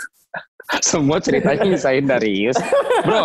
Semua 0.78 1.16
ceritanya 1.16 1.64
misahin 1.64 2.04
Darius. 2.04 2.60
Bro, 3.00 3.24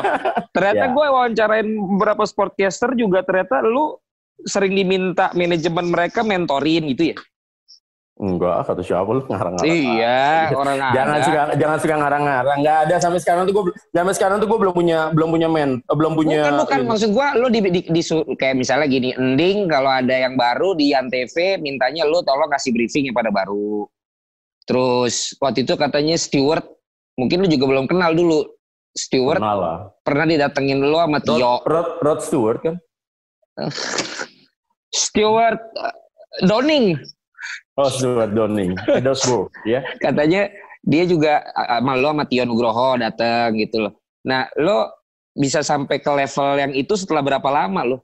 ternyata 0.51 0.85
Ya. 0.87 0.93
gue 0.95 1.05
wawancarain 1.05 1.67
beberapa 1.67 2.23
sportcaster 2.23 2.95
juga 2.95 3.19
ternyata 3.19 3.59
lu 3.59 3.99
sering 4.43 4.71
diminta 4.71 5.27
manajemen 5.33 5.91
mereka 5.91 6.23
mentorin 6.23 6.87
gitu 6.89 7.11
ya? 7.11 7.17
Enggak, 8.13 8.69
kata 8.69 8.79
siapa 8.79 9.09
lu 9.09 9.25
ngarang-ngarang. 9.25 9.65
Iya, 9.67 10.53
orang 10.53 10.77
Jangan 10.95 11.15
ada. 11.17 11.25
suka 11.25 11.41
jangan 11.57 11.77
suka 11.81 11.95
ngarang-ngarang. 11.97 12.57
Enggak 12.61 12.77
ada 12.87 12.95
sampai 13.01 13.19
sekarang 13.19 13.43
tuh 13.43 13.53
gue 13.57 13.63
sampai 13.89 14.13
sekarang 14.15 14.37
tuh 14.37 14.47
gue 14.47 14.59
belum 14.63 14.73
punya 14.77 14.99
belum 15.11 15.29
punya 15.33 15.47
men 15.49 15.71
eh, 15.81 15.95
belum 15.97 16.13
punya 16.13 16.41
Bukan, 16.47 16.57
bukan. 16.63 16.77
ini. 16.79 16.87
Maksud 16.93 17.09
gua 17.11 17.27
lu 17.35 17.47
di, 17.49 17.59
di, 17.59 17.81
di- 17.83 18.05
kayak 18.37 18.55
misalnya 18.55 18.85
gini, 18.85 19.17
ending 19.17 19.65
kalau 19.67 19.91
ada 19.91 20.13
yang 20.15 20.37
baru 20.37 20.77
di 20.77 20.93
Antv 20.93 21.35
mintanya 21.59 22.05
lu 22.05 22.21
tolong 22.23 22.47
kasih 22.47 22.71
briefing 22.71 23.09
yang 23.09 23.17
pada 23.17 23.33
baru. 23.33 23.89
Terus 24.63 25.33
waktu 25.41 25.67
itu 25.67 25.73
katanya 25.75 26.15
steward, 26.15 26.63
mungkin 27.19 27.45
lu 27.45 27.47
juga 27.49 27.65
belum 27.69 27.85
kenal 27.89 28.13
dulu. 28.13 28.45
Steward 28.93 29.41
Kenal 29.41 29.57
lah. 29.57 29.77
pernah 30.05 30.25
didatengin 30.29 30.77
lu 30.85 30.93
sama 31.01 31.17
Tio. 31.17 31.41
Rod, 31.41 31.65
Rod, 31.65 31.89
Rod 32.05 32.19
Stewart 32.21 32.59
kan? 32.61 32.75
Steward 34.93 35.57
uh, 35.81 35.93
Downing 36.45 37.01
Oh, 37.73 37.89
Stewart 37.89 38.37
Downing. 38.37 38.77
Eddosburg, 38.85 39.49
ya. 39.65 39.81
katanya 39.97 40.45
dia 40.85 41.09
juga 41.09 41.41
sama 41.57 41.97
lu 41.97 42.05
sama 42.13 42.23
Tio 42.29 42.45
Nugroho 42.45 42.93
dateng 43.01 43.57
gitu 43.57 43.89
loh. 43.89 43.97
Nah, 44.29 44.45
lo 44.61 44.93
bisa 45.33 45.65
sampai 45.65 45.97
ke 45.97 46.11
level 46.13 46.49
yang 46.61 46.71
itu 46.77 46.93
setelah 46.93 47.25
berapa 47.25 47.49
lama 47.49 47.81
lo? 47.81 47.97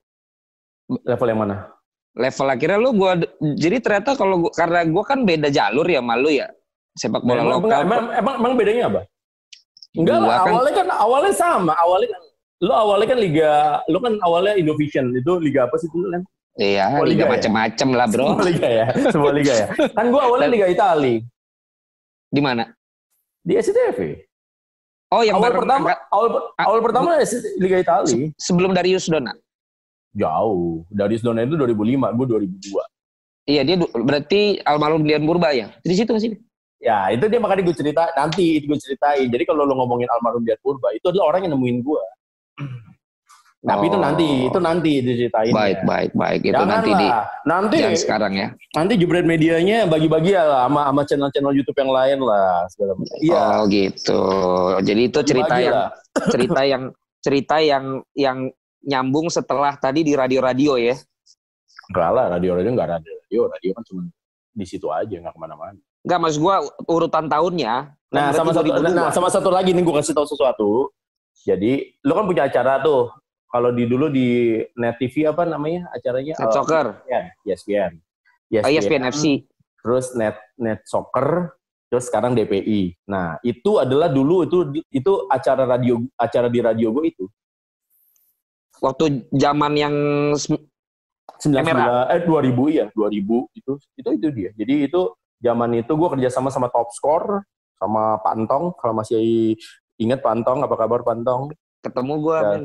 Level 1.05 1.29
yang 1.29 1.41
mana? 1.45 1.69
level 2.17 2.47
akhirnya 2.51 2.79
lu 2.81 2.91
gua 2.97 3.15
jadi 3.39 3.77
ternyata 3.79 4.17
kalau 4.17 4.49
karena 4.51 4.83
gua 4.89 5.03
kan 5.07 5.23
beda 5.23 5.47
jalur 5.53 5.85
ya 5.85 6.01
malu 6.03 6.27
ya 6.33 6.49
sepak 6.99 7.23
bola 7.23 7.39
emang, 7.39 7.49
lokal 7.55 7.79
emang, 7.81 8.03
emang, 8.13 8.35
emang 8.35 8.53
bedanya 8.53 8.83
apa? 8.85 9.01
Enggak 9.91 10.17
lah, 10.19 10.27
kan- 10.37 10.51
awalnya 10.51 10.73
kan 10.75 10.87
awalnya 10.93 11.33
sama. 11.33 11.73
Awalnya 11.73 12.09
kan 12.11 12.21
lo 12.59 12.73
awalnya 12.75 13.07
kan 13.07 13.17
liga, 13.17 13.53
lo 13.87 13.97
kan 13.97 14.13
awalnya 14.19 14.53
Indovision 14.53 15.15
itu 15.15 15.31
liga 15.39 15.63
apa 15.63 15.79
sih 15.79 15.87
dulu 15.87 16.11
kan? 16.11 16.21
iya 16.59 16.91
Oh, 16.91 17.07
liga 17.07 17.23
liga 17.23 17.25
ya? 17.25 17.31
macem-macem 17.31 17.87
lah 17.89 18.05
bro 18.05 18.25
Semua 18.27 18.43
liga 18.43 18.67
ya, 18.67 18.85
semua 19.07 19.31
liga 19.31 19.53
ya. 19.55 19.67
Kan 19.95 20.05
gua 20.11 20.21
awalnya 20.27 20.49
liga 20.51 20.67
Itali 20.67 21.23
di 22.27 22.41
mana 22.43 22.67
di 23.39 23.55
SCTV. 23.55 24.27
oh 25.09 25.23
yang 25.23 25.39
Awal 25.39 25.43
bareng 25.47 25.59
pertama, 25.63 25.85
angkat- 25.87 26.03
awal, 26.11 26.27
awal 26.59 26.79
pertama 26.83 27.09
liga 27.57 27.77
Itali. 27.79 28.35
sebelum 28.35 28.75
Darius 28.75 29.07
Dona 29.07 29.31
Jauh. 30.11 30.83
Dari 30.89 31.15
Dona 31.17 31.41
itu 31.41 31.55
2005, 31.55 32.11
gue 32.11 32.25
2002. 32.27 32.83
iya 33.47 33.61
dia 33.63 33.75
berarti 33.79 34.59
almarhum 34.61 35.01
Dian 35.01 35.23
Purba 35.23 35.49
ya 35.49 35.71
di 35.79 35.95
situ 35.95 36.05
nggak 36.05 36.21
sih 36.21 36.33
Ya, 36.79 37.11
itu 37.11 37.27
dia 37.27 37.39
makanya 37.43 37.67
gue 37.67 37.75
cerita, 37.75 38.07
nanti 38.15 38.55
itu 38.55 38.71
gue 38.71 38.79
ceritain. 38.79 39.27
Jadi 39.27 39.43
kalau 39.43 39.67
lo 39.67 39.75
ngomongin 39.83 40.07
almarhum 40.15 40.47
Dian 40.47 40.55
Purba, 40.63 40.95
itu 40.95 41.11
adalah 41.11 41.35
orang 41.35 41.43
yang 41.47 41.59
nemuin 41.59 41.77
gue. 41.83 42.03
Tapi 43.59 43.91
itu 43.91 43.99
Oh. 43.99 44.03
nanti, 44.07 44.27
itu 44.47 44.59
nanti 44.63 44.91
diceritain. 45.03 45.51
baik 45.51 45.83
baik 45.83 46.11
baik 46.15 46.41
itu 46.47 46.63
nanti 46.63 46.95
di 46.95 47.07
nanti 47.43 47.75
jangan 47.83 47.99
sekarang 47.99 48.33
ya 48.39 48.47
nanti 48.71 48.95
jebret 48.95 49.27
medianya 49.27 49.83
bagi-bagi 49.83 50.31
ya 50.31 50.47
lah 50.47 50.63
sama 50.71 50.81
sama 50.87 51.01
channel-channel 51.03 51.51
YouTube 51.59 51.75
yang 51.75 51.91
lain 51.91 52.17
lah 52.23 52.63
segala 52.71 52.95
macam. 52.95 53.17
Iya. 53.19 53.35
oh 53.35 53.59
gitu 53.67 54.21
jadi 54.79 55.01
itu 55.11 55.19
cerita 55.27 55.55
bagi-bagi 55.59 55.67
yang 55.67 55.75
lah. 55.75 55.89
cerita 56.33 56.61
yang 56.63 56.83
cerita 57.19 57.55
yang 57.59 57.85
yang 58.15 58.37
nyambung 58.79 59.27
setelah 59.27 59.75
tadi 59.75 60.07
di 60.07 60.15
radio-radio 60.15 60.79
ya 60.79 60.95
Enggak 61.91 62.09
lah, 62.15 62.25
radio-radio 62.31 62.69
enggak 62.71 62.89
radio. 62.95 63.11
Radio, 63.27 63.41
radio 63.49 63.71
kan 63.75 63.83
cuma 63.83 64.01
di 64.53 64.65
situ 64.69 64.87
aja, 64.93 65.09
nggak 65.19 65.33
ke 65.33 65.41
mana-mana. 65.41 65.81
Nggak, 66.03 66.19
maksud 66.19 66.39
gua 66.39 66.55
urutan 66.87 67.27
tahunnya. 67.27 67.73
Nah, 68.09 68.33
sama 68.33 68.51
satu, 68.51 68.73
2002. 68.73 68.89
nah, 68.89 69.09
sama 69.13 69.29
satu 69.29 69.49
lagi 69.53 69.69
nih 69.69 69.83
gue 69.85 69.93
kasih 69.93 70.17
tahu 70.17 70.25
sesuatu. 70.25 70.69
Jadi, 71.45 71.93
lo 72.01 72.17
kan 72.17 72.25
punya 72.25 72.49
acara 72.49 72.81
tuh. 72.81 73.13
Kalau 73.49 73.69
di 73.69 73.85
dulu 73.85 74.09
di 74.09 74.57
Net 74.77 74.97
TV 74.97 75.25
apa 75.25 75.45
namanya 75.45 75.89
acaranya? 75.89 76.33
Net 76.37 76.49
Eh, 76.49 76.53
Soccer, 76.53 76.85
ESPN. 77.45 77.97
ESPN. 78.49 78.65
oh, 78.65 78.69
ESPN 78.69 79.03
FC. 79.09 79.23
Terus 79.79 80.05
Net 80.13 80.37
Net 80.57 80.81
Soccer, 80.85 81.53
terus 81.85 82.05
sekarang 82.05 82.33
DPI. 82.33 82.93
Nah, 83.05 83.37
itu 83.41 83.77
adalah 83.77 84.09
dulu 84.09 84.45
itu 84.45 84.57
itu 84.89 85.13
acara 85.29 85.65
radio 85.65 85.97
acara 86.13 86.45
di 86.45 86.59
radio 86.61 86.93
gue 86.93 87.09
itu. 87.09 87.25
Waktu 88.79 89.27
zaman 89.33 89.73
yang 89.75 89.95
sem- 90.33 90.65
99 91.41 92.09
eh 92.09 92.21
2000 92.21 92.69
ya, 92.69 92.85
2000 92.93 93.49
itu 93.53 93.71
itu 93.95 94.09
itu 94.13 94.27
dia. 94.29 94.49
Jadi 94.53 94.73
itu 94.85 95.01
zaman 95.39 95.71
itu 95.73 95.91
gue 95.91 96.09
kerja 96.15 96.29
sama 96.29 96.47
sama 96.47 96.67
Top 96.67 96.91
Score 96.91 97.43
sama 97.75 98.19
Pak 98.19 98.31
Antong 98.35 98.75
kalau 98.75 98.91
masih 98.93 99.55
ingat 99.95 100.19
Pak 100.19 100.31
Antong 100.35 100.63
apa 100.63 100.75
kabar 100.75 100.99
Pak 101.01 101.15
Antong? 101.15 101.51
ketemu 101.79 102.13
gua 102.19 102.39
Ya. 102.43 102.59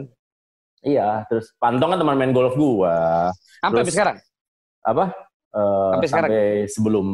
Iya, 0.84 1.08
terus 1.30 1.54
Pak 1.56 1.70
Antong 1.70 1.94
kan 1.94 1.98
teman 2.02 2.18
main 2.18 2.34
golf 2.34 2.58
gua. 2.58 3.30
Sampai 3.62 3.86
Terus- 3.86 3.94
sekarang. 3.94 4.16
Apa? 4.82 5.04
Eh, 5.54 5.90
Sampai 5.94 6.08
sekarang? 6.10 6.30
sebelum 6.66 7.06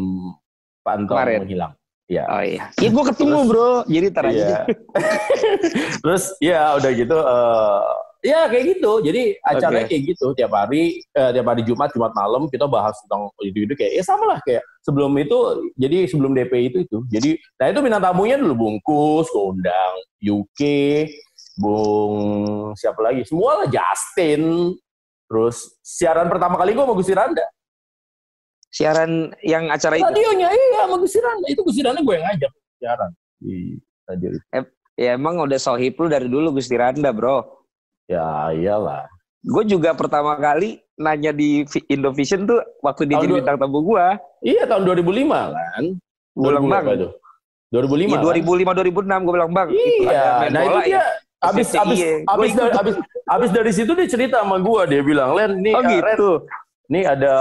Pak 0.80 0.92
Antong 0.96 1.16
Kemarin? 1.20 1.38
menghilang. 1.44 1.72
Iya. 2.08 2.24
Oh 2.26 2.42
iya. 2.42 2.64
Iya 2.80 2.88
gua 2.90 3.04
ketemu, 3.06 3.30
Terus- 3.36 3.48
Bro. 3.52 3.68
Jadi 3.86 4.06
tar 4.10 4.24
aja. 4.26 4.34
Iya. 4.34 4.60
Terus 6.02 6.24
ya 6.40 6.60
udah 6.74 6.90
gitu 6.90 7.16
eh 7.20 7.82
ya 8.20 8.46
kayak 8.48 8.76
gitu. 8.76 8.92
Jadi 9.04 9.36
acaranya 9.44 9.86
Oke. 9.88 9.92
kayak 9.96 10.02
gitu 10.14 10.26
tiap 10.36 10.52
hari 10.52 11.00
eh, 11.02 11.30
tiap 11.34 11.46
hari 11.48 11.62
Jumat 11.64 11.88
Jumat 11.92 12.12
malam 12.16 12.46
kita 12.48 12.68
bahas 12.68 12.96
tentang 13.04 13.32
itu-itu 13.40 13.72
kayak 13.76 13.92
ya 13.96 14.02
sama 14.04 14.36
lah 14.36 14.38
kayak 14.44 14.64
sebelum 14.84 15.12
itu 15.20 15.38
jadi 15.76 16.08
sebelum 16.08 16.32
DP 16.36 16.52
itu 16.72 16.78
itu. 16.84 16.98
Jadi 17.08 17.30
nah 17.56 17.66
itu 17.72 17.80
bintang 17.80 18.04
tamunya 18.04 18.36
dulu 18.36 18.54
bungkus, 18.68 19.28
undang 19.32 19.94
UK, 20.20 20.60
Bung 21.60 22.16
siapa 22.76 23.00
lagi? 23.04 23.24
Semua 23.28 23.64
lah 23.64 23.66
Justin. 23.68 24.72
Terus 25.30 25.78
siaran 25.84 26.26
pertama 26.26 26.58
kali 26.58 26.74
gue 26.74 26.82
sama 26.82 26.94
Gusti 26.96 27.14
Randa. 27.14 27.46
Siaran 28.70 29.30
yang 29.42 29.70
acara 29.70 29.98
itu. 29.98 30.06
Radionya 30.06 30.48
iya 30.50 30.88
sama 30.88 30.96
Gusti 30.98 31.20
Randa. 31.22 31.46
Itu 31.46 31.60
Gusti 31.62 31.82
Randa 31.84 32.00
gue 32.02 32.14
yang 32.18 32.26
ngajak 32.26 32.52
siaran 32.80 33.10
di 33.38 33.76
radio 34.08 34.28
itu. 34.32 34.40
Ya 35.00 35.16
emang 35.16 35.40
udah 35.40 35.60
sohib 35.60 35.96
lu 35.96 36.08
dari 36.12 36.28
dulu 36.28 36.56
Gusti 36.56 36.76
Randa, 36.76 37.12
Bro. 37.12 37.59
Ya 38.10 38.26
iyalah. 38.50 39.06
Gue 39.40 39.62
juga 39.64 39.94
pertama 39.94 40.34
kali 40.34 40.82
nanya 40.98 41.30
di 41.30 41.62
Vi- 41.64 41.86
Indovision 41.88 42.44
tuh 42.44 42.58
waktu 42.82 43.06
dia 43.06 43.16
Tahun 43.16 43.24
jadi 43.24 43.34
bintang 43.38 43.56
tamu 43.56 43.78
gua. 43.80 44.18
Iya 44.42 44.66
tahun 44.66 44.82
2005 44.84 45.30
kan. 45.48 45.84
Gue 46.34 46.42
bilang, 46.44 46.64
2000 46.66 46.74
Bang. 46.74 46.84
berapa 46.84 46.98
itu? 46.98 47.08
2005. 47.70 48.02
Iya, 48.02 48.18
kan? 48.18 48.24
2005 48.26 48.70
2006 48.74 49.20
gue 49.22 49.32
bilang, 49.32 49.50
Bang. 49.54 49.68
itu 49.70 50.02
Iya, 50.02 50.24
main 50.36 50.50
nah 50.50 50.62
itu 50.66 50.78
dia 50.82 50.92
ya. 50.92 51.02
abis 51.40 51.66
SCTI 51.70 51.78
abis 51.80 51.98
ya. 51.98 52.12
Abis 52.28 52.50
dari 52.52 52.70
abis 52.74 52.94
abis 53.30 53.50
dari 53.54 53.70
situ 53.72 53.90
dia 53.94 54.08
cerita 54.10 54.36
sama 54.42 54.58
gua 54.58 54.84
dia 54.84 55.00
bilang 55.00 55.32
Len 55.32 55.56
ini 55.56 55.70
Oh 55.72 55.80
Ren, 55.80 55.94
gitu. 55.94 56.30
ini 56.90 57.00
ada 57.06 57.32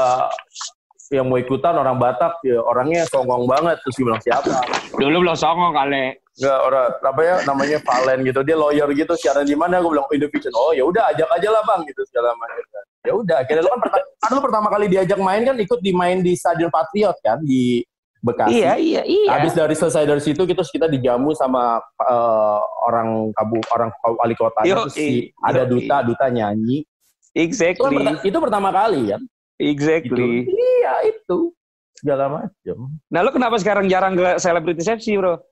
yang 1.09 1.25
mau 1.25 1.41
ikutan 1.41 1.73
orang 1.73 1.97
Batak 1.97 2.37
ya 2.45 2.61
orangnya 2.61 3.01
songong 3.09 3.49
banget 3.49 3.81
terus 3.81 3.97
gue 3.97 4.05
bilang 4.05 4.21
siapa? 4.21 4.61
Dulu 4.93 5.17
belum 5.25 5.37
songong 5.37 5.73
kali. 5.73 6.13
nggak 6.39 6.59
orang 6.63 6.87
apa 7.03 7.19
ya 7.19 7.35
namanya 7.43 7.77
Valen 7.83 8.19
gitu 8.23 8.39
dia 8.47 8.55
lawyer 8.55 8.87
gitu 8.95 9.11
siaran 9.19 9.43
di 9.43 9.59
mana 9.59 9.83
gue 9.83 9.91
bilang 9.91 10.07
oh, 10.07 10.15
Indovision. 10.15 10.53
Oh 10.55 10.71
ya 10.71 10.87
udah 10.87 11.11
ajak 11.11 11.27
aja 11.35 11.49
lah 11.51 11.61
bang 11.67 11.81
gitu 11.89 12.01
segala 12.07 12.31
macam. 12.39 12.63
Ya 13.03 13.11
udah 13.11 13.35
akhirnya 13.43 13.63
lu 13.67 13.69
kan 13.75 13.79
pertama, 13.83 14.05
kan 14.23 14.29
lu 14.31 14.41
pertama 14.47 14.67
kali 14.71 14.85
diajak 14.87 15.19
main 15.19 15.41
kan 15.43 15.55
ikut 15.59 15.79
di 15.83 15.91
main 15.91 16.23
di 16.23 16.31
Stadion 16.39 16.71
Patriot 16.71 17.17
kan 17.19 17.43
di 17.43 17.83
Bekasi. 18.19 18.51
Iya, 18.51 18.75
iya, 18.75 19.01
iya. 19.07 19.31
Habis 19.31 19.55
dari 19.55 19.75
selesai 19.75 20.03
dari 20.03 20.19
situ 20.19 20.43
kita 20.43 20.59
kita 20.63 20.87
dijamu 20.91 21.31
sama 21.35 21.79
eh, 22.03 22.59
orang 22.87 23.31
kabu 23.31 23.59
orang 23.71 23.89
wali 24.03 24.35
kota 24.35 24.59
terus 24.63 24.91
si- 24.91 25.31
ada 25.39 25.63
duta 25.63 26.03
duta 26.03 26.27
nyanyi. 26.27 26.83
Itu, 27.31 27.35
kan 27.35 27.43
exactly. 27.47 27.95
perta- 27.95 28.23
itu 28.27 28.37
pertama 28.39 28.69
kali 28.75 29.01
kan 29.15 29.21
gitu. 29.59 29.67
Exactly. 29.67 30.47
iya 30.47 30.93
itu 31.05 31.51
segala 31.93 32.25
macam 32.31 32.77
Nah, 33.05 33.19
lu 33.19 33.29
kenapa 33.29 33.55
sekarang 33.55 33.85
jarang 33.85 34.15
ke 34.15 34.39
Celebrity 34.39 34.79
Sepsi, 34.79 35.13
Bro? 35.13 35.43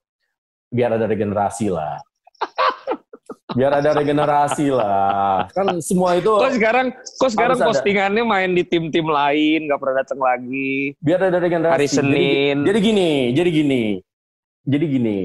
biar 0.67 0.91
ada 0.93 1.05
regenerasi 1.05 1.67
lah 1.67 1.99
biar 3.57 3.71
ada 3.73 3.91
regenerasi 3.93 4.67
lah 4.69 5.47
kan 5.49 5.79
semua 5.79 6.15
itu 6.15 6.27
Kok 6.29 6.53
sekarang 6.53 6.87
kok 6.93 7.31
sekarang 7.31 7.55
Harus 7.55 7.61
ada. 7.61 7.69
postingannya 7.73 8.21
main 8.21 8.51
di 8.51 8.61
tim-tim 8.61 9.03
lain, 9.03 9.65
nggak 9.65 9.75
pernah 9.77 9.95
datang 9.97 10.19
lagi. 10.19 10.91
biar 10.97 11.19
ada 11.21 11.37
regenerasi 11.37 11.73
Hari 11.73 11.87
Jadi- 11.87 11.97
Senin. 11.97 12.55
jadi, 12.63 12.79
gini 12.79 13.11
jadi 13.31 13.49
gini 13.49 13.83
jadi 14.63 14.85
gini 14.85 15.17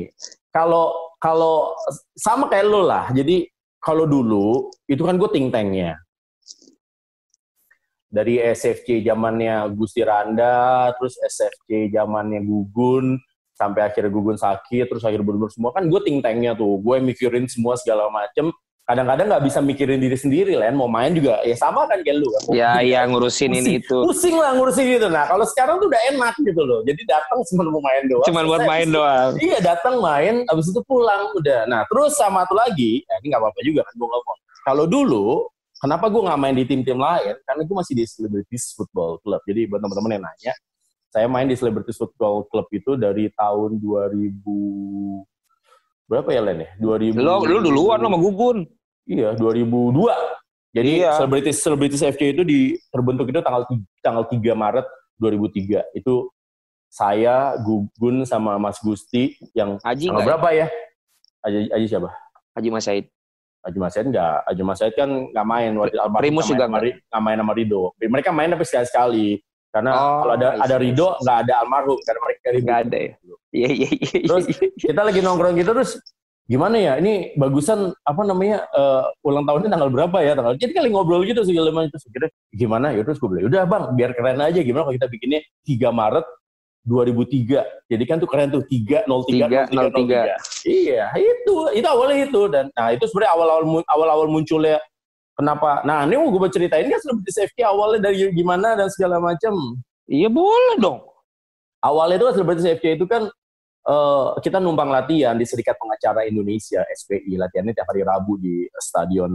kalau 0.49 0.91
kalau 1.19 1.75
sama 2.15 2.47
kayak 2.47 2.65
lo 2.65 2.83
lah 2.83 3.11
jadi 3.11 3.47
kalau 3.79 4.07
dulu 4.07 4.71
itu 4.87 5.03
kan 5.03 5.15
gue 5.15 5.27
ting 5.29 5.51
tangnya 5.51 5.99
dari 8.13 8.37
SFC 8.37 9.01
zamannya 9.01 9.73
Gusti 9.73 10.05
Randa 10.05 10.93
terus 11.01 11.17
SFC 11.25 11.89
zamannya 11.89 12.45
Gugun 12.45 13.17
sampai 13.57 13.89
akhirnya 13.89 14.13
Gugun 14.13 14.37
sakit 14.37 14.85
terus 14.93 15.01
akhirnya 15.01 15.25
bener 15.25 15.49
semua 15.49 15.73
kan 15.73 15.89
gue 15.89 16.01
ting 16.05 16.21
tangnya 16.21 16.53
tuh 16.53 16.77
gue 16.77 17.01
mikirin 17.01 17.49
semua 17.49 17.73
segala 17.81 18.13
macem 18.13 18.53
kadang-kadang 18.83 19.31
nggak 19.31 19.45
bisa 19.47 19.59
mikirin 19.63 20.03
diri 20.03 20.19
sendiri 20.19 20.53
Len 20.59 20.75
mau 20.75 20.91
main 20.91 21.15
juga 21.15 21.39
ya 21.47 21.55
sama 21.57 21.87
kan 21.87 22.03
kayak 22.03 22.19
lu 22.19 22.29
kan 22.29 22.41
Mau 22.45 22.53
Ya, 22.53 22.71
ya 22.83 23.01
ngurusin 23.07 23.55
Pusing. 23.55 23.65
ini 23.65 23.71
itu. 23.81 23.99
pusing 24.05 24.37
lah 24.37 24.51
ngurusin 24.59 24.85
gitu. 24.91 25.07
Nah 25.07 25.25
kalau 25.31 25.47
sekarang 25.47 25.79
tuh 25.79 25.87
udah 25.87 26.03
enak 26.13 26.35
gitu 26.43 26.63
loh. 26.67 26.83
Jadi 26.83 27.01
datang 27.07 27.39
cuma 27.47 27.63
mau 27.71 27.79
main 27.79 28.03
doang. 28.11 28.27
Cuman 28.27 28.45
buat 28.45 28.63
main 28.67 28.89
doang. 28.91 29.31
Iya 29.39 29.59
datang 29.63 30.03
main, 30.03 30.43
abis 30.51 30.75
itu 30.75 30.83
pulang 30.85 31.31
udah. 31.39 31.65
Nah 31.71 31.87
terus 31.87 32.19
sama 32.19 32.43
satu 32.43 32.59
lagi, 32.59 33.07
ya, 33.07 33.15
ini 33.23 33.31
nggak 33.31 33.41
apa-apa 33.41 33.61
juga 33.63 33.81
kan 33.87 33.95
gue 33.95 34.09
ngomong. 34.11 34.39
Kalau 34.67 34.85
dulu, 34.91 35.27
kenapa 35.83 36.07
gue 36.07 36.23
nggak 36.23 36.39
main 36.39 36.55
di 36.55 36.63
tim-tim 36.63 36.95
lain? 36.95 37.35
Karena 37.43 37.63
gue 37.67 37.75
masih 37.75 37.95
di 37.99 38.07
Celebrities 38.07 38.71
Football 38.79 39.19
Club. 39.27 39.43
Jadi 39.43 39.67
buat 39.67 39.83
teman-teman 39.83 40.15
yang 40.15 40.23
nanya, 40.23 40.55
saya 41.11 41.27
main 41.27 41.51
di 41.51 41.59
Celebrities 41.59 41.99
Football 41.99 42.47
Club 42.47 42.71
itu 42.71 42.95
dari 42.95 43.27
tahun 43.35 43.83
2000 43.83 45.27
berapa 46.07 46.29
ya 46.31 46.41
Len 46.47 46.59
ya? 46.63 46.71
2000. 46.79 47.19
Lo 47.19 47.43
lu 47.43 47.59
duluan 47.67 47.99
lo 47.99 48.07
sama 48.07 48.19
Gugun. 48.23 48.59
Iya, 49.11 49.35
2002. 49.35 50.15
Jadi 50.73 51.05
Iya. 51.05 51.19
Celebrities 51.19 51.59
Celebrities 51.61 52.03
FC 52.07 52.33
itu 52.33 52.47
di 52.47 52.79
terbentuk 52.89 53.29
itu 53.29 53.43
tanggal 53.43 53.67
tanggal 54.01 54.25
3 54.31 54.55
Maret 54.55 54.87
2003. 55.21 55.85
Itu 55.93 56.31
saya, 56.93 57.57
Gugun 57.61 58.25
sama 58.29 58.61
Mas 58.61 58.77
Gusti 58.81 59.37
yang 59.57 59.81
Haji 59.81 60.13
tanggal 60.13 60.25
berapa 60.29 60.49
ya? 60.53 60.67
Aji, 61.45 61.73
Aji 61.73 61.87
siapa? 61.89 62.09
Haji 62.53 62.69
Mas 62.69 62.85
Said. 62.85 63.09
Aji 63.63 63.79
Mas 63.79 63.95
Said 63.95 64.07
enggak. 64.11 64.43
Aji 64.47 64.63
Mas 64.67 64.79
Said 64.83 64.95
kan 64.99 65.09
nggak 65.31 65.47
main 65.47 65.73
Primus 66.19 66.47
nggak 66.51 66.59
juga 66.59 66.65
nggak 66.69 67.23
main 67.23 67.39
sama 67.39 67.53
Rido. 67.55 67.83
Mereka 67.99 68.31
main 68.35 68.51
tapi 68.51 68.65
sekali-sekali. 68.67 69.29
Karena 69.73 69.91
Oh, 69.97 70.29
kalau 70.29 70.35
ada 70.37 70.49
ada 70.61 70.77
see, 70.77 70.81
I 70.81 70.83
Rido 70.85 71.07
see. 71.17 71.21
nggak 71.25 71.37
ada 71.47 71.53
almarhum 71.65 71.99
karena 72.05 72.21
mereka. 72.21 72.47
Nggak 72.61 72.79
ada 72.89 72.99
ya? 72.99 73.13
Iya 73.53 73.69
iya 73.69 73.89
iya. 73.93 74.21
Terus 74.29 74.45
iya. 74.49 74.69
kita 74.93 75.01
lagi 75.05 75.21
nongkrong 75.21 75.55
gitu 75.61 75.71
terus 75.73 75.93
gimana 76.51 76.77
ya 76.77 76.99
ini 76.99 77.33
bagusan 77.39 77.95
apa 78.03 78.23
namanya 78.27 78.67
eh, 78.75 79.03
ulang 79.23 79.47
tahunnya 79.47 79.71
tanggal 79.71 79.91
berapa 79.95 80.17
ya 80.21 80.33
tanggal 80.35 80.59
jadi 80.59 80.73
kali 80.75 80.89
ngobrol 80.91 81.23
gitu 81.23 81.47
segala 81.47 81.71
macam 81.71 81.95
terus 81.95 82.05
kira 82.11 82.29
gimana 82.51 82.91
ya 82.91 83.07
terus 83.07 83.23
gue 83.23 83.29
bilang 83.31 83.47
udah 83.47 83.63
bang 83.63 83.85
biar 83.95 84.11
keren 84.13 84.43
aja 84.43 84.61
gimana 84.61 84.83
kalau 84.85 84.97
kita 84.99 85.09
bikinnya 85.09 85.41
3 85.65 85.95
Maret 85.95 86.27
2003 86.83 87.87
jadi 87.87 88.05
kan 88.05 88.17
tuh 88.19 88.27
keren 88.27 88.51
tuh 88.51 88.63
3 88.63 89.07
03 89.07 89.71
303. 89.71 90.67
iya 90.67 91.07
itu 91.15 91.57
itu 91.73 91.87
awalnya 91.87 92.27
itu 92.27 92.41
dan 92.47 92.67
nah 92.73 92.91
itu 92.91 93.07
sebenarnya 93.07 93.33
awal-awal 93.33 93.63
awal-awal 93.87 94.27
munculnya 94.27 94.83
kenapa 95.33 95.81
nah 95.83 96.03
ini 96.03 96.17
mau 96.17 96.29
gue 96.29 96.51
ceritain 96.51 96.85
kan 96.85 96.99
seperti 96.99 97.31
safety 97.31 97.63
awalnya 97.63 98.11
dari 98.11 98.27
gimana 98.31 98.75
dan 98.75 98.91
segala 98.91 99.19
macam 99.19 99.55
Iya 100.05 100.27
boleh 100.27 100.77
dong. 100.77 100.99
awalnya 101.79 102.19
itu 102.19 102.27
kan 102.27 102.35
selebriti 102.35 102.63
CFC 102.65 102.85
itu 102.93 103.07
kan 103.07 103.31
eh, 103.85 104.29
kita 104.39 104.59
numpang 104.59 104.91
latihan 104.91 105.33
di 105.33 105.47
Serikat 105.47 105.79
Pengacara 105.79 106.27
Indonesia 106.27 106.83
SPI 106.85 107.39
latihannya 107.39 107.71
tiap 107.71 107.87
hari 107.87 108.03
Rabu 108.03 108.37
di 108.37 108.67
stadion 108.77 109.31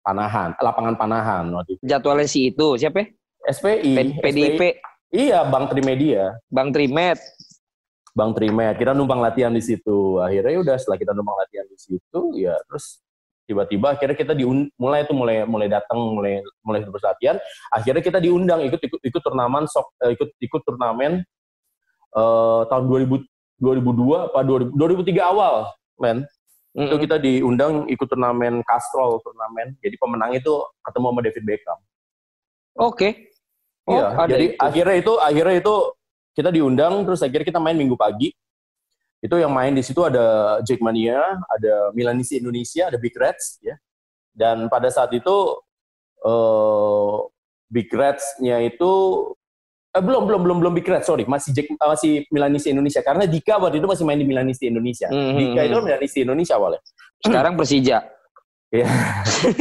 Panahan 0.00 0.58
lapangan 0.58 0.98
Panahan 0.98 1.44
waktu 1.52 1.78
itu 1.78 1.82
Jadwalnya 1.86 2.26
si 2.26 2.50
itu 2.50 2.74
siapa? 2.74 3.00
ya? 3.00 3.06
SPI 3.48 3.94
P- 3.94 4.18
PDIP, 4.18 4.60
SPI. 4.60 4.70
Iya 5.10 5.42
Bang 5.46 5.66
Trimedia 5.70 6.38
Bang 6.50 6.70
Trimet. 6.70 7.18
Bang 8.10 8.34
Trimed 8.34 8.74
kita 8.74 8.90
numpang 8.90 9.22
latihan 9.22 9.54
di 9.54 9.62
situ 9.62 10.18
akhirnya 10.18 10.50
ya 10.50 10.60
udah 10.62 10.76
setelah 10.78 10.98
kita 10.98 11.12
numpang 11.14 11.38
latihan 11.38 11.66
di 11.70 11.78
situ 11.78 12.20
ya 12.34 12.58
terus 12.66 12.98
tiba-tiba 13.46 13.98
akhirnya 13.98 14.14
kita 14.18 14.34
diun 14.34 14.70
mulai 14.78 15.02
itu 15.02 15.14
mulai 15.14 15.42
mulai 15.46 15.66
datang 15.70 15.98
mulai 15.98 16.42
mulai 16.62 16.82
terus 16.86 17.02
latihan 17.02 17.36
akhirnya 17.70 18.02
kita 18.02 18.18
diundang 18.22 18.62
ikut 18.66 18.78
ikut 18.78 19.00
ikut 19.02 19.22
turnamen 19.22 19.66
sok 19.66 19.94
eh, 20.06 20.14
ikut 20.14 20.28
ikut 20.38 20.62
turnamen 20.66 21.22
eh, 22.14 22.60
tahun 22.66 22.84
2000 22.86 23.26
2002 23.60 24.32
apa 24.32 24.40
2000, 24.40 24.72
2003 24.72 25.20
awal 25.20 25.68
men 26.00 26.24
itu 26.70 26.86
Mm-mm. 26.86 27.02
kita 27.02 27.16
diundang 27.18 27.72
ikut 27.90 28.06
turnamen 28.06 28.62
Castrol 28.62 29.18
turnamen 29.22 29.74
jadi 29.82 29.98
pemenang 29.98 30.32
itu 30.38 30.62
ketemu 30.86 31.06
sama 31.10 31.20
David 31.22 31.44
Beckham 31.46 31.78
Oke. 32.78 33.29
Oh, 33.88 33.96
iya 33.96 34.04
ada 34.12 34.28
jadi 34.28 34.46
itu. 34.52 34.60
akhirnya 34.60 34.96
itu 35.00 35.12
akhirnya 35.16 35.56
itu 35.60 35.74
kita 36.36 36.50
diundang 36.52 36.94
terus 37.08 37.20
akhirnya 37.24 37.46
kita 37.48 37.60
main 37.60 37.76
minggu 37.76 37.96
pagi 37.96 38.30
itu 39.20 39.34
yang 39.36 39.52
main 39.52 39.72
di 39.76 39.84
situ 39.84 40.00
ada 40.04 40.58
Jackmania 40.64 41.20
ada 41.48 41.92
Milanisi 41.92 42.40
Indonesia 42.40 42.88
ada 42.88 42.96
Big 42.96 43.12
Reds 43.16 43.60
ya 43.60 43.76
dan 44.32 44.68
pada 44.72 44.88
saat 44.88 45.12
itu 45.12 45.36
eh 46.20 47.16
Big 47.70 47.86
Reds-nya 47.94 48.58
itu 48.66 48.90
eh, 49.94 50.02
belum 50.02 50.26
belum 50.26 50.40
belum 50.42 50.56
belum 50.60 50.72
Big 50.74 50.88
Reds 50.90 51.06
sorry 51.06 51.22
masih 51.24 51.54
Jack, 51.54 51.70
eh, 51.70 51.88
masih 51.88 52.10
Milanisi 52.34 52.68
Indonesia 52.74 53.00
karena 53.00 53.24
Dika 53.30 53.56
waktu 53.62 53.78
itu 53.78 53.86
masih 53.86 54.04
main 54.04 54.18
di 54.18 54.26
Milanisi 54.26 54.66
Indonesia 54.68 55.08
Mhm. 55.08 55.36
Dika 55.38 55.60
itu 55.66 55.74
kan 55.78 55.84
Milanisi 55.86 56.18
Indonesia 56.22 56.54
awalnya 56.58 56.80
Sekarang 57.20 57.52
Persija. 57.56 57.98
Iya. 58.70 58.86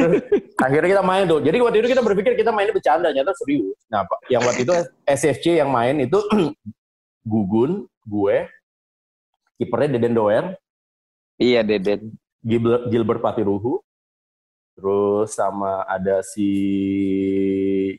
Akhirnya 0.65 0.89
kita 0.97 1.03
main 1.03 1.25
tuh. 1.25 1.41
Jadi 1.41 1.57
waktu 1.65 1.77
itu 1.81 1.89
kita 1.97 2.01
berpikir 2.05 2.37
kita 2.37 2.53
mainnya 2.53 2.77
bercanda, 2.77 3.09
ternyata 3.09 3.33
serius. 3.33 3.77
Nah, 3.89 4.05
Pak, 4.05 4.29
yang 4.29 4.45
waktu 4.45 4.61
itu 4.69 4.73
SFC 5.09 5.57
yang 5.57 5.73
main 5.73 5.97
itu 5.97 6.21
Gugun, 7.29 7.89
gue, 8.05 8.45
kipernya 9.57 9.97
Deden 9.97 10.13
Doer, 10.13 10.45
Iya 11.41 11.65
Deden. 11.65 12.13
Gilbert, 12.39 12.87
Gilbert 12.87 13.19
Patiruhu, 13.19 13.83
terus 14.71 15.35
sama 15.35 15.83
ada 15.83 16.23
si 16.23 16.47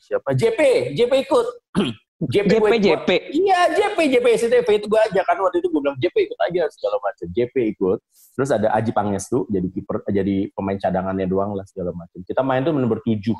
siapa? 0.00 0.32
JP, 0.32 0.92
JP 0.96 1.12
ikut. 1.26 1.46
JP, 2.20 2.52
JP 2.52 2.72
JP. 2.84 3.08
Iya, 3.32 3.60
JP, 3.72 3.98
JP 4.12 4.26
SCTV 4.36 4.68
itu 4.76 4.86
gue 4.92 5.00
aja 5.00 5.24
kan 5.24 5.40
waktu 5.40 5.64
itu 5.64 5.72
gue 5.72 5.80
bilang 5.80 5.96
JP 5.96 6.12
ikut 6.28 6.38
aja 6.44 6.68
segala 6.68 7.00
macam. 7.00 7.26
JP 7.32 7.54
ikut. 7.72 7.98
Terus 8.36 8.50
ada 8.52 8.68
Aji 8.76 8.92
Pangestu 8.92 9.48
jadi 9.48 9.64
kiper 9.72 10.04
jadi 10.04 10.52
pemain 10.52 10.76
cadangannya 10.76 11.24
doang 11.24 11.56
lah 11.56 11.64
segala 11.64 11.96
macam. 11.96 12.20
Kita 12.20 12.44
main 12.44 12.60
tuh 12.60 12.76
nomor 12.76 13.00
7. 13.00 13.32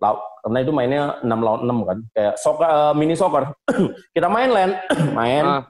Lau- 0.00 0.20
Karena 0.40 0.58
itu 0.64 0.72
mainnya 0.72 1.02
6 1.20 1.28
lawan 1.44 1.60
6 1.68 1.78
kan. 1.84 1.98
Kayak 2.16 2.34
soccer, 2.40 2.68
eh, 2.68 2.92
mini 2.96 3.14
soccer. 3.16 3.44
Kita 4.16 4.28
main 4.32 4.48
Len, 4.48 4.70
main. 5.18 5.44
Ah. 5.44 5.62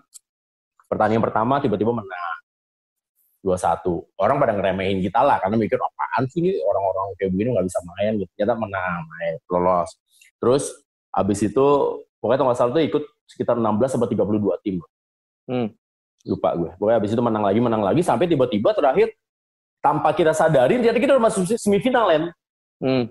Pertandingan 0.86 1.26
pertama 1.26 1.58
tiba-tiba 1.58 1.90
menang. 1.90 2.36
2-1. 3.42 3.86
Orang 4.18 4.42
pada 4.42 4.54
ngeremehin 4.58 4.98
kita 4.98 5.22
lah 5.22 5.38
karena 5.38 5.54
mikir 5.54 5.78
apaan 5.78 6.26
sih 6.26 6.42
ini 6.42 6.58
orang-orang 6.66 7.14
kayak 7.14 7.30
begini 7.30 7.48
nggak 7.54 7.66
bisa 7.70 7.80
main 7.94 8.12
gitu. 8.18 8.30
Ternyata 8.34 8.54
menang, 8.58 9.00
main, 9.06 9.34
lolos. 9.46 9.90
Terus 10.42 10.64
abis 11.14 11.46
itu 11.46 11.66
pokoknya 12.26 12.38
kalau 12.42 12.50
nggak 12.50 12.58
salah 12.58 12.72
tuh 12.74 12.82
ikut 12.82 13.02
sekitar 13.30 13.54
16 13.54 13.86
sampai 13.86 14.08
32 14.10 14.64
tim. 14.66 14.76
Hmm. 15.46 15.68
Lupa 16.26 16.50
gue. 16.58 16.70
Pokoknya 16.74 16.98
abis 16.98 17.10
itu 17.14 17.22
menang 17.22 17.44
lagi, 17.46 17.60
menang 17.62 17.82
lagi 17.86 18.02
sampai 18.02 18.26
tiba-tiba 18.26 18.74
terakhir 18.74 19.14
tanpa 19.78 20.10
kita 20.10 20.34
sadarin 20.34 20.82
ternyata 20.82 20.98
kita 20.98 21.14
udah 21.14 21.24
masuk 21.30 21.46
semifinal 21.54 22.10
Len. 22.10 22.24
Hmm. 22.82 23.04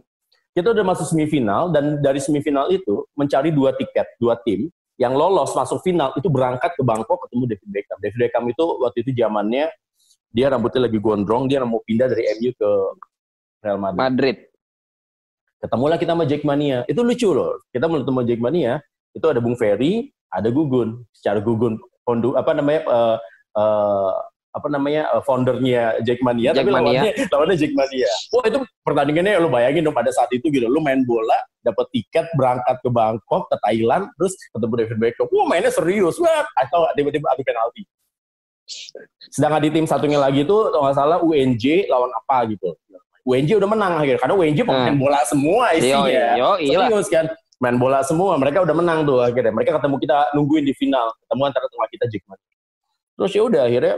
Kita 0.52 0.76
udah 0.76 0.84
masuk 0.84 1.08
semifinal 1.16 1.72
dan 1.72 2.04
dari 2.04 2.20
semifinal 2.20 2.68
itu 2.68 3.08
mencari 3.16 3.56
dua 3.56 3.72
tiket, 3.72 4.20
dua 4.20 4.36
tim 4.44 4.68
yang 4.96 5.12
lolos 5.16 5.52
masuk 5.56 5.84
final 5.84 6.12
itu 6.16 6.28
berangkat 6.32 6.72
ke 6.76 6.84
Bangkok 6.84 7.28
ketemu 7.28 7.56
David 7.56 7.70
Beckham. 7.72 7.98
David 8.00 8.20
Beckham 8.28 8.44
itu 8.52 8.64
waktu 8.80 8.98
itu 9.04 9.12
zamannya 9.16 9.68
dia 10.36 10.52
rambutnya 10.52 10.92
lagi 10.92 11.00
gondrong, 11.00 11.48
dia 11.48 11.64
mau 11.64 11.80
pindah 11.84 12.12
dari 12.12 12.28
MU 12.40 12.52
ke 12.56 12.70
Real 13.64 13.80
Madrid. 13.80 14.00
Madrid. 14.00 14.38
Ketemulah 15.64 15.98
kita 15.98 16.12
sama 16.12 16.28
Jackmania. 16.28 16.84
Itu 16.86 17.02
lucu 17.02 17.32
loh. 17.32 17.64
Kita 17.72 17.88
mau 17.88 18.04
ketemu 18.04 18.22
Jackmania, 18.28 18.74
itu 19.16 19.26
ada 19.26 19.40
Bung 19.40 19.56
Ferry, 19.56 20.12
ada 20.30 20.52
Gugun. 20.52 21.02
Secara 21.16 21.40
Gugun 21.40 21.80
fondu 22.06 22.38
apa 22.38 22.54
namanya 22.54 22.86
uh, 22.86 23.18
uh, 23.58 24.14
apa 24.56 24.68
namanya 24.72 25.12
uh, 25.12 25.20
foundernya 25.26 26.00
Jackmania, 26.06 26.56
Jackmania. 26.56 26.56
tapi 26.56 26.72
lawannya 26.72 27.12
lawannya 27.28 27.58
Jackmania. 27.60 28.10
Wah 28.32 28.44
itu 28.48 28.60
pertandingannya 28.88 29.34
lo 29.44 29.52
bayangin 29.52 29.84
dong 29.84 29.98
pada 29.98 30.12
saat 30.16 30.32
itu 30.32 30.48
gitu, 30.48 30.72
lo 30.72 30.80
main 30.80 31.04
bola, 31.04 31.36
dapat 31.60 31.92
tiket 31.92 32.32
berangkat 32.40 32.80
ke 32.80 32.88
Bangkok, 32.88 33.52
ke 33.52 33.56
Thailand, 33.68 34.08
terus 34.16 34.32
ketemu 34.56 34.74
David 34.80 34.98
Beckham. 35.04 35.28
Wah 35.28 35.46
mainnya 35.52 35.72
serius, 35.76 36.16
wah 36.24 36.48
atau 36.56 36.88
tiba-tiba 36.96 37.28
adu 37.36 37.44
penalti. 37.44 37.84
Sedangkan 39.30 39.62
di 39.62 39.70
tim 39.76 39.86
satunya 39.86 40.18
lagi 40.18 40.48
itu 40.48 40.56
kalau 40.72 40.88
nggak 40.88 40.98
salah 40.98 41.18
UNJ 41.20 41.92
lawan 41.92 42.10
apa 42.24 42.48
gitu. 42.50 42.74
UNJ 43.26 43.58
udah 43.58 43.70
menang 43.70 43.94
akhirnya 44.00 44.22
karena 44.22 44.36
UNJ 44.38 44.60
pemain 44.64 44.94
Hmm. 44.94 45.02
bola 45.02 45.20
semua 45.26 45.74
isinya. 45.74 46.38
Yo, 46.38 46.38
yo, 46.38 46.50
iya. 46.62 46.78
Serius 46.86 47.08
kan 47.12 47.26
main 47.64 47.76
bola 47.80 48.04
semua 48.04 48.36
mereka 48.36 48.64
udah 48.64 48.76
menang 48.76 49.08
tuh 49.08 49.24
akhirnya 49.24 49.54
mereka 49.56 49.80
ketemu 49.80 49.96
kita 50.04 50.18
nungguin 50.36 50.64
di 50.68 50.74
final 50.76 51.08
ketemu 51.24 51.42
antara 51.48 51.66
tengah 51.72 51.90
kita 51.92 52.06
Jackmania 52.12 52.56
terus 53.16 53.32
ya 53.32 53.42
udah 53.48 53.62
akhirnya 53.64 53.96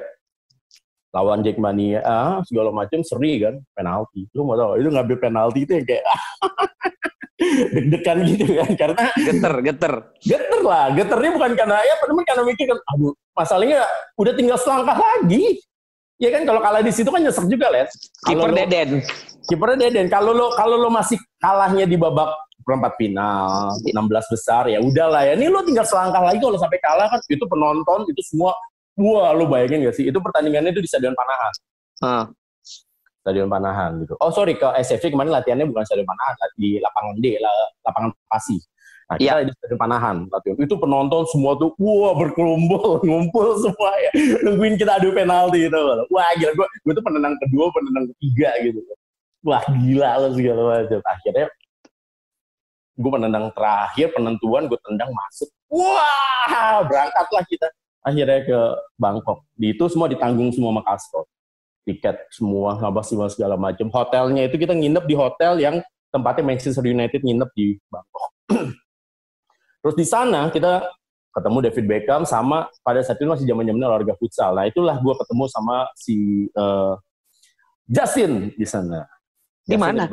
lawan 1.16 1.39
Jackmania 1.41 1.99
ah, 2.05 2.38
segala 2.45 2.70
macam 2.70 2.99
seri 3.01 3.41
kan 3.41 3.58
penalti 3.74 4.30
lu 4.38 4.45
mau 4.45 4.53
tahu 4.53 4.78
itu 4.78 4.89
ngambil 4.93 5.18
penalti 5.18 5.60
itu 5.66 5.72
yang 5.82 5.86
kayak 5.89 6.05
deg-degan 7.74 8.18
gitu 8.26 8.45
kan 8.49 8.72
karena 8.74 8.97
Geter, 9.14 9.53
geter. 9.62 9.93
geter 10.26 10.62
lah 10.66 10.89
geternya 10.93 11.32
bukan 11.38 11.51
karena 11.53 11.78
ya 11.82 11.95
teman 12.01 12.26
karena 12.26 12.43
mikir 12.45 12.66
kan 12.66 12.80
aduh 12.93 13.14
masalahnya 13.34 13.80
udah 14.18 14.34
tinggal 14.34 14.58
selangkah 14.58 14.97
lagi 14.97 15.62
ya 16.18 16.30
kan 16.34 16.41
kalau 16.45 16.62
kalah 16.62 16.82
di 16.82 16.93
situ 16.93 17.10
kan 17.10 17.22
nyesek 17.22 17.45
juga 17.45 17.70
les 17.70 17.89
Kiper 18.26 18.51
Deden. 18.53 18.89
kipernya 19.47 19.88
Deden. 19.88 20.12
Kalau 20.12 20.36
lo 20.36 20.51
kalau 20.58 20.76
lo 20.76 20.89
masih 20.91 21.16
kalahnya 21.39 21.88
di 21.88 21.95
babak 21.95 22.34
perempat 22.68 22.99
final, 22.99 23.80
16 23.80 23.95
besar 24.28 24.68
ya 24.68 24.84
udahlah 24.84 25.24
ya. 25.24 25.39
Ini 25.39 25.47
lo 25.47 25.63
tinggal 25.63 25.88
selangkah 25.88 26.20
lagi 26.20 26.43
kalau 26.43 26.59
sampai 26.59 26.84
kalah 26.84 27.07
kan 27.07 27.24
itu 27.32 27.47
penonton 27.47 28.03
itu 28.11 28.22
semua 28.28 28.51
wah 28.99 29.32
lo 29.32 29.47
bayangin 29.47 29.88
gak 29.88 29.95
sih? 29.95 30.11
Itu 30.11 30.20
pertandingannya 30.20 30.76
itu 30.76 30.84
di 30.84 30.89
Stadion 30.91 31.15
Panahan. 31.15 31.53
Ah. 32.03 32.26
Stadion 33.24 33.47
Panahan 33.47 34.03
gitu. 34.03 34.20
Oh 34.20 34.36
sorry 34.36 34.59
ke 34.59 34.68
SFC 34.84 35.15
kemarin 35.15 35.32
latihannya 35.32 35.63
bukan 35.72 35.88
Stadion 35.88 36.03
Panahan, 36.03 36.36
di 36.59 36.76
lapangan 36.84 37.15
D, 37.24 37.26
la- 37.39 37.72
lapangan 37.88 38.11
Pasi. 38.28 38.59
Nah, 39.07 39.15
kita 39.15 39.47
di 39.47 39.53
Stadion 39.55 39.80
Panahan 39.80 40.15
latihan. 40.28 40.55
Itu 40.59 40.76
penonton 40.76 41.24
semua 41.32 41.55
tuh 41.55 41.72
wah 41.80 42.20
berkerumpul, 42.20 42.99
ngumpul 43.07 43.47
semua 43.63 43.91
ya. 44.03 44.11
Nungguin 44.43 44.76
kita 44.76 44.99
adu 44.99 45.15
penalti 45.15 45.72
gitu. 45.72 45.80
Wah 46.11 46.28
gila 46.36 46.51
gue, 46.51 46.68
gue 46.84 46.93
tuh 46.99 47.03
penendang 47.07 47.39
kedua, 47.47 47.72
penendang 47.72 48.11
ketiga 48.11 48.51
gitu. 48.59 48.80
Wah 49.47 49.63
gila 49.72 50.20
lo 50.20 50.28
segala 50.36 50.61
macam. 50.84 50.99
Akhirnya 51.07 51.47
gue 52.97 53.11
penendang 53.13 53.53
terakhir, 53.53 54.09
penentuan 54.17 54.65
gue 54.65 54.79
tendang 54.81 55.13
masuk. 55.13 55.49
Wah 55.69 56.81
berangkatlah 56.83 57.45
kita. 57.45 57.67
Akhirnya 58.01 58.41
ke 58.41 58.59
Bangkok. 58.97 59.45
Di 59.53 59.77
itu 59.77 59.85
semua 59.85 60.09
ditanggung 60.09 60.49
semua 60.49 60.73
sama 60.73 60.83
Castro. 60.83 61.21
Tiket 61.85 62.17
semua, 62.33 62.75
apa 62.81 63.01
semua 63.05 63.29
segala 63.31 63.55
macam. 63.55 63.87
Hotelnya 63.87 64.49
itu 64.49 64.57
kita 64.59 64.75
nginep 64.75 65.05
di 65.07 65.15
hotel 65.15 65.61
yang 65.61 65.79
tempatnya 66.11 66.43
Manchester 66.43 66.83
United 66.83 67.21
nginep 67.21 67.49
di 67.53 67.77
Bangkok. 67.87 68.31
Terus 69.85 69.95
di 69.95 70.05
sana 70.07 70.49
kita 70.49 70.83
ketemu 71.37 71.57
David 71.69 71.85
Beckham 71.85 72.23
sama 72.25 72.65
pada 72.81 73.05
saat 73.05 73.21
itu 73.21 73.29
masih 73.29 73.45
zaman-zamannya 73.45 73.87
olahraga 73.87 74.17
futsal. 74.17 74.57
Nah 74.57 74.65
itulah 74.65 74.97
gue 74.97 75.13
ketemu 75.13 75.45
sama 75.53 75.85
si 75.93 76.49
eh, 76.49 76.93
Justin 77.85 78.51
di 78.57 78.65
sana. 78.65 79.05
Di 79.67 79.77
mana? 79.77 80.09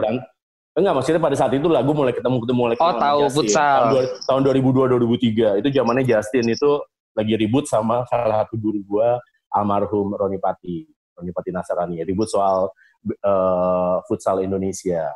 Enggak, 0.75 0.95
maksudnya 0.99 1.22
pada 1.22 1.37
saat 1.39 1.55
itu 1.55 1.70
lah 1.70 1.87
gue 1.87 1.95
mulai 1.95 2.11
ketemu 2.11 2.43
ketemu 2.43 2.59
mulai 2.59 2.75
Oh, 2.75 2.83
ketemu 2.91 2.99
tahu 3.07 3.18
Justin. 3.22 3.39
futsal. 3.39 3.70
Tahun, 3.79 3.87
dua- 3.95 4.11
tahun 4.27 4.41
2002 4.43 4.91
2003 4.91 5.49
itu 5.62 5.68
zamannya 5.70 6.05
Justin 6.05 6.47
itu 6.51 6.70
lagi 7.14 7.35
ribut 7.39 7.64
sama 7.70 8.03
salah 8.11 8.43
satu 8.43 8.59
guru 8.59 8.83
gue 8.83 9.09
almarhum 9.55 10.11
Roni 10.18 10.43
Pati, 10.43 10.83
Roni 11.14 11.31
Pati 11.31 11.51
Nasarani. 11.55 12.03
Ribut 12.03 12.27
soal 12.27 12.75
eh, 13.07 13.97
futsal 14.11 14.43
Indonesia. 14.43 15.14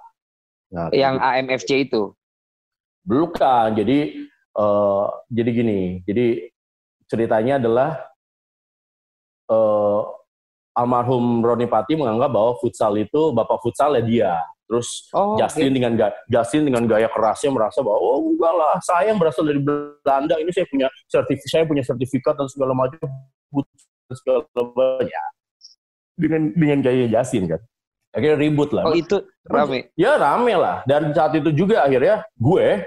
Nah, 0.70 0.94
Yang 0.94 1.14
AMFC 1.18 1.70
itu. 1.90 2.14
Bukan, 3.02 3.74
jadi 3.74 3.98
eh, 4.54 5.06
jadi 5.26 5.50
gini, 5.50 5.80
jadi 6.06 6.46
ceritanya 7.10 7.58
adalah 7.58 7.90
eh, 9.50 10.00
almarhum 10.78 11.42
Roni 11.42 11.66
Pati 11.66 11.98
menganggap 11.98 12.30
bahwa 12.30 12.52
futsal 12.62 12.94
itu 12.94 13.34
bapak 13.34 13.58
futsal 13.58 13.98
ya 13.98 14.02
dia. 14.06 14.34
Terus 14.68 15.08
Oh, 15.16 15.40
Justin 15.40 15.72
dengan 15.72 15.96
ga- 15.96 16.16
Justin 16.28 16.68
dengan 16.68 16.84
gaya 16.84 17.08
kerasnya 17.08 17.48
merasa 17.48 17.80
bahwa 17.80 17.96
oh 17.96 18.20
enggak 18.20 18.52
lah, 18.52 18.74
saya 18.84 19.08
yang 19.08 19.16
berasal 19.16 19.48
dari 19.48 19.64
Belanda, 19.64 20.36
ini 20.36 20.52
saya 20.52 20.68
punya 20.68 20.92
sertifikat, 21.08 21.48
saya 21.48 21.64
punya 21.64 21.82
sertifikat 21.82 22.34
dan 22.36 22.46
segala 22.52 22.76
macam 22.76 23.00
futsal 23.48 24.14
segala 24.14 24.38
macam. 24.44 25.08
Ya. 25.08 25.24
Dengan 26.20 26.42
dengan 26.52 26.78
gaya 26.84 27.08
Justin 27.08 27.48
kan. 27.48 27.60
Akhirnya 28.12 28.36
ribut 28.36 28.70
lah. 28.76 28.84
Oh, 28.88 28.96
itu 28.96 29.24
rame. 29.48 29.88
Ya 29.96 30.20
rame 30.20 30.52
lah. 30.52 30.84
Dan 30.84 31.16
saat 31.16 31.32
itu 31.32 31.48
juga 31.56 31.88
akhirnya 31.88 32.24
gue 32.36 32.84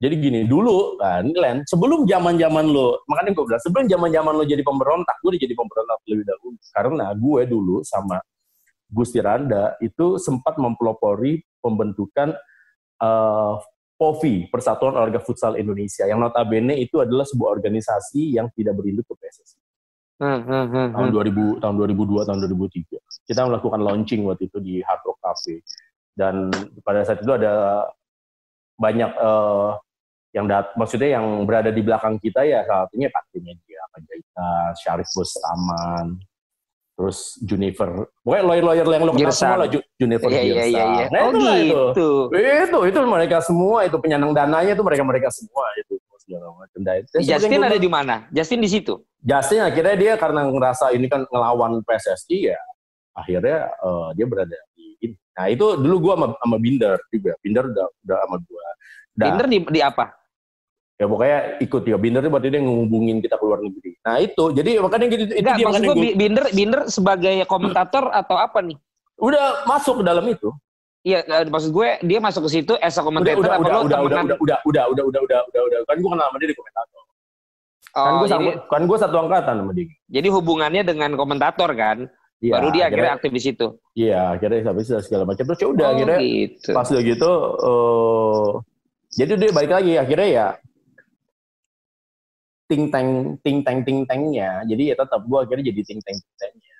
jadi 0.00 0.16
gini 0.16 0.40
dulu 0.48 0.96
kan 0.96 1.28
Len 1.28 1.60
sebelum 1.68 2.08
zaman 2.08 2.40
zaman 2.40 2.72
lo 2.72 3.04
makanya 3.04 3.36
gue 3.36 3.44
bilang 3.44 3.60
sebelum 3.60 3.84
zaman 3.84 4.08
zaman 4.08 4.32
lo 4.32 4.44
jadi 4.48 4.64
pemberontak 4.64 5.12
gue 5.20 5.36
udah 5.36 5.42
jadi 5.44 5.52
pemberontak 5.54 5.98
lebih 6.08 6.24
dahulu 6.24 6.56
karena 6.72 7.06
gue 7.12 7.40
dulu 7.44 7.76
sama 7.84 8.16
Gusti 8.90 9.22
Randa 9.22 9.78
itu 9.78 10.18
sempat 10.18 10.58
mempelopori 10.58 11.40
pembentukan 11.62 12.34
eh, 13.00 13.54
POVI 14.00 14.48
Persatuan 14.50 14.96
Olahraga 14.98 15.22
Futsal 15.22 15.56
Indonesia 15.56 16.04
yang 16.04 16.18
notabene 16.18 16.76
itu 16.76 16.98
adalah 16.98 17.24
sebuah 17.24 17.54
organisasi 17.54 18.36
yang 18.36 18.50
tidak 18.52 18.74
berinduk 18.76 19.06
ke 19.06 19.14
PSSI 19.16 19.60
Hmm, 20.20 20.44
hmm, 20.44 20.64
hmm, 20.68 20.88
tahun 20.92 21.08
hmm. 21.16 21.56
2000 21.56 21.64
tahun 21.64 21.74
2002 21.80 22.28
tahun 22.28 22.38
2003 22.44 23.24
kita 23.24 23.40
melakukan 23.40 23.80
launching 23.80 24.20
waktu 24.28 24.52
itu 24.52 24.58
di 24.60 24.74
Hard 24.84 25.00
Rock 25.08 25.16
Cafe. 25.24 25.64
Dan 26.12 26.52
pada 26.84 27.08
saat 27.08 27.24
itu 27.24 27.32
ada 27.32 27.88
banyak 28.76 29.10
eh, 29.16 29.68
yang 30.36 30.44
dat 30.44 30.76
maksudnya 30.76 31.16
yang 31.16 31.24
berada 31.48 31.72
di 31.72 31.80
belakang 31.80 32.20
kita 32.20 32.44
ya 32.44 32.60
salah 32.68 32.84
satunya 32.84 33.08
Pak 33.08 33.32
Media, 33.40 33.80
Panjaitan, 33.96 34.70
Syarif 34.76 35.08
Bustaman, 35.16 36.20
terus 37.00 37.40
Junifer, 37.40 38.12
pokoknya 38.20 38.44
lawyer-lawyer 38.44 38.84
yang 38.84 39.04
lo 39.08 39.12
kenal 39.16 39.32
semua 39.32 39.64
lah, 39.64 39.68
Ju- 39.72 39.86
Junifer 39.96 40.28
Iya, 40.28 40.36
iya, 40.36 40.52
Girsan. 40.52 40.68
iya, 40.68 40.84
iya. 40.84 41.06
Nah, 41.08 41.20
Oh, 41.24 41.28
itulah 41.32 41.56
itu. 41.56 41.64
gitu. 41.72 42.08
Itu, 42.36 42.78
itu 42.84 42.98
mereka 43.08 43.36
semua, 43.40 43.78
itu 43.88 43.96
penyandang 43.96 44.36
dananya 44.36 44.76
itu 44.76 44.84
mereka-mereka 44.84 45.32
semua 45.32 45.64
itu 45.80 45.96
segala 46.20 46.52
macam. 46.52 46.80
Dan 46.84 47.08
yang 47.16 47.24
Justin 47.24 47.60
ada 47.64 47.78
di 47.80 47.88
mana? 47.88 48.14
Justin 48.28 48.60
di 48.60 48.68
situ. 48.68 49.00
Justin 49.16 49.64
akhirnya 49.64 49.96
dia 49.96 50.12
karena 50.20 50.44
ngerasa 50.44 50.92
ini 50.92 51.08
kan 51.08 51.24
ngelawan 51.24 51.80
PSSI 51.80 52.52
ya 52.52 52.60
akhirnya 53.16 53.72
eh, 53.72 54.08
dia 54.20 54.26
berada 54.28 54.56
di 54.76 54.84
ini. 55.00 55.16
Nah 55.40 55.48
itu 55.48 55.80
dulu 55.80 55.96
gua 56.04 56.14
sama, 56.20 56.26
sama 56.36 56.56
Binder 56.60 57.00
juga. 57.08 57.32
Binder 57.40 57.64
udah 57.64 57.86
udah 58.04 58.16
sama 58.28 58.36
gua. 58.44 58.64
Nah, 59.16 59.24
Binder 59.24 59.46
di, 59.48 59.58
di 59.64 59.80
apa? 59.80 60.19
Ya 61.00 61.06
pokoknya 61.08 61.38
ikut 61.64 61.82
ya. 61.88 61.96
Binder 61.96 62.20
itu 62.20 62.28
berarti 62.28 62.48
dia 62.52 62.60
ngehubungin 62.60 63.16
kita 63.24 63.40
ke 63.40 63.44
luar 63.48 63.60
negeri. 63.64 63.90
Nah 64.04 64.16
itu 64.20 64.44
jadi 64.52 64.70
makanya 64.84 65.06
gitu 65.08 65.22
itu 65.24 65.34
Enggak, 65.40 65.56
dia 65.56 65.66
maksud 65.66 65.82
gue 65.82 65.96
gua- 65.96 66.16
Binder 66.20 66.44
Binder 66.52 66.80
sebagai 66.92 67.34
komentator 67.48 68.12
atau 68.12 68.36
apa 68.36 68.60
nih? 68.60 68.76
udah 69.20 69.68
masuk 69.68 70.00
ke 70.00 70.04
dalam 70.04 70.24
itu. 70.32 70.48
Iya, 71.00 71.24
eh, 71.24 71.48
maksud 71.48 71.72
gue 71.72 71.88
dia 72.04 72.20
masuk 72.20 72.48
ke 72.48 72.60
situ 72.60 72.72
as 72.80 72.96
a 72.96 73.00
Udah 73.00 73.04
commentator 73.04 73.40
udah 73.40 73.52
apa 73.52 73.60
udah 73.60 73.72
udah 73.80 73.98
udah 74.00 74.20
udah 74.20 74.36
udah 74.40 74.56
udah 74.64 74.84
udah 74.88 75.04
udah 75.04 75.20
udah 75.24 75.40
udah 75.48 75.60
udah 75.64 75.78
kan 75.84 75.96
gua 76.00 76.10
kenal 76.12 76.26
sama 76.28 76.36
dia 76.40 76.48
di 76.52 76.56
komentator. 76.56 77.00
kan 77.90 78.12
Oh, 78.12 78.16
gua 78.22 78.28
jadi, 78.28 78.48
sama, 78.48 78.50
kan 78.68 78.82
gua 78.84 78.98
satu 79.00 79.16
angkatan 79.18 79.54
sama 79.60 79.72
dia. 79.76 79.86
jadi 80.08 80.28
hubungannya 80.32 80.82
dengan 80.84 81.10
komentator 81.16 81.70
kan? 81.72 81.98
Iya, 82.40 82.52
Baru 82.56 82.68
dia 82.72 82.84
akhirnya 82.88 83.12
aktif 83.20 83.30
di 83.36 83.42
situ. 83.44 83.66
Iya, 83.92 84.20
akhirnya 84.40 84.60
sampai 84.64 84.84
segala 85.04 85.24
macam. 85.28 85.44
Terus 85.44 85.60
ya 85.60 85.68
udah 85.68 85.84
oh, 85.84 85.92
akhirnya 85.92 86.18
gitu. 86.24 86.70
pas 86.72 86.86
udah 86.88 87.02
gitu 87.04 87.30
eh 87.60 88.48
jadi 89.10 89.32
dia 89.36 89.50
balik 89.50 89.72
lagi 89.74 89.92
akhirnya 89.98 90.28
ya 90.30 90.46
ting 92.70 92.86
tang 92.94 93.34
ting 93.42 93.66
tang 93.66 93.82
ting 93.82 94.06
tangnya 94.06 94.62
jadi 94.70 94.94
ya 94.94 95.02
tetap 95.02 95.26
gua 95.26 95.42
akhirnya 95.42 95.74
jadi 95.74 95.82
ting 95.82 95.98
tang 96.06 96.14
ting 96.14 96.36
tangnya 96.38 96.70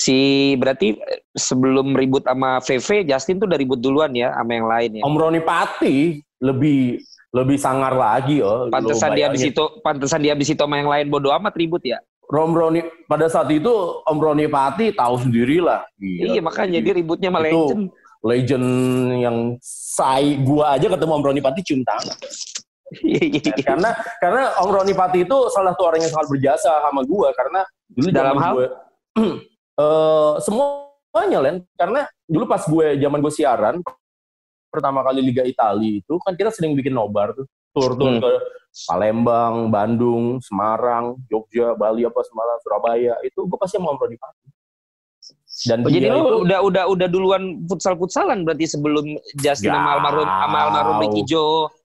Si 0.00 0.54
berarti 0.56 0.96
eh, 0.96 1.20
sebelum 1.34 1.92
ribut 1.92 2.24
sama 2.24 2.62
VV, 2.62 3.04
Justin 3.04 3.36
tuh 3.42 3.46
udah 3.50 3.58
ribut 3.58 3.82
duluan 3.82 4.08
ya 4.16 4.32
sama 4.32 4.52
yang 4.56 4.68
lain 4.70 4.90
ya. 4.96 5.02
Om 5.04 5.16
Roni 5.18 5.40
Pati 5.44 6.16
lebih 6.40 7.02
lebih 7.36 7.58
sangar 7.60 7.92
lagi 7.94 8.40
oh 8.40 8.66
Pantesan 8.72 9.12
dia 9.12 9.28
habis 9.28 9.44
itu, 9.44 9.60
pantesan 9.84 10.24
dia 10.24 10.32
habis 10.32 10.48
itu 10.48 10.56
sama 10.58 10.80
yang 10.80 10.88
lain 10.88 11.06
bodo 11.12 11.28
amat 11.36 11.52
ribut 11.52 11.82
ya. 11.84 12.00
Om 12.30 12.54
Roni 12.54 12.80
pada 13.10 13.26
saat 13.26 13.50
itu 13.50 13.68
Om 14.06 14.18
Roni 14.22 14.46
Pati 14.46 14.94
tahu 14.94 15.18
sendiri 15.20 15.58
lah 15.58 15.82
Gila. 15.98 16.32
iya 16.32 16.40
makanya 16.40 16.78
dia 16.78 16.94
ributnya 16.94 17.28
sama 17.28 17.42
Itu- 17.44 17.50
legend. 17.50 17.82
legend 18.20 18.66
yang 19.20 19.36
say 19.64 20.38
gua 20.40 20.78
aja 20.78 20.86
ketemu 20.86 21.12
Om 21.18 21.24
Roni 21.28 21.42
Pati 21.42 21.60
cium 21.66 21.82
tangan. 21.82 22.16
Karena 23.62 23.90
karena 24.18 24.42
Om 24.58 24.70
Roni 24.70 24.92
Pati 24.92 25.22
itu 25.22 25.36
salah 25.48 25.72
satu 25.72 25.84
orang 25.86 26.00
yang 26.02 26.10
sangat 26.10 26.28
berjasa 26.28 26.70
sama 26.82 27.00
gua 27.02 27.30
karena 27.32 27.60
dulu 27.86 28.06
Dalam 28.10 28.36
hal? 28.36 28.52
gue 28.52 28.66
eh 29.80 30.32
semuanya 30.38 31.38
Len 31.40 31.56
karena 31.74 32.00
dulu 32.24 32.44
pas 32.44 32.62
gue 32.62 32.86
zaman 32.96 33.18
gue 33.18 33.32
siaran 33.32 33.74
pertama 34.66 35.02
kali 35.02 35.18
Liga 35.20 35.42
Italia 35.42 35.98
itu 35.98 36.14
kan 36.22 36.34
kita 36.34 36.50
sering 36.50 36.74
bikin 36.74 36.90
nobar 36.90 37.34
tuh 37.34 37.46
tur 37.70 37.94
tur 37.94 38.10
Hmm. 38.10 38.20
ke 38.20 38.30
Palembang, 38.86 39.66
Bandung, 39.66 40.38
Semarang, 40.38 41.18
Jogja, 41.26 41.74
Bali 41.74 42.06
apa 42.06 42.22
Semarang, 42.22 42.58
Surabaya 42.62 43.18
itu 43.20 43.42
gue 43.42 43.58
pasti 43.58 43.82
mau 43.82 43.90
nongkrong 43.90 44.10
di 44.10 44.18
Pati. 44.18 44.46
Dan 45.66 45.82
Oh, 45.82 45.90
jadi 45.90 46.06
lu 46.06 46.22
itu 46.22 46.38
udah 46.46 46.58
udah 46.62 46.84
udah 46.86 47.08
duluan 47.10 47.42
futsal 47.66 47.98
futsalan 47.98 48.46
berarti 48.46 48.70
sebelum 48.70 49.02
Justin 49.36 49.74
sama 49.74 49.82
Jauh. 49.82 49.94
almarhum 49.98 50.22
sama 50.22 50.58
almarhum 50.64 50.96
Ricky 51.02 51.22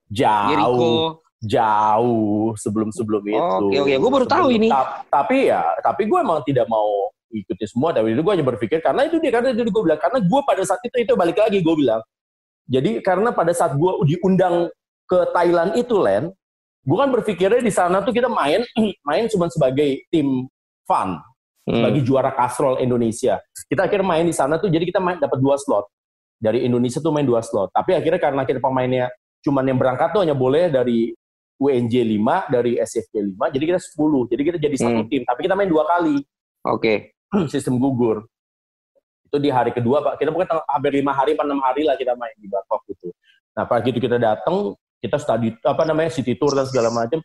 Jo, 0.09 0.29
Jericho. 0.49 0.65
jauh 0.65 0.97
jauh 1.45 2.53
sebelum 2.57 2.89
sebelum 2.89 3.21
itu. 3.25 3.65
Oke, 3.69 3.77
oke. 3.85 3.93
Gua 4.01 4.11
baru 4.21 4.27
tahu 4.27 4.47
ini. 4.49 4.67
Ta- 4.69 5.05
tapi 5.09 5.49
ya, 5.53 5.61
tapi 5.85 6.09
gue 6.09 6.17
emang 6.17 6.41
tidak 6.41 6.65
mau 6.65 7.13
ikuti 7.29 7.65
semua. 7.69 7.93
Dari 7.93 8.17
itu 8.17 8.21
gue 8.25 8.33
hanya 8.33 8.45
berpikir 8.45 8.81
karena 8.81 9.05
itu 9.05 9.21
dia 9.21 9.29
karena 9.29 9.53
itu 9.53 9.69
gue 9.69 9.83
bilang 9.85 9.99
karena 10.01 10.19
gue 10.25 10.41
pada 10.41 10.63
saat 10.65 10.81
itu 10.81 10.95
itu 11.05 11.13
balik 11.13 11.37
lagi 11.37 11.61
gue 11.61 11.75
bilang. 11.77 12.01
Jadi 12.65 12.97
karena 13.05 13.29
pada 13.29 13.53
saat 13.53 13.77
gue 13.77 13.91
diundang 14.09 14.73
ke 15.05 15.19
Thailand 15.37 15.77
itu 15.77 16.01
Len, 16.01 16.33
gue 16.81 16.97
kan 16.97 17.09
berpikirnya 17.13 17.61
di 17.61 17.69
sana 17.69 18.01
tuh 18.01 18.09
kita 18.09 18.25
main 18.25 18.65
main 19.07 19.29
cuma 19.29 19.45
sebagai 19.49 20.01
tim 20.09 20.49
fun 20.85 21.21
Hmm. 21.65 21.81
sebagai 21.81 22.05
juara 22.05 22.29
kastrol 22.29 22.77
Indonesia. 22.77 23.41
Kita 23.65 23.89
akhirnya 23.89 24.05
main 24.05 24.21
di 24.21 24.37
sana 24.37 24.61
tuh, 24.61 24.69
jadi 24.69 24.85
kita 24.85 25.01
main 25.01 25.17
dapat 25.17 25.41
dua 25.41 25.57
slot 25.57 25.89
dari 26.37 26.61
Indonesia 26.61 27.01
tuh 27.01 27.09
main 27.09 27.25
dua 27.25 27.41
slot. 27.41 27.73
Tapi 27.73 27.97
akhirnya 27.97 28.21
karena 28.21 28.45
kita 28.45 28.61
pemainnya 28.61 29.09
cuman 29.45 29.61
yang 29.63 29.77
berangkat 29.77 30.09
tuh 30.09 30.25
hanya 30.25 30.33
boleh 30.33 30.73
dari 30.73 31.13
UNJ 31.55 31.93
5, 32.19 32.51
dari 32.51 32.75
SFP 32.75 33.37
5, 33.37 33.53
jadi 33.53 33.63
kita 33.71 33.79
10. 33.79 34.27
Jadi 34.27 34.41
kita 34.43 34.57
jadi 34.59 34.75
satu 34.75 35.01
Hmm. 35.05 35.09
tim, 35.09 35.21
tapi 35.23 35.39
kita 35.45 35.55
main 35.55 35.69
dua 35.69 35.85
kali 35.87 36.19
Oke. 36.65 37.13
sistem 37.53 37.77
gugur. 37.77 38.25
Itu 39.29 39.37
di 39.37 39.53
hari 39.53 39.69
kedua, 39.71 40.01
Pak. 40.01 40.17
Kita 40.17 40.33
teng- 40.33 40.65
hampir 40.67 40.91
lima 40.97 41.13
hari, 41.13 41.37
apa 41.37 41.45
enam 41.45 41.61
hari 41.61 41.85
lah 41.85 41.93
kita 41.95 42.17
main 42.17 42.33
di 42.35 42.49
Bangkok 42.49 42.81
itu. 42.89 43.13
Nah, 43.55 43.63
pagi 43.63 43.93
itu 43.93 44.01
kita 44.01 44.17
datang, 44.17 44.73
kita 44.99 45.15
study 45.15 45.53
apa 45.61 45.85
namanya 45.85 46.09
city 46.11 46.33
tour 46.35 46.51
dan 46.57 46.65
segala 46.65 46.89
macam. 46.89 47.21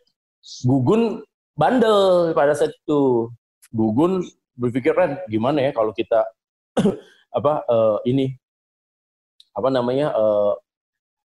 Gugun 0.63 1.25
bandel 1.57 2.31
pada 2.31 2.53
saat 2.53 2.71
itu. 2.71 3.27
Gugun 3.73 4.21
berpikir 4.55 4.93
Ren, 4.93 5.17
gimana 5.27 5.59
ya 5.59 5.71
kalau 5.73 5.91
kita 5.91 6.23
apa 7.37 7.63
eh, 7.65 7.97
ini 8.07 8.25
apa 9.51 9.67
namanya 9.67 10.11
eh, 10.11 10.51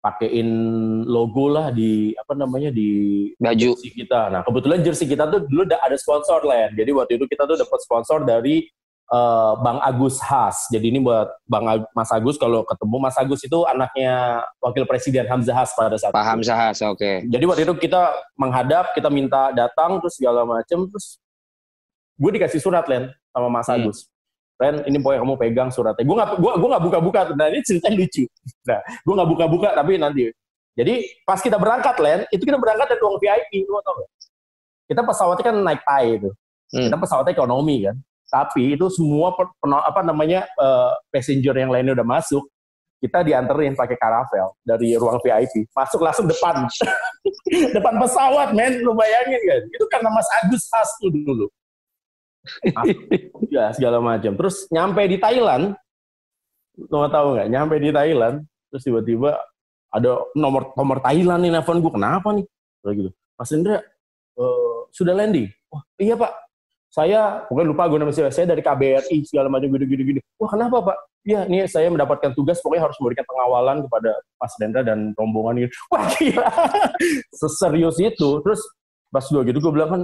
pakein 0.08 0.48
logo 1.04 1.50
lah 1.50 1.68
di 1.70 2.14
apa 2.14 2.32
namanya 2.32 2.70
di 2.70 2.90
Baju. 3.36 3.76
jersey 3.76 3.92
kita. 3.92 4.30
Nah, 4.30 4.42
kebetulan 4.42 4.80
jersey 4.80 5.04
kita 5.04 5.28
tuh 5.28 5.44
dulu 5.44 5.64
udah 5.64 5.80
ada 5.80 5.96
sponsor 5.96 6.40
lah 6.42 6.72
Jadi 6.72 6.92
waktu 6.92 7.12
itu 7.16 7.26
kita 7.26 7.44
tuh 7.44 7.58
dapat 7.58 7.80
sponsor 7.80 8.24
dari 8.24 8.64
eh, 9.08 9.54
Bang 9.60 9.80
Agus 9.80 10.20
Has. 10.20 10.68
Jadi 10.68 10.88
ini 10.88 11.00
buat 11.00 11.28
Bang 11.44 11.64
Ag- 11.66 11.88
Mas 11.92 12.08
Agus 12.10 12.36
kalau 12.36 12.64
ketemu 12.64 12.96
Mas 12.98 13.16
Agus 13.16 13.40
itu 13.40 13.60
anaknya 13.64 14.14
Wakil 14.58 14.84
Presiden 14.84 15.26
Hamzah 15.26 15.54
Has 15.54 15.72
pada 15.74 15.96
saat 15.96 16.12
Paham 16.12 16.40
itu. 16.40 16.48
sahas, 16.48 16.80
oke. 16.82 17.24
Jadi 17.24 17.44
waktu 17.44 17.64
itu 17.64 17.74
kita 17.78 18.02
menghadap, 18.34 18.92
kita 18.92 19.08
minta 19.08 19.52
datang 19.52 20.00
terus 20.00 20.16
segala 20.16 20.44
macam 20.44 20.88
terus 20.88 21.20
gue 22.16 22.32
dikasih 22.34 22.58
surat 22.58 22.84
Len 22.86 23.08
sama 23.30 23.48
Mas 23.48 23.66
Hmm. 23.66 23.76
Agus. 23.78 23.98
Ren, 24.58 24.82
ini 24.90 24.98
pokoknya 24.98 25.22
kamu 25.22 25.36
pegang 25.38 25.70
suratnya. 25.70 26.02
Gue 26.02 26.16
nggak 26.18 26.30
gue 26.42 26.52
gue 26.58 26.70
nggak 26.74 26.86
buka-buka. 26.90 27.20
Nah 27.38 27.48
ini 27.54 27.62
ceritanya 27.62 27.96
lucu. 28.02 28.24
Nah, 28.66 28.80
gue 28.82 29.14
nggak 29.14 29.30
buka-buka 29.30 29.70
tapi 29.78 29.92
nanti. 30.02 30.34
Jadi 30.78 30.94
pas 31.26 31.42
kita 31.42 31.58
berangkat 31.58 31.96
Len, 32.02 32.20
itu 32.30 32.42
kita 32.46 32.58
berangkat 32.62 32.94
dari 32.94 33.02
ruang 33.02 33.18
VIP, 33.18 33.66
lu 33.66 33.82
tau 33.82 33.98
gak? 33.98 34.10
Kita 34.86 35.02
pesawatnya 35.02 35.44
kan 35.50 35.56
naik 35.66 35.82
Thai 35.82 36.06
itu. 36.22 36.30
Hmm. 36.70 36.86
Kita 36.90 36.98
pesawatnya 37.02 37.34
ekonomi 37.34 37.76
kan. 37.86 37.96
Tapi 38.28 38.78
itu 38.78 38.86
semua 38.94 39.34
per- 39.34 39.58
apa 39.66 40.02
namanya 40.06 40.46
eh, 40.46 40.92
passenger 41.10 41.58
yang 41.58 41.74
lainnya 41.74 41.98
udah 41.98 42.06
masuk, 42.06 42.46
kita 42.98 43.22
dianterin 43.22 43.78
pakai 43.78 43.98
karavel 43.98 44.58
dari 44.66 44.98
ruang 44.98 45.22
VIP, 45.22 45.70
masuk 45.70 46.02
langsung 46.02 46.26
depan, 46.26 46.66
depan 47.78 47.94
pesawat, 48.02 48.58
men, 48.58 48.82
lu 48.82 48.94
bayangin 48.98 49.42
kan? 49.46 49.62
Itu 49.70 49.86
karena 49.90 50.10
Mas 50.10 50.30
Agus 50.42 50.66
Has 50.74 50.90
tuh 50.98 51.14
dulu. 51.14 51.46
Ya 53.54 53.72
segala 53.76 53.98
macam. 54.00 54.34
Terus 54.36 54.68
nyampe 54.72 55.02
di 55.08 55.18
Thailand, 55.18 55.74
mau 56.90 57.10
tahu 57.10 57.28
nggak? 57.38 57.48
Nyampe 57.50 57.76
di 57.82 57.90
Thailand, 57.90 58.36
terus 58.70 58.84
tiba-tiba 58.86 59.40
ada 59.92 60.22
nomor 60.36 60.76
nomor 60.76 60.98
Thailand 61.00 61.42
nih 61.42 61.52
nelfon 61.54 61.80
gue, 61.80 61.94
kenapa 61.94 62.28
nih? 62.36 62.46
Kayak 62.84 62.96
gitu. 63.00 63.10
Mas 63.38 63.52
Indra, 63.54 63.78
eh, 64.38 64.78
sudah 64.92 65.14
landing? 65.14 65.48
Wah, 65.72 65.84
iya 66.00 66.16
Pak. 66.16 66.34
Saya, 66.88 67.46
pokoknya 67.46 67.68
lupa 67.76 67.84
gue 67.92 68.00
nama 68.00 68.14
saya, 68.16 68.32
saya 68.32 68.48
dari 68.50 68.64
KBRI, 68.64 69.28
segala 69.28 69.52
macam 69.52 69.70
gitu-gitu. 69.70 70.04
gini. 70.16 70.20
Wah, 70.40 70.50
kenapa 70.50 70.82
Pak? 70.82 70.98
Iya, 71.28 71.44
ini 71.52 71.68
saya 71.68 71.92
mendapatkan 71.92 72.32
tugas, 72.32 72.64
pokoknya 72.64 72.88
harus 72.88 72.98
memberikan 73.04 73.28
pengawalan 73.28 73.78
kepada 73.84 74.12
Mas 74.40 74.54
Dendra 74.56 74.82
dan 74.82 75.12
rombongan 75.20 75.68
gitu. 75.68 75.76
Wah, 75.94 76.08
gila. 76.16 76.48
Seserius 77.36 78.00
itu. 78.00 78.30
Terus 78.42 78.62
pas 79.12 79.24
gue 79.28 79.42
gitu, 79.52 79.60
gue 79.60 79.72
bilang 79.76 79.90
kan, 79.92 80.02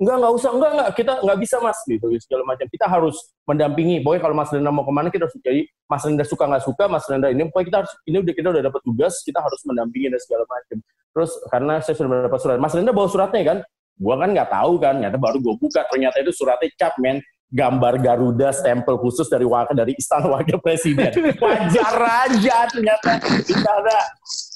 enggak, 0.00 0.16
enggak 0.20 0.32
usah, 0.34 0.50
enggak, 0.54 0.70
enggak, 0.74 0.88
kita 0.98 1.12
enggak 1.22 1.38
bisa 1.40 1.56
mas, 1.62 1.78
gitu, 1.86 2.06
segala 2.20 2.42
macam. 2.46 2.66
Kita 2.70 2.86
harus 2.86 3.16
mendampingi, 3.44 3.96
pokoknya 4.02 4.22
kalau 4.22 4.36
Mas 4.36 4.50
Dendra 4.50 4.72
mau 4.72 4.84
ke 4.86 4.92
mana, 4.92 5.08
kita 5.12 5.28
harus 5.28 5.36
jadi, 5.40 5.62
Mas 5.86 6.02
Dendra 6.02 6.26
suka 6.26 6.44
nggak 6.48 6.64
suka, 6.64 6.84
Mas 6.90 7.04
Dendra 7.06 7.28
ini, 7.30 7.42
pokoknya 7.48 7.66
kita 7.68 7.78
harus, 7.84 7.92
ini 8.08 8.16
udah 8.20 8.34
kita 8.34 8.48
udah 8.50 8.62
dapat 8.64 8.80
tugas, 8.82 9.14
kita 9.22 9.38
harus 9.38 9.60
mendampingi 9.68 10.08
dan 10.10 10.20
segala 10.20 10.44
macam. 10.48 10.76
Terus 11.14 11.30
karena 11.48 11.74
saya 11.78 11.94
sudah 11.94 12.26
dapat 12.26 12.40
surat, 12.42 12.58
Mas 12.58 12.72
Dendra 12.74 12.92
bawa 12.92 13.08
suratnya 13.08 13.42
kan, 13.44 13.58
gua 13.94 14.14
kan 14.18 14.28
nggak 14.34 14.50
tahu 14.50 14.72
kan, 14.82 14.94
ternyata 14.98 15.18
baru 15.20 15.38
gua 15.38 15.54
buka, 15.60 15.80
ternyata 15.86 16.16
itu 16.18 16.32
suratnya 16.34 16.68
cap, 16.74 16.94
men, 16.98 17.22
gambar 17.54 18.02
Garuda 18.02 18.50
stempel 18.50 18.98
khusus 18.98 19.30
dari 19.30 19.46
wakil 19.46 19.78
dari 19.78 19.94
istana 19.94 20.26
wakil 20.26 20.58
presiden. 20.58 21.14
Wajar 21.44 21.94
aja 22.26 22.66
ternyata. 22.66 23.22
Kita 23.22 23.70
ada 23.70 23.98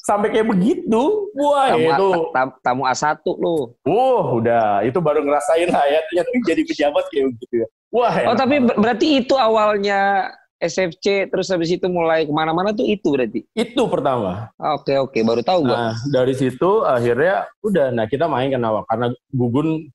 sampai 0.08 0.32
kayak 0.32 0.48
begitu. 0.48 1.02
Wah, 1.36 1.68
Tamu, 1.68 1.84
itu 1.84 2.08
tam- 2.32 2.56
tamu 2.58 2.82
A1 2.82 3.20
lu. 3.36 3.76
Wah, 3.84 4.24
udah 4.32 4.64
itu 4.80 4.96
baru 4.98 5.20
ngerasain 5.20 5.68
lah 5.68 5.84
ya 5.84 6.00
ternyata 6.02 6.28
jadi 6.48 6.62
pejabat 6.64 7.04
kayak 7.12 7.24
begitu 7.30 7.54
ya. 7.60 7.66
Wah, 7.88 8.12
Oh, 8.24 8.32
enak 8.32 8.36
tapi 8.38 8.56
ber- 8.58 8.78
berarti 8.78 9.06
itu 9.18 9.34
awalnya 9.36 10.32
SFC 10.58 11.28
terus 11.28 11.46
habis 11.46 11.70
itu 11.70 11.86
mulai 11.86 12.24
ke 12.24 12.32
mana-mana 12.32 12.72
tuh 12.72 12.82
itu 12.82 13.04
berarti. 13.06 13.44
itu 13.54 13.82
pertama. 13.86 14.48
Oke, 14.74 14.96
oke, 14.96 15.20
baru 15.22 15.40
tahu 15.40 15.68
gua. 15.68 15.76
Nah, 15.78 15.94
dari 16.08 16.34
situ 16.34 16.82
akhirnya 16.82 17.46
udah 17.60 17.92
nah 17.92 18.04
kita 18.04 18.26
main 18.26 18.48
kan 18.48 18.62
awal 18.62 18.82
karena 18.84 19.06
Gugun 19.28 19.86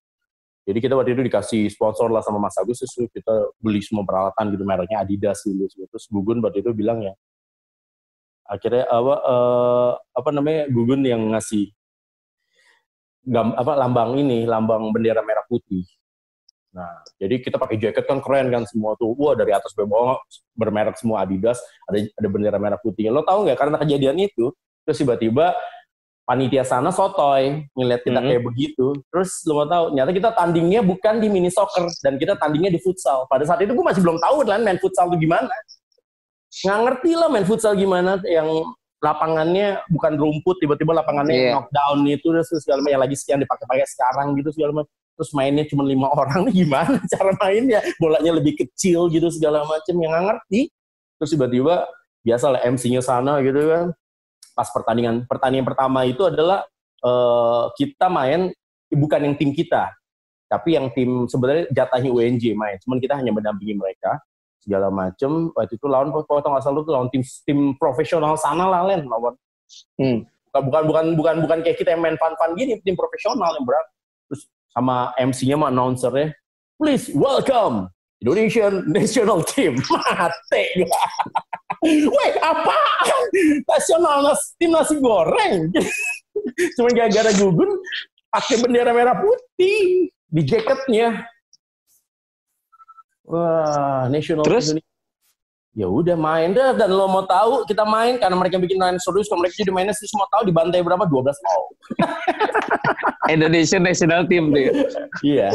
jadi 0.63 0.79
kita 0.79 0.95
waktu 0.95 1.11
itu 1.11 1.27
dikasih 1.27 1.67
sponsor 1.67 2.07
lah 2.07 2.23
sama 2.23 2.39
Mas 2.39 2.55
Agus 2.55 2.79
terus 2.79 2.95
kita 3.11 3.33
beli 3.59 3.83
semua 3.83 4.07
peralatan 4.07 4.55
gitu 4.55 4.63
mereknya 4.63 5.03
Adidas 5.03 5.43
dulu 5.43 5.67
terus 5.67 6.07
Gugun 6.07 6.39
waktu 6.39 6.63
itu 6.63 6.71
bilang 6.71 7.03
ya 7.03 7.11
akhirnya 8.47 8.83
apa 8.87 9.15
eh, 9.23 9.91
apa 10.19 10.29
namanya 10.35 10.61
Gugun 10.69 11.01
yang 11.07 11.21
ngasih 11.31 11.71
gam, 13.23 13.55
apa 13.55 13.73
lambang 13.79 14.19
ini 14.19 14.43
lambang 14.43 14.91
bendera 14.91 15.23
merah 15.23 15.45
putih. 15.47 15.87
Nah 16.75 16.89
jadi 17.21 17.39
kita 17.39 17.55
pakai 17.61 17.77
jaket 17.79 18.03
kan 18.03 18.19
keren 18.19 18.51
kan 18.51 18.63
semua 18.67 18.97
tuh. 18.99 19.15
Wah 19.15 19.37
dari 19.37 19.53
atas 19.55 19.71
sampai 19.71 19.87
bawah 19.87 20.19
bermerek 20.57 20.99
semua 20.99 21.23
Adidas 21.23 21.61
ada 21.87 22.03
ada 22.03 22.27
bendera 22.27 22.57
merah 22.59 22.79
putih 22.81 23.09
lo 23.13 23.23
tahu 23.23 23.47
nggak 23.47 23.57
karena 23.59 23.77
kejadian 23.79 24.17
itu 24.19 24.51
terus 24.83 24.99
tiba-tiba 24.99 25.55
panitia 26.23 26.63
sana 26.63 26.87
sotoy 26.91 27.67
ngeliat 27.75 28.01
kita 28.03 28.19
Mhm. 28.19 28.27
kayak 28.31 28.43
begitu. 28.43 28.85
Terus 29.11 29.31
lo 29.47 29.63
mau 29.63 29.67
tahu 29.67 29.83
ternyata 29.91 30.11
kita 30.15 30.29
tandingnya 30.35 30.79
bukan 30.83 31.19
di 31.19 31.27
mini 31.27 31.51
soccer 31.51 31.83
dan 32.03 32.15
kita 32.15 32.35
tandingnya 32.39 32.71
di 32.71 32.79
futsal. 32.79 33.27
Pada 33.27 33.43
saat 33.43 33.59
itu 33.63 33.71
gue 33.75 33.85
masih 33.85 34.01
belum 34.03 34.19
tahu 34.19 34.43
kan 34.47 34.59
main 34.63 34.79
futsal 34.79 35.11
itu 35.11 35.27
gimana 35.27 35.51
nggak 36.61 36.79
ngerti 36.85 37.11
lah 37.17 37.27
main 37.33 37.45
futsal 37.49 37.73
gimana 37.73 38.21
yang 38.29 38.45
lapangannya 39.03 39.83
bukan 39.91 40.13
rumput 40.15 40.63
tiba-tiba 40.63 40.95
lapangannya 40.95 41.35
Iya. 41.35 41.51
knockdown 41.59 41.97
itu 42.07 42.27
terus 42.31 42.47
segala 42.63 42.79
macam 42.79 42.91
yang 42.95 43.03
lagi 43.03 43.15
yang 43.27 43.41
dipakai-pakai 43.43 43.87
sekarang 43.89 44.27
gitu 44.39 44.49
segala 44.55 44.71
macam. 44.81 44.91
Terus 45.13 45.29
mainnya 45.35 45.65
cuma 45.67 45.83
lima 45.83 46.07
orang 46.19 46.47
nih 46.47 46.63
gimana 46.63 46.97
cara 47.11 47.31
mainnya? 47.41 47.79
Bolanya 47.99 48.31
lebih 48.39 48.55
kecil 48.55 49.11
gitu 49.11 49.27
segala 49.27 49.67
macam 49.67 49.95
yang 49.99 50.11
nggak 50.15 50.25
ngerti. 50.31 50.71
Terus 51.19 51.29
tiba-tiba 51.35 51.83
biasa 52.23 52.45
lah 52.55 52.61
MC-nya 52.63 53.01
sana 53.03 53.43
gitu 53.43 53.59
kan. 53.67 53.85
Pas 54.55 54.69
pertandingan 54.71 55.27
pertandingan 55.27 55.67
pertama 55.67 56.07
itu 56.07 56.23
adalah 56.23 56.63
eh, 57.03 57.63
kita 57.75 58.07
main 58.07 58.55
bukan 58.93 59.19
yang 59.25 59.35
tim 59.35 59.51
kita 59.51 59.89
tapi 60.47 60.77
yang 60.77 60.93
tim 60.93 61.25
sebenarnya 61.25 61.65
jatahnya 61.73 62.13
UNJ 62.13 62.53
main. 62.53 62.77
Cuman 62.79 63.01
kita 63.01 63.17
hanya 63.17 63.33
mendampingi 63.33 63.73
mereka 63.73 64.21
segala 64.63 64.87
macem 64.87 65.51
waktu 65.51 65.75
itu 65.75 65.85
lawan 65.91 66.09
kalau 66.15 66.39
tau 66.39 66.49
nggak 66.55 66.63
salah 66.63 66.79
itu 66.79 66.91
lawan 66.91 67.09
tim 67.11 67.23
tim 67.43 67.59
profesional 67.75 68.33
sana 68.39 68.65
lah 68.71 68.81
Len 68.87 69.03
lawan 69.03 69.35
Hmm. 69.97 70.21
bukan 70.53 70.85
bukan 70.85 71.05
bukan 71.17 71.35
bukan 71.41 71.57
kayak 71.65 71.81
kita 71.81 71.97
yang 71.97 72.01
main 72.05 72.13
fun 72.21 72.37
fun 72.37 72.53
gini 72.53 72.77
tim 72.85 72.93
profesional 72.93 73.57
yang 73.57 73.65
berat 73.65 73.87
terus 74.29 74.45
sama 74.69 75.09
MC-nya 75.17 75.57
sama 75.57 75.67
announcernya 75.73 76.27
please 76.77 77.09
welcome 77.17 77.89
Indonesian 78.21 78.85
national 78.85 79.41
team 79.41 79.81
mati 79.91 80.63
gua 80.77 81.03
Weh, 81.83 82.31
apa? 82.39 82.77
Nasional 83.75 84.23
nas, 84.23 84.55
tim 84.55 84.71
nasi 84.71 84.95
goreng. 85.03 85.67
Cuma 86.79 86.89
gara-gara 86.95 87.27
gugun 87.35 87.75
pakai 88.31 88.55
bendera 88.63 88.95
merah 88.95 89.19
putih 89.19 90.07
di 90.07 90.41
jaketnya. 90.47 91.27
Wah, 93.23 94.07
national 94.07 94.43
Terus? 94.43 94.71
Indonesia. 94.71 94.91
ya 95.73 95.87
udah 95.89 96.13
main 96.13 96.53
dah 96.53 96.77
dan 96.77 96.85
lo 96.87 97.09
mau 97.09 97.25
tahu 97.25 97.65
kita 97.65 97.81
main 97.81 98.21
karena 98.21 98.37
mereka 98.37 98.61
bikin 98.61 98.77
main 98.77 98.93
serius 99.01 99.25
kalau 99.25 99.41
mereka 99.41 99.57
jadi 99.57 99.73
mainnya 99.73 99.89
serius 99.89 100.13
mau 100.13 100.29
tahu 100.29 100.45
dibantai 100.45 100.85
berapa 100.85 101.01
12 101.01 101.33
nol 101.33 101.63
Indonesian 103.25 103.81
national 103.81 104.29
team 104.29 104.53
tuh. 104.53 104.61
ya. 104.61 104.71
iya 105.25 105.49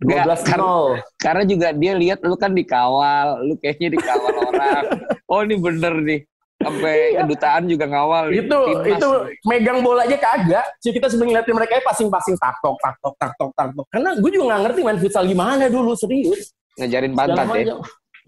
Nggak, 0.00 0.32
12 0.32 0.48
kar- 0.48 0.60
nol 0.64 0.96
Karena 1.20 1.44
juga 1.44 1.68
dia 1.76 1.92
lihat 1.92 2.24
lu 2.24 2.32
kan 2.34 2.56
dikawal, 2.56 3.44
lu 3.44 3.60
kayaknya 3.60 3.92
dikawal 3.92 4.32
orang. 4.48 4.84
Oh 5.30 5.44
ini 5.44 5.60
bener 5.60 5.94
nih. 6.00 6.20
Sampai 6.60 7.16
Iya. 7.16 7.24
kedutaan 7.24 7.62
juga 7.64 7.88
ngawal. 7.88 8.36
itu 8.36 8.52
Timnas. 8.52 9.00
itu 9.00 9.08
megang 9.48 9.80
bolanya 9.80 10.18
kagak 10.20 10.66
sih 10.84 10.92
kita 10.92 11.08
sering 11.08 11.32
ngeliatin 11.32 11.56
mereka 11.56 11.80
passing-passing 11.80 12.36
taktok 12.36 12.76
taktok 12.84 13.14
taktok 13.16 13.50
taktok 13.56 13.86
karena 13.88 14.12
gue 14.20 14.30
juga 14.30 14.44
nggak 14.52 14.62
ngerti 14.68 14.80
main 14.84 14.98
futsal 15.00 15.24
gimana 15.24 15.72
dulu 15.72 15.96
serius 15.96 16.52
ngejarin 16.76 17.16
Segala 17.16 17.32
pantat 17.48 17.64
ya. 17.64 17.76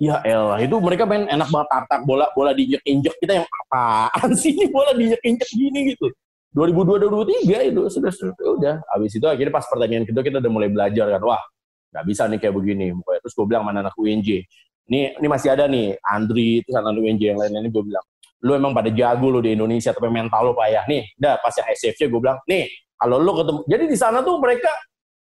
Ya 0.00 0.16
elah, 0.24 0.58
itu 0.58 0.74
mereka 0.80 1.04
main 1.04 1.28
enak 1.28 1.46
banget 1.46 1.68
tartak 1.68 2.00
bola 2.02 2.26
bola 2.32 2.56
diinjek-injek 2.56 3.14
kita 3.20 3.32
yang 3.38 3.46
apaan 3.46 4.32
sih 4.34 4.50
ini 4.50 4.66
bola 4.66 4.96
diinjek-injek 4.96 5.48
gini 5.52 5.92
gitu. 5.92 6.08
2002 6.56 7.04
2003 7.46 7.68
itu 7.70 7.80
sudah 7.86 8.10
sudah 8.10 8.48
udah. 8.56 8.74
Habis 8.90 9.12
itu 9.14 9.26
akhirnya 9.28 9.52
pas 9.52 9.62
pertandingan 9.68 10.08
kedua 10.08 10.24
kita 10.24 10.40
udah 10.40 10.50
mulai 10.50 10.72
belajar 10.72 11.06
kan. 11.06 11.22
Wah, 11.22 11.42
nggak 11.92 12.04
bisa 12.08 12.22
nih 12.26 12.38
kayak 12.40 12.54
begini. 12.56 12.90
Pokoknya 12.98 13.20
terus 13.20 13.34
gue 13.36 13.46
bilang 13.46 13.62
mana 13.62 13.78
anak 13.84 13.94
UNJ. 13.94 14.28
Ini 14.90 15.00
ini 15.22 15.26
masih 15.30 15.48
ada 15.54 15.64
nih 15.70 15.94
Andri 16.02 16.64
terus 16.66 16.76
anak 16.76 16.92
UNJ 16.98 17.22
yang 17.22 17.38
lain-lain 17.38 17.70
gue 17.70 17.84
bilang, 17.86 18.04
lu 18.42 18.52
emang 18.58 18.74
pada 18.74 18.90
jago 18.90 19.30
lu 19.30 19.38
di 19.38 19.54
Indonesia 19.54 19.94
tapi 19.94 20.10
mental 20.10 20.50
lu 20.50 20.52
payah. 20.52 20.82
Nih, 20.90 21.06
dah 21.14 21.38
pas 21.38 21.54
yang 21.54 21.68
SFC 21.72 22.10
gue 22.10 22.20
bilang, 22.20 22.42
nih 22.50 22.66
kalau 22.98 23.22
lu 23.22 23.32
ketemu. 23.38 23.60
Jadi 23.70 23.84
di 23.86 23.96
sana 23.96 24.18
tuh 24.22 24.36
mereka 24.42 24.70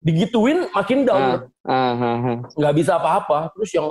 digituin 0.03 0.69
makin 0.71 0.99
down 1.07 1.49
Ah, 1.67 1.95
ah, 1.95 2.15
ah, 2.15 2.37
nggak 2.55 2.73
bisa 2.75 2.99
apa-apa. 2.99 3.51
Terus 3.55 3.71
yang 3.75 3.87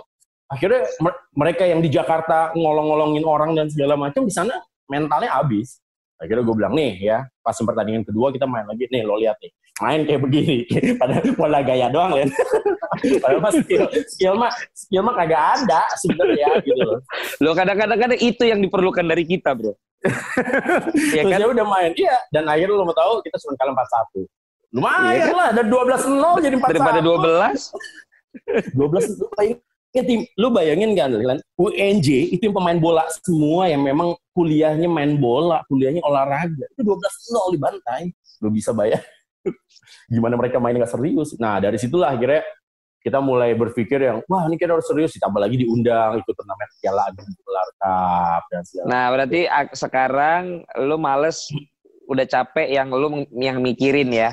akhirnya 0.49 0.85
mer- 1.03 1.21
mereka 1.35 1.65
yang 1.67 1.81
di 1.83 1.91
Jakarta 1.91 2.53
ngolong-ngolongin 2.55 3.25
orang 3.27 3.51
dan 3.57 3.67
segala 3.73 3.97
macam 3.99 4.23
di 4.25 4.33
sana 4.33 4.55
mentalnya 4.87 5.33
habis. 5.33 5.81
Akhirnya 6.17 6.45
gue 6.45 6.55
bilang 6.57 6.73
nih 6.73 6.93
ya, 7.01 7.29
pas 7.45 7.53
pertandingan 7.53 8.05
kedua 8.05 8.33
kita 8.33 8.49
main 8.49 8.65
lagi 8.65 8.89
nih 8.89 9.05
lo 9.05 9.21
lihat 9.21 9.37
nih 9.43 9.53
main 9.83 10.01
kayak 10.09 10.21
begini. 10.25 10.57
Padahal 11.01 11.29
bola 11.37 11.61
gaya 11.61 11.87
doang 11.93 12.17
Len. 12.17 12.31
Padahal 13.23 13.41
mah 13.45 13.53
skill, 13.53 13.85
skill 14.09 14.35
mah 14.41 14.51
skill 14.73 15.03
mah 15.05 15.15
kagak 15.21 15.43
ada 15.61 15.83
sebenarnya 16.01 16.49
gitu 16.65 16.81
loh. 16.81 17.01
Lo 17.45 17.53
kadang-kadang 17.53 17.99
kan 17.99 18.11
itu 18.17 18.43
yang 18.49 18.61
diperlukan 18.65 19.05
dari 19.05 19.25
kita, 19.29 19.53
bro. 19.53 19.77
ya 21.17 21.23
Terus 21.25 21.33
kan? 21.33 21.41
ya 21.43 21.47
udah 21.51 21.67
main. 21.67 21.91
Iya, 21.97 22.17
dan 22.33 22.45
akhirnya 22.49 22.77
lo 22.79 22.85
mau 22.89 22.97
tahu 22.97 23.21
kita 23.27 23.37
cuma 23.43 23.55
kalah 23.61 23.75
4-1. 24.17 24.25
Lumayan 24.77 25.13
Iya 25.15 25.25
kan? 25.25 25.35
lah, 25.37 25.49
dari 25.55 25.69
12-0 25.73 26.45
jadi 26.45 26.57
4-1. 26.61 26.73
Daripada 26.73 27.01
12. 27.01 28.77
12 28.77 29.17
lu 29.17 29.27
bayangin, 29.33 29.59
ya, 29.97 30.03
tim, 30.05 30.21
lu 30.37 30.49
bayangin 30.53 30.91
kan 30.93 31.09
Lan, 31.17 31.39
UNJ 31.57 32.37
itu 32.37 32.43
yang 32.45 32.57
pemain 32.61 32.77
bola 32.77 33.09
semua 33.25 33.73
yang 33.73 33.81
memang 33.81 34.13
kuliahnya 34.37 34.85
main 34.85 35.17
bola, 35.17 35.65
kuliahnya 35.73 36.05
olahraga. 36.05 36.69
Itu 36.77 36.85
12-0 36.85 37.57
dibantai. 37.57 38.13
Lu 38.45 38.53
bisa 38.53 38.77
bayar. 38.77 39.01
Gimana 40.13 40.35
mereka 40.39 40.57
main 40.63 40.77
nggak 40.79 40.93
serius. 40.93 41.35
Nah, 41.39 41.59
dari 41.59 41.79
situlah 41.79 42.15
akhirnya 42.15 42.43
kita 43.03 43.23
mulai 43.23 43.55
berpikir 43.55 44.03
yang, 44.03 44.19
wah 44.27 44.47
ini 44.51 44.59
kita 44.59 44.75
harus 44.75 44.87
serius. 44.87 45.15
Ditambah 45.15 45.39
lagi 45.39 45.63
diundang 45.63 46.19
ikut 46.19 46.35
turnamen 46.35 46.69
Piala 46.83 47.05
Gelar 47.15 47.69
Cup 47.79 48.43
dan 48.51 48.63
segala 48.67 48.87
Nah, 48.91 49.05
berarti 49.15 49.41
sekarang 49.75 50.43
lu 50.83 50.97
males 50.99 51.47
udah 52.07 52.27
capek 52.27 52.69
yang 52.71 52.91
lu 52.91 53.27
yang 53.35 53.63
mikirin 53.63 54.11
ya. 54.11 54.31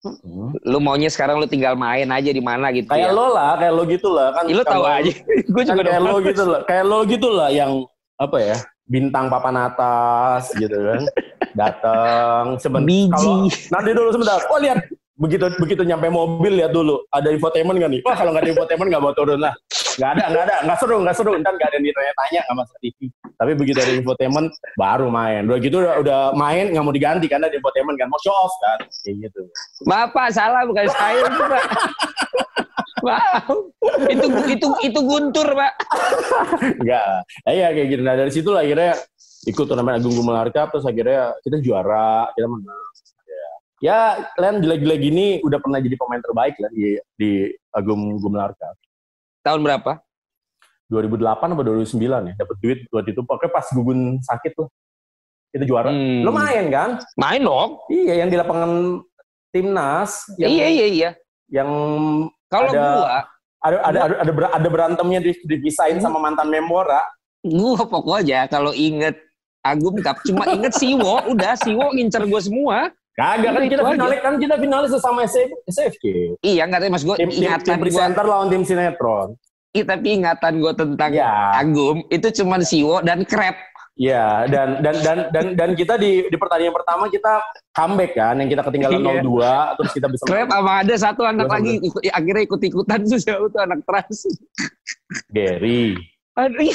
macam. 0.00 0.56
Lu 0.64 0.80
maunya 0.80 1.12
sekarang 1.12 1.36
lu 1.36 1.44
tinggal 1.44 1.76
main 1.76 2.08
aja 2.08 2.32
di 2.32 2.40
mana 2.40 2.72
gitu 2.72 2.88
Kayak 2.88 3.12
ya. 3.12 3.16
lo 3.16 3.36
lah, 3.36 3.52
kayak 3.60 3.72
lo 3.76 3.82
gitu 3.84 4.08
lah. 4.08 4.32
Kan, 4.32 4.44
Ih, 4.48 4.56
lu 4.56 4.64
tahu 4.64 4.84
aja. 4.88 5.12
Gue 5.52 5.62
kan 5.68 5.76
juga 5.76 5.82
kayak 5.84 6.02
lo 6.02 6.16
gitu 6.24 6.42
lah, 6.48 6.60
kayak 6.64 6.84
lo 6.88 6.98
gitu 7.04 7.28
lah 7.28 7.48
yang 7.52 7.72
apa 8.20 8.36
ya 8.36 8.56
bintang 8.84 9.30
papan 9.30 9.56
atas 9.70 10.50
gitu 10.58 10.76
kan 10.76 11.00
datang 11.54 12.58
sebentar. 12.58 13.16
Kalau 13.16 13.46
nanti 13.48 13.90
dulu 13.92 14.08
sebentar. 14.14 14.38
Oh 14.50 14.60
lihat. 14.60 14.80
Begitu 15.20 15.52
begitu 15.60 15.82
nyampe 15.84 16.08
mobil 16.08 16.64
lihat 16.64 16.72
dulu. 16.72 17.04
Ada 17.12 17.28
infotainment 17.36 17.76
nggak 17.76 17.92
nih? 17.92 18.00
Wah 18.08 18.16
kalau 18.16 18.32
nggak 18.32 18.40
ada 18.48 18.52
infotainment 18.56 18.88
nggak 18.88 19.04
mau 19.04 19.12
turun 19.12 19.36
lah. 19.36 19.52
Nggak 20.00 20.10
ada 20.16 20.24
nggak 20.32 20.44
ada. 20.48 20.56
Nggak 20.64 20.78
seru 20.80 20.96
nggak 21.04 21.16
seru. 21.20 21.32
Ntar 21.36 21.52
nggak 21.60 21.68
ada 21.68 21.76
yang 21.76 21.86
ditanya-tanya 21.92 22.40
nggak 22.48 22.56
masuk 22.56 22.76
TV 22.80 22.98
tapi 23.40 23.56
begitu 23.56 23.80
ada 23.80 23.92
infotainment 23.96 24.52
baru 24.76 25.08
main. 25.08 25.48
Udah 25.48 25.58
gitu 25.64 25.80
udah, 25.80 25.94
udah 26.04 26.20
main 26.36 26.68
nggak 26.76 26.84
mau 26.84 26.92
diganti 26.92 27.24
karena 27.24 27.48
ada 27.48 27.56
infotainment 27.56 27.96
kan. 27.96 28.12
Mau 28.12 28.20
show 28.20 28.36
off 28.36 28.52
kan? 28.60 28.84
Kayak 29.00 29.28
gitu. 29.32 29.40
Maaf 29.88 30.12
Pak, 30.12 30.28
salah 30.36 30.68
bukan 30.68 30.84
saya 30.92 31.24
itu 31.24 31.42
Pak. 31.48 31.64
Maaf. 33.00 33.48
Itu 34.12 34.26
itu 34.44 34.66
itu 34.84 35.00
Guntur 35.00 35.48
Pak. 35.56 35.72
Enggak. 36.84 37.24
Ya, 37.48 37.52
ya 37.56 37.68
kayak 37.72 37.88
gitu. 37.88 38.02
Nah 38.04 38.14
dari 38.20 38.32
situ 38.32 38.48
lah 38.52 38.60
akhirnya 38.60 38.92
ikut 39.46 39.64
turnamen 39.64 39.96
Agung 39.96 40.12
Gumelar 40.12 40.52
Cup 40.52 40.68
terus 40.70 40.84
akhirnya 40.84 41.32
kita 41.40 41.56
juara, 41.60 42.28
kita 42.36 42.44
menang. 42.44 42.84
Ya, 43.24 43.48
ya 43.80 43.98
kalian 44.36 44.56
gila-gila 44.60 44.94
gini 44.96 45.26
udah 45.40 45.58
pernah 45.62 45.80
jadi 45.80 45.96
pemain 45.96 46.20
terbaik 46.20 46.54
lah 46.60 46.70
di 46.70 47.00
di 47.16 47.30
Agung 47.72 48.20
Gumelar 48.20 48.52
Cup. 48.52 48.76
Tahun 49.40 49.60
berapa? 49.64 49.96
2008 50.90 51.54
atau 51.54 51.64
2009 51.64 52.28
ya, 52.28 52.34
dapat 52.34 52.56
duit 52.60 52.78
waktu 52.90 53.10
itu. 53.14 53.22
Pokoknya 53.22 53.50
pas 53.54 53.66
Gugun 53.70 54.18
sakit 54.20 54.52
tuh. 54.58 54.68
Kita 55.50 55.64
juara. 55.64 55.90
Hmm. 55.90 56.22
Lo 56.22 56.30
main 56.30 56.66
kan? 56.68 56.90
Main 57.14 57.42
dong. 57.42 57.78
Iya, 57.90 58.22
yang 58.22 58.28
di 58.30 58.36
lapangan 58.38 59.02
timnas 59.50 60.30
yang 60.38 60.50
Iya 60.50 60.66
iya 60.70 60.86
iya. 60.86 61.10
yang 61.50 61.70
Kalau 62.46 62.66
Ada- 62.70 62.82
gua, 62.82 63.18
ada 63.62 63.76
ada 63.86 63.98
ada 64.02 64.14
ada, 64.26 64.46
ada 64.50 64.68
berantemnya 64.70 65.22
di- 65.22 65.42
dipisahin 65.46 66.02
sama 66.02 66.18
mantan 66.18 66.50
Memora. 66.50 67.02
gua 67.40 67.86
pokoknya 67.86 68.50
kalau 68.50 68.74
inget 68.74 69.14
Agung 69.60 70.00
Cup 70.00 70.16
cuma 70.24 70.48
inget 70.48 70.72
Siwo, 70.72 71.20
udah 71.28 71.52
Siwo 71.54 71.92
ngincer 71.92 72.24
gua 72.24 72.40
semua. 72.40 72.76
Kagak 73.12 73.52
kan 73.52 73.60
Itu 73.60 73.72
kita 73.76 73.82
finalis 73.84 74.20
kan 74.24 74.34
kita 74.40 74.54
finalis 74.56 74.90
sama 74.96 75.20
SF, 75.28 75.50
SFK. 75.68 76.04
Iya 76.40 76.64
nggak 76.64 76.80
tahu 76.80 76.90
mas 76.90 77.04
gua 77.04 77.16
tim, 77.18 77.28
tim, 77.28 77.36
tim 77.36 77.44
ingatan 77.44 77.76
gua, 77.76 77.84
presenter 77.84 78.24
lawan 78.24 78.48
tim 78.48 78.62
sinetron. 78.64 79.28
Ih, 79.70 79.84
tapi 79.84 80.08
ingatan 80.16 80.52
gua 80.58 80.72
tentang 80.72 81.10
Ya, 81.12 81.52
Agung 81.52 82.02
itu 82.08 82.28
cuma 82.34 82.56
Siwo 82.60 82.98
dan 83.00 83.22
Krep. 83.22 83.56
ya 84.00 84.48
dan 84.48 84.80
dan 84.80 84.96
dan 85.04 85.18
dan 85.28 85.46
dan 85.52 85.70
kita 85.76 86.00
di 86.00 86.24
di 86.24 86.36
pertandingan 86.40 86.72
pertama 86.72 87.12
kita 87.12 87.44
comeback 87.70 88.16
kan 88.16 88.32
yang 88.40 88.48
kita 88.48 88.64
ketinggalan 88.64 88.96
Iya. 88.96 89.20
0-2 89.20 89.76
terus 89.76 89.90
kita 89.92 90.06
bisa 90.08 90.22
Krep 90.24 90.48
sama 90.48 90.72
ada 90.80 90.94
satu 90.96 91.20
anak 91.20 91.48
lagi 91.52 91.72
ikut, 91.84 92.00
akhirnya 92.08 92.42
ikut-ikutan 92.48 92.98
tuh 93.04 93.20
siapa 93.20 93.44
tuh 93.52 93.60
anak 93.60 93.84
trans. 93.84 94.24
Gary. 95.28 96.00
Aduh, 96.40 96.72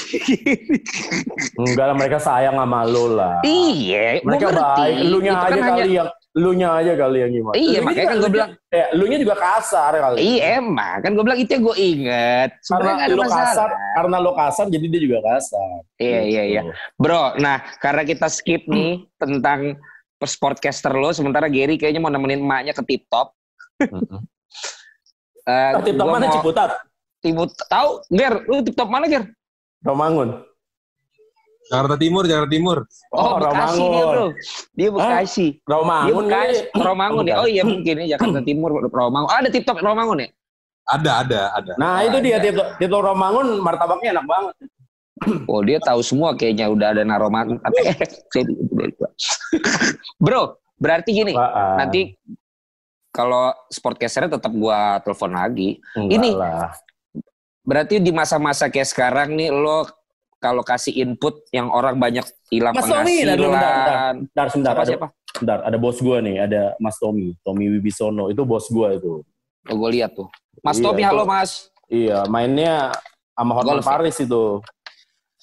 Enggak 1.58 1.86
lah 1.86 1.96
mereka 1.96 2.18
sayang 2.18 2.54
sama 2.54 2.84
lo 2.84 3.06
lah. 3.12 3.42
iya, 3.42 4.20
Mereka 4.20 4.46
ngerti. 4.48 4.62
baik, 4.78 4.98
lu 5.04 5.18
nya 5.20 5.32
Itu 5.32 5.42
aja 5.42 5.50
kan 5.50 5.66
kali 5.66 5.82
hanya- 5.82 5.96
yang 5.96 6.10
lu 6.36 6.52
nya 6.52 6.70
aja 6.70 6.94
kali 6.94 7.18
yang 7.18 7.32
gimana. 7.32 7.54
Iya, 7.54 7.64
Lunya 7.66 7.80
makanya 7.82 7.96
juga- 7.96 8.06
kan 8.06 8.16
gua 8.16 8.22
lunya- 8.22 8.36
bilang, 8.36 8.52
ya, 8.70 8.86
lu 8.92 9.06
nya 9.06 9.18
juga 9.18 9.36
kasar 9.36 9.92
kali. 9.96 10.18
Iya 10.20 10.44
emang 10.56 10.98
kan 10.98 11.12
gue 11.12 11.24
bilang 11.24 11.40
itu 11.40 11.50
yang 11.50 11.64
gue 11.64 11.78
inget. 11.78 12.50
Sebenarnya 12.62 12.96
Karena 12.98 13.08
lu 13.10 13.22
masalah. 13.22 13.46
kasar, 13.48 13.70
karena 13.96 14.18
lo 14.20 14.32
kasar 14.34 14.66
jadi 14.68 14.86
dia 14.86 15.02
juga 15.02 15.20
kasar. 15.24 15.78
Iya 15.98 16.20
iya 16.22 16.44
iya. 16.46 16.62
Gitu. 16.62 16.76
Bro, 16.98 17.24
nah 17.38 17.58
karena 17.78 18.04
kita 18.04 18.28
skip 18.28 18.62
nih 18.66 18.92
tentang 19.16 19.80
sportcaster 20.22 20.92
lo, 20.92 21.10
sementara 21.10 21.48
Gary 21.48 21.76
kayaknya 21.76 22.00
mau 22.00 22.10
nemenin 22.10 22.40
emaknya 22.40 22.74
ke 22.74 22.84
tip 22.84 23.06
top. 23.08 23.32
Eh, 25.42 25.72
Ah, 25.72 25.78
tip 25.80 25.94
top 25.94 26.08
mana 26.10 26.26
mau- 26.26 26.36
Ciputat? 26.36 26.72
Timut 27.22 27.50
tahu? 27.64 27.90
Ger, 28.08 28.34
lu 28.44 28.60
tip 28.60 28.74
top 28.74 28.86
mana 28.88 29.06
Ger? 29.06 29.24
Romangun. 29.86 30.30
Jakarta 31.66 31.98
Timur, 31.98 32.24
Jakarta 32.30 32.50
Timur. 32.54 32.78
Oh, 33.10 33.42
Bekasi 33.42 33.82
dia 33.82 34.04
bro. 34.06 34.26
Dia 34.78 34.90
Bekasi. 34.94 35.48
Dia 35.58 35.66
Romangun. 35.66 36.26
Bekasi. 36.30 36.62
kali. 36.70 36.84
Romangun 36.86 37.24
ya. 37.26 37.36
Oh 37.42 37.48
iya 37.50 37.64
mungkin 37.66 37.94
ya 38.06 38.18
Jakarta 38.18 38.40
Timur 38.50 38.70
Romangun. 38.86 39.30
Oh, 39.30 39.38
ada 39.38 39.50
tip 39.50 39.66
top 39.66 39.82
Romangun 39.82 40.26
ya? 40.26 40.30
Ada, 40.86 41.12
ada, 41.26 41.42
ada. 41.58 41.74
Nah, 41.82 42.06
itu 42.06 42.22
dia 42.22 42.38
Ada. 42.38 42.46
Tito, 42.46 42.64
Tito 42.78 42.98
Romangun 43.02 43.58
martabaknya 43.62 44.22
enak 44.22 44.26
banget. 44.30 44.56
Oh 45.48 45.64
dia 45.64 45.80
tahu 45.80 46.04
semua 46.04 46.36
kayaknya 46.36 46.68
udah 46.68 46.92
ada 46.92 47.08
naroman. 47.08 47.56
Bro, 50.20 50.60
berarti 50.76 51.16
gini. 51.16 51.32
Apaan? 51.32 51.80
Nanti 51.80 52.20
kalau 53.16 53.56
sportcasternya 53.72 54.36
tetap 54.36 54.52
gua 54.52 55.00
telepon 55.08 55.32
lagi. 55.32 55.80
Enggak 55.96 56.16
ini 56.20 56.30
lah. 56.36 56.76
Berarti 57.66 57.98
di 57.98 58.14
masa-masa 58.14 58.70
kayak 58.70 58.86
sekarang 58.86 59.34
nih 59.34 59.50
lo 59.50 59.90
kalau 60.38 60.62
kasih 60.62 60.94
input 61.02 61.42
yang 61.50 61.74
orang 61.74 61.98
banyak 61.98 62.22
hilang 62.54 62.78
Mas 62.78 62.86
Tommy, 62.86 63.26
penghasilan. 63.26 63.38
bentar, 63.42 63.50
bentar, 63.50 64.14
Bentar, 64.14 64.46
sebentar. 64.54 64.72
Siapa 64.72 64.82
ada, 64.86 64.92
siapa? 64.94 65.08
Bentar, 65.36 65.60
ada 65.66 65.78
bos 65.82 65.98
gua 65.98 66.18
nih, 66.22 66.36
ada 66.38 66.62
Mas 66.78 66.96
Tommy. 67.02 67.34
Tommy 67.42 67.66
Wibisono. 67.74 68.30
Itu 68.30 68.46
bos 68.46 68.70
gua 68.70 68.94
itu. 68.94 69.26
Oh, 69.66 69.76
gue 69.82 69.90
lihat 69.98 70.14
tuh. 70.14 70.30
Mas 70.62 70.78
Iya, 70.78 70.84
Tommy, 70.86 71.02
itu- 71.02 71.10
halo 71.10 71.24
Mas. 71.26 71.52
Iya, 71.90 72.18
mainnya 72.30 72.94
sama 73.34 73.52
Golf 73.66 73.82
ya? 73.82 73.90
Paris 73.98 74.18
itu. 74.22 74.62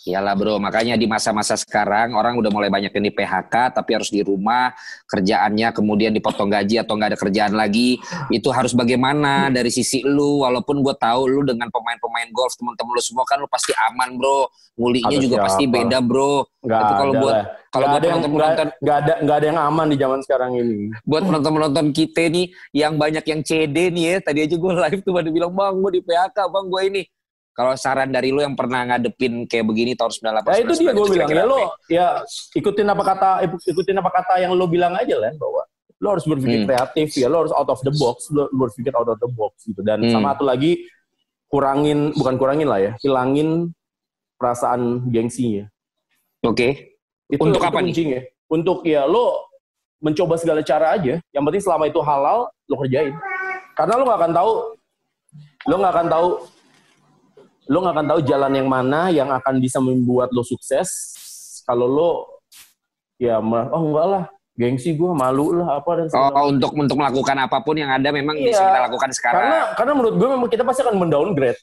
Iyalah 0.02 0.34
bro, 0.34 0.58
makanya 0.58 0.98
di 0.98 1.06
masa-masa 1.06 1.54
sekarang 1.54 2.18
orang 2.18 2.34
udah 2.34 2.50
mulai 2.50 2.66
banyak 2.66 2.90
yang 2.90 3.06
di 3.06 3.14
PHK 3.14 3.70
tapi 3.70 3.94
harus 3.94 4.10
di 4.10 4.18
rumah, 4.18 4.74
kerjaannya 5.06 5.70
kemudian 5.70 6.10
dipotong 6.10 6.50
gaji 6.50 6.82
atau 6.82 6.98
nggak 6.98 7.14
ada 7.14 7.18
kerjaan 7.22 7.54
lagi. 7.54 8.02
Itu 8.26 8.50
harus 8.50 8.74
bagaimana 8.74 9.46
dari 9.46 9.70
sisi 9.70 10.02
lu, 10.02 10.42
walaupun 10.42 10.82
gue 10.82 10.94
tahu 10.98 11.30
lu 11.30 11.46
dengan 11.46 11.70
pemain-pemain 11.70 12.26
golf 12.34 12.50
teman-teman 12.58 12.98
lu 12.98 13.02
semua 13.02 13.22
kan 13.22 13.38
lu 13.38 13.46
pasti 13.46 13.70
aman 13.78 14.18
bro, 14.18 14.50
ngulinya 14.74 15.06
Ada 15.06 15.22
juga 15.22 15.36
siapa? 15.38 15.46
pasti 15.46 15.64
beda 15.70 15.98
bro. 16.02 16.34
Nggak 16.66 16.80
Itu 16.82 16.92
kalau 16.98 17.12
buat 17.14 17.34
lah. 17.38 17.44
kalau 17.70 17.86
buat 17.86 17.94
ada 17.94 18.02
yang 18.02 18.14
penonton-penonton 18.18 18.66
nggak- 18.66 18.78
nggak 18.82 18.96
ada 18.98 19.12
nggak 19.22 19.36
ada 19.38 19.46
yang 19.46 19.58
aman 19.62 19.86
di 19.86 19.96
zaman 20.02 20.18
sekarang 20.26 20.50
ini. 20.58 20.76
buat 21.02 21.22
penonton-penonton 21.22 21.86
kita 21.94 22.22
nih 22.26 22.46
yang 22.74 22.98
banyak 22.98 23.22
yang 23.22 23.40
CD 23.40 23.76
nih 23.88 24.04
ya 24.04 24.16
tadi 24.18 24.38
aja 24.42 24.54
gue 24.58 24.72
live 24.74 25.00
tuh 25.00 25.12
pada 25.12 25.30
bilang 25.30 25.54
bang 25.54 25.74
gue 25.78 25.90
di 25.94 26.02
PHK 26.02 26.38
bang 26.42 26.66
gue 26.66 26.82
ini 26.90 27.02
kalau 27.52 27.72
saran 27.74 28.08
dari 28.08 28.28
lu 28.28 28.40
yang 28.40 28.52
pernah 28.52 28.82
ngadepin 28.82 29.44
kayak 29.44 29.62
begini 29.62 29.92
tahun 29.92 30.08
98 30.40 30.48
Ya 30.48 30.58
itu 30.58 30.74
dia 30.74 30.90
gue 30.90 31.06
bilang 31.06 31.28
ya 31.28 31.44
lo 31.44 31.58
ya? 31.86 32.08
ikutin 32.52 32.86
apa 32.86 33.02
kata 33.04 33.28
ikutin 33.62 33.96
apa 33.96 34.10
kata 34.10 34.34
yang 34.38 34.52
lo 34.52 34.64
bilang 34.64 34.92
aja 34.92 35.14
lah 35.14 35.32
bahwa 35.32 35.62
lo 35.96 36.08
harus 36.10 36.24
berpikir 36.24 36.58
Hmm. 36.58 36.68
kreatif 36.68 37.14
ya 37.14 37.26
lo 37.26 37.44
harus 37.44 37.52
out 37.52 37.68
of 37.68 37.78
the 37.80 37.92
box 37.92 38.26
lo 38.28 38.48
berpikir 38.50 38.90
out 38.92 39.06
of 39.06 39.16
the 39.16 39.28
box 39.28 39.62
gitu. 39.62 39.80
Dan 39.80 40.00
Hmm. 40.02 40.12
sama 40.12 40.32
satu 40.32 40.44
lagi 40.44 40.80
kurangin 41.46 42.10
bukan 42.12 42.34
kurangin 42.34 42.66
lah 42.66 42.80
ya 42.80 42.92
hilangin 42.98 43.70
perasaan 44.34 45.06
gengsinya 45.06 45.68
oke. 46.40 46.88
Itu 47.28 47.40
Untuk 47.40 47.60
itu 47.60 47.64
apa 47.64 47.78
nih? 47.78 47.84
kuncinya. 47.86 48.20
Untuk 48.46 48.78
ya 48.82 49.04
lo 49.04 49.48
mencoba 49.98 50.34
segala 50.34 50.60
cara 50.60 50.92
aja. 50.92 51.16
Yang 51.30 51.42
penting 51.46 51.62
selama 51.62 51.84
itu 51.86 52.00
halal 52.00 52.38
lo 52.66 52.74
kerjain. 52.76 53.14
Karena 53.72 53.94
lo 53.94 54.04
nggak 54.04 54.18
akan 54.18 54.32
tahu 54.32 54.52
lo 55.62 55.74
nggak 55.78 55.92
akan 55.94 56.08
tahu 56.08 56.28
lo 57.70 57.78
nggak 57.82 57.94
akan 57.94 58.06
tahu 58.10 58.20
jalan 58.26 58.52
yang 58.54 58.68
mana 58.70 59.10
yang 59.12 59.28
akan 59.30 59.62
bisa 59.62 59.78
membuat 59.78 60.34
lo 60.34 60.42
sukses. 60.42 60.88
Kalau 61.62 61.86
lo 61.86 62.10
ya 63.20 63.38
oh 63.42 63.82
enggak 63.90 64.06
lah. 64.08 64.24
Gengsi 64.52 64.92
gue 64.92 65.08
malu 65.16 65.56
lah 65.56 65.80
apa 65.80 65.90
dan 65.96 66.06
segala 66.12 66.36
oh 66.36 66.52
untuk 66.52 66.76
untuk 66.76 66.96
melakukan 67.00 67.36
apa 67.40 67.64
pun 67.64 67.72
yang 67.72 67.88
ada 67.88 68.12
memang 68.12 68.36
Iya. 68.36 68.52
bisa 68.52 68.62
kita 68.68 68.80
lakukan 68.84 69.10
sekarang. 69.16 69.40
Karena 69.40 69.58
karena 69.72 69.92
menurut 69.96 70.14
gue 70.20 70.28
memang 70.28 70.48
kita 70.52 70.62
pasti 70.62 70.80
akan 70.84 70.96
mendowngrade. 71.00 71.60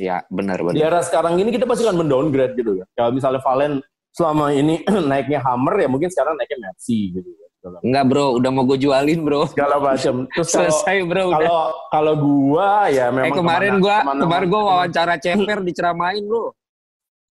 Ya 0.00 0.24
benar 0.32 0.58
di 0.58 0.64
benar 0.74 0.90
era 0.90 1.00
sekarang 1.04 1.38
ini 1.38 1.52
kita 1.52 1.68
pasti 1.68 1.84
akan 1.84 2.00
mendowngrade 2.00 2.56
gitu 2.56 2.80
ya. 2.80 2.88
Kalau 2.96 3.12
misalnya 3.12 3.38
Valen 3.44 3.72
selama 4.14 4.54
ini 4.54 4.80
naiknya 5.10 5.42
Hammer 5.44 5.74
ya 5.76 5.88
mungkin 5.90 6.08
sekarang 6.08 6.38
naiknya 6.38 6.70
Mercy 6.70 7.12
gitu 7.18 7.28
ya 7.28 7.43
enggak 7.80 8.04
bro. 8.04 8.26
Udah 8.36 8.50
mau 8.52 8.64
gue 8.64 8.78
jualin 8.78 9.20
bro. 9.24 9.48
Segala 9.48 9.76
macam. 9.80 10.14
Terus 10.36 10.48
kalau 10.52 10.68
selesai 10.68 10.96
bro 11.04 11.24
udah. 11.28 11.38
kalau 11.40 11.60
kalau 11.88 12.14
gua 12.18 12.68
ya 12.88 13.06
memang 13.08 13.28
eh 13.28 13.32
kemarin 13.32 13.72
kemana- 13.72 13.82
gua 13.82 13.96
kemana- 14.00 14.22
kemarin 14.22 14.46
gua 14.48 14.62
wawancara 14.68 15.14
ceper 15.16 15.58
diceramain 15.68 16.22
bro. 16.22 16.52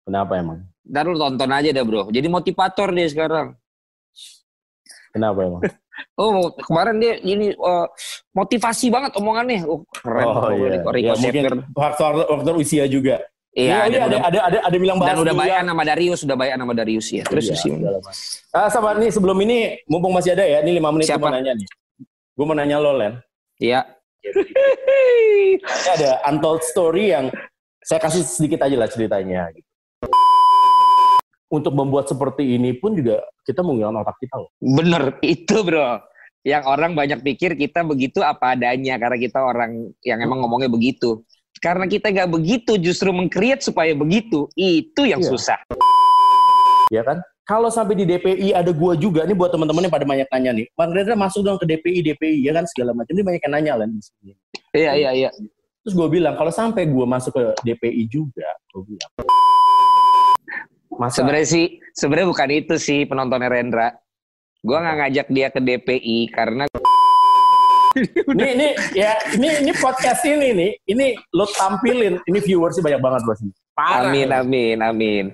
Kenapa 0.02 0.32
emang? 0.34 0.58
Ntar 0.82 1.04
lu 1.06 1.16
tonton 1.16 1.50
aja 1.52 1.70
dah 1.70 1.84
bro. 1.84 2.02
Jadi 2.08 2.26
motivator 2.26 2.88
dia 2.90 3.06
sekarang. 3.06 3.54
Kenapa 5.12 5.40
emang? 5.44 5.62
Oh 6.16 6.48
kemarin 6.56 6.96
dia 6.98 7.20
ini 7.20 7.52
eh, 7.52 7.86
motivasi 8.32 8.88
banget 8.88 9.12
omongannya. 9.12 9.68
Oh 9.68 9.84
keren. 9.92 10.24
oh 10.24 10.48
iya. 10.50 10.80
Rico, 10.80 10.88
Rico 10.88 11.12
ya, 11.12 11.14
mungkin 11.20 11.44
faktor 11.76 12.12
faktor 12.24 12.54
usia 12.56 12.84
juga 12.88 13.20
Iya, 13.52 13.68
Ya, 13.68 13.76
iya, 13.84 13.84
ada, 13.84 13.98
udah, 14.08 14.20
ada 14.24 14.38
ada 14.42 14.58
ada 14.64 14.76
bilang 14.76 14.96
bahas 14.96 15.12
dan 15.12 15.16
udah 15.20 15.34
bayan 15.36 15.60
ya. 15.60 15.68
sama 15.68 15.82
Darius, 15.84 16.20
udah 16.24 16.36
bayan 16.36 16.56
sama 16.56 16.72
Darius 16.72 17.06
ya. 17.10 17.22
Terus 17.22 17.44
Iya, 17.44 17.54
gimana? 17.54 17.76
segala 17.76 17.98
macam. 18.00 18.56
ah 18.56 18.68
sama 18.68 18.88
nih 18.96 19.10
sebelum 19.10 19.38
ini 19.40 19.58
mumpung 19.84 20.10
masih 20.10 20.32
ada 20.32 20.40
ya 20.42 20.58
ini 20.60 20.72
lima 20.72 20.88
menit 20.88 21.04
Siapa? 21.04 21.20
mau 21.22 21.30
nanya 21.30 21.52
nih 21.52 21.68
gue 22.32 22.44
mau 22.44 22.56
nanya 22.56 22.76
lo 22.76 22.92
Len 22.94 23.20
Iya. 23.58 23.84
ini 24.24 25.60
ada 25.86 26.10
untold 26.26 26.62
story 26.62 27.10
yang 27.10 27.28
saya 27.78 28.00
kasih 28.00 28.22
sedikit 28.22 28.62
aja 28.62 28.72
lah 28.74 28.86
ceritanya 28.86 29.50
gitu. 29.50 29.68
untuk 31.50 31.72
membuat 31.72 32.06
seperti 32.06 32.56
ini 32.56 32.72
pun 32.72 32.94
juga 32.94 33.20
kita 33.42 33.60
menggunakan 33.60 34.00
otak 34.00 34.16
kita 34.18 34.36
loh 34.38 34.48
Bener 34.56 35.20
itu 35.20 35.60
bro. 35.60 36.00
Yang 36.42 36.64
orang 36.66 36.92
banyak 36.92 37.20
pikir 37.22 37.54
kita 37.54 37.84
begitu 37.84 38.18
apa 38.18 38.56
adanya 38.56 38.96
karena 38.96 39.14
kita 39.16 39.38
orang 39.38 39.70
yang 40.00 40.18
emang 40.18 40.40
ngomongnya 40.40 40.66
begitu. 40.66 41.22
Karena 41.62 41.86
kita 41.86 42.10
nggak 42.10 42.26
begitu 42.26 42.74
justru 42.74 43.14
mengcreate 43.14 43.62
supaya 43.62 43.94
begitu. 43.94 44.50
Itu 44.58 45.06
yang 45.06 45.22
Iya. 45.22 45.30
susah. 45.30 45.58
ya 46.92 47.00
kan? 47.06 47.24
Kalau 47.48 47.72
sampai 47.72 47.96
di 47.96 48.04
DPI 48.04 48.52
ada 48.52 48.68
gua 48.68 48.92
juga 48.92 49.24
nih 49.24 49.32
buat 49.32 49.48
teman-teman 49.48 49.88
yang 49.88 49.94
pada 49.94 50.04
banyak 50.04 50.28
nanya 50.28 50.52
nih. 50.60 50.66
Bang 50.76 50.92
Rendra 50.92 51.16
masuk 51.16 51.40
dong 51.40 51.56
ke 51.56 51.64
DPI, 51.64 52.04
DPI 52.04 52.44
ya 52.44 52.52
kan 52.52 52.68
segala 52.68 52.92
macam. 52.92 53.16
Ini 53.16 53.24
banyak 53.24 53.40
yang 53.48 53.52
nanya 53.56 53.72
lah 53.80 53.86
di 53.88 53.96
sini. 53.96 54.32
Iya 54.76 54.92
iya 54.92 55.10
iya. 55.16 55.30
Terus 55.80 55.94
gue 55.96 56.08
bilang 56.12 56.36
kalau 56.36 56.52
sampai 56.52 56.84
gua 56.84 57.08
masuk 57.08 57.32
ke 57.32 57.44
DPI 57.64 58.12
juga, 58.12 58.44
gue 58.76 58.82
bilang. 58.92 59.10
Masa 61.00 61.24
Sebenarnya 61.24 61.48
sih 61.48 61.64
sebenarnya 61.96 62.28
bukan 62.28 62.48
itu 62.52 62.74
sih 62.76 63.08
penontonnya 63.08 63.48
Rendra. 63.48 63.88
Gua 64.60 64.84
nggak 64.84 64.96
ngajak 65.00 65.26
dia 65.32 65.48
ke 65.48 65.60
DPI 65.64 66.18
karena 66.28 66.68
ini 68.34 68.46
ini 68.56 68.68
ya 68.96 69.16
ini 69.36 69.48
ini 69.64 69.72
podcast 69.76 70.24
ini 70.24 70.48
nih, 70.52 70.70
ini 70.88 71.06
lo 71.36 71.44
tampilin, 71.48 72.20
ini 72.28 72.38
viewers 72.40 72.76
sih 72.76 72.84
banyak 72.84 73.00
banget 73.00 73.22
bos. 73.24 73.40
Amin 73.80 74.28
amin 74.32 74.78
amin. 74.84 75.24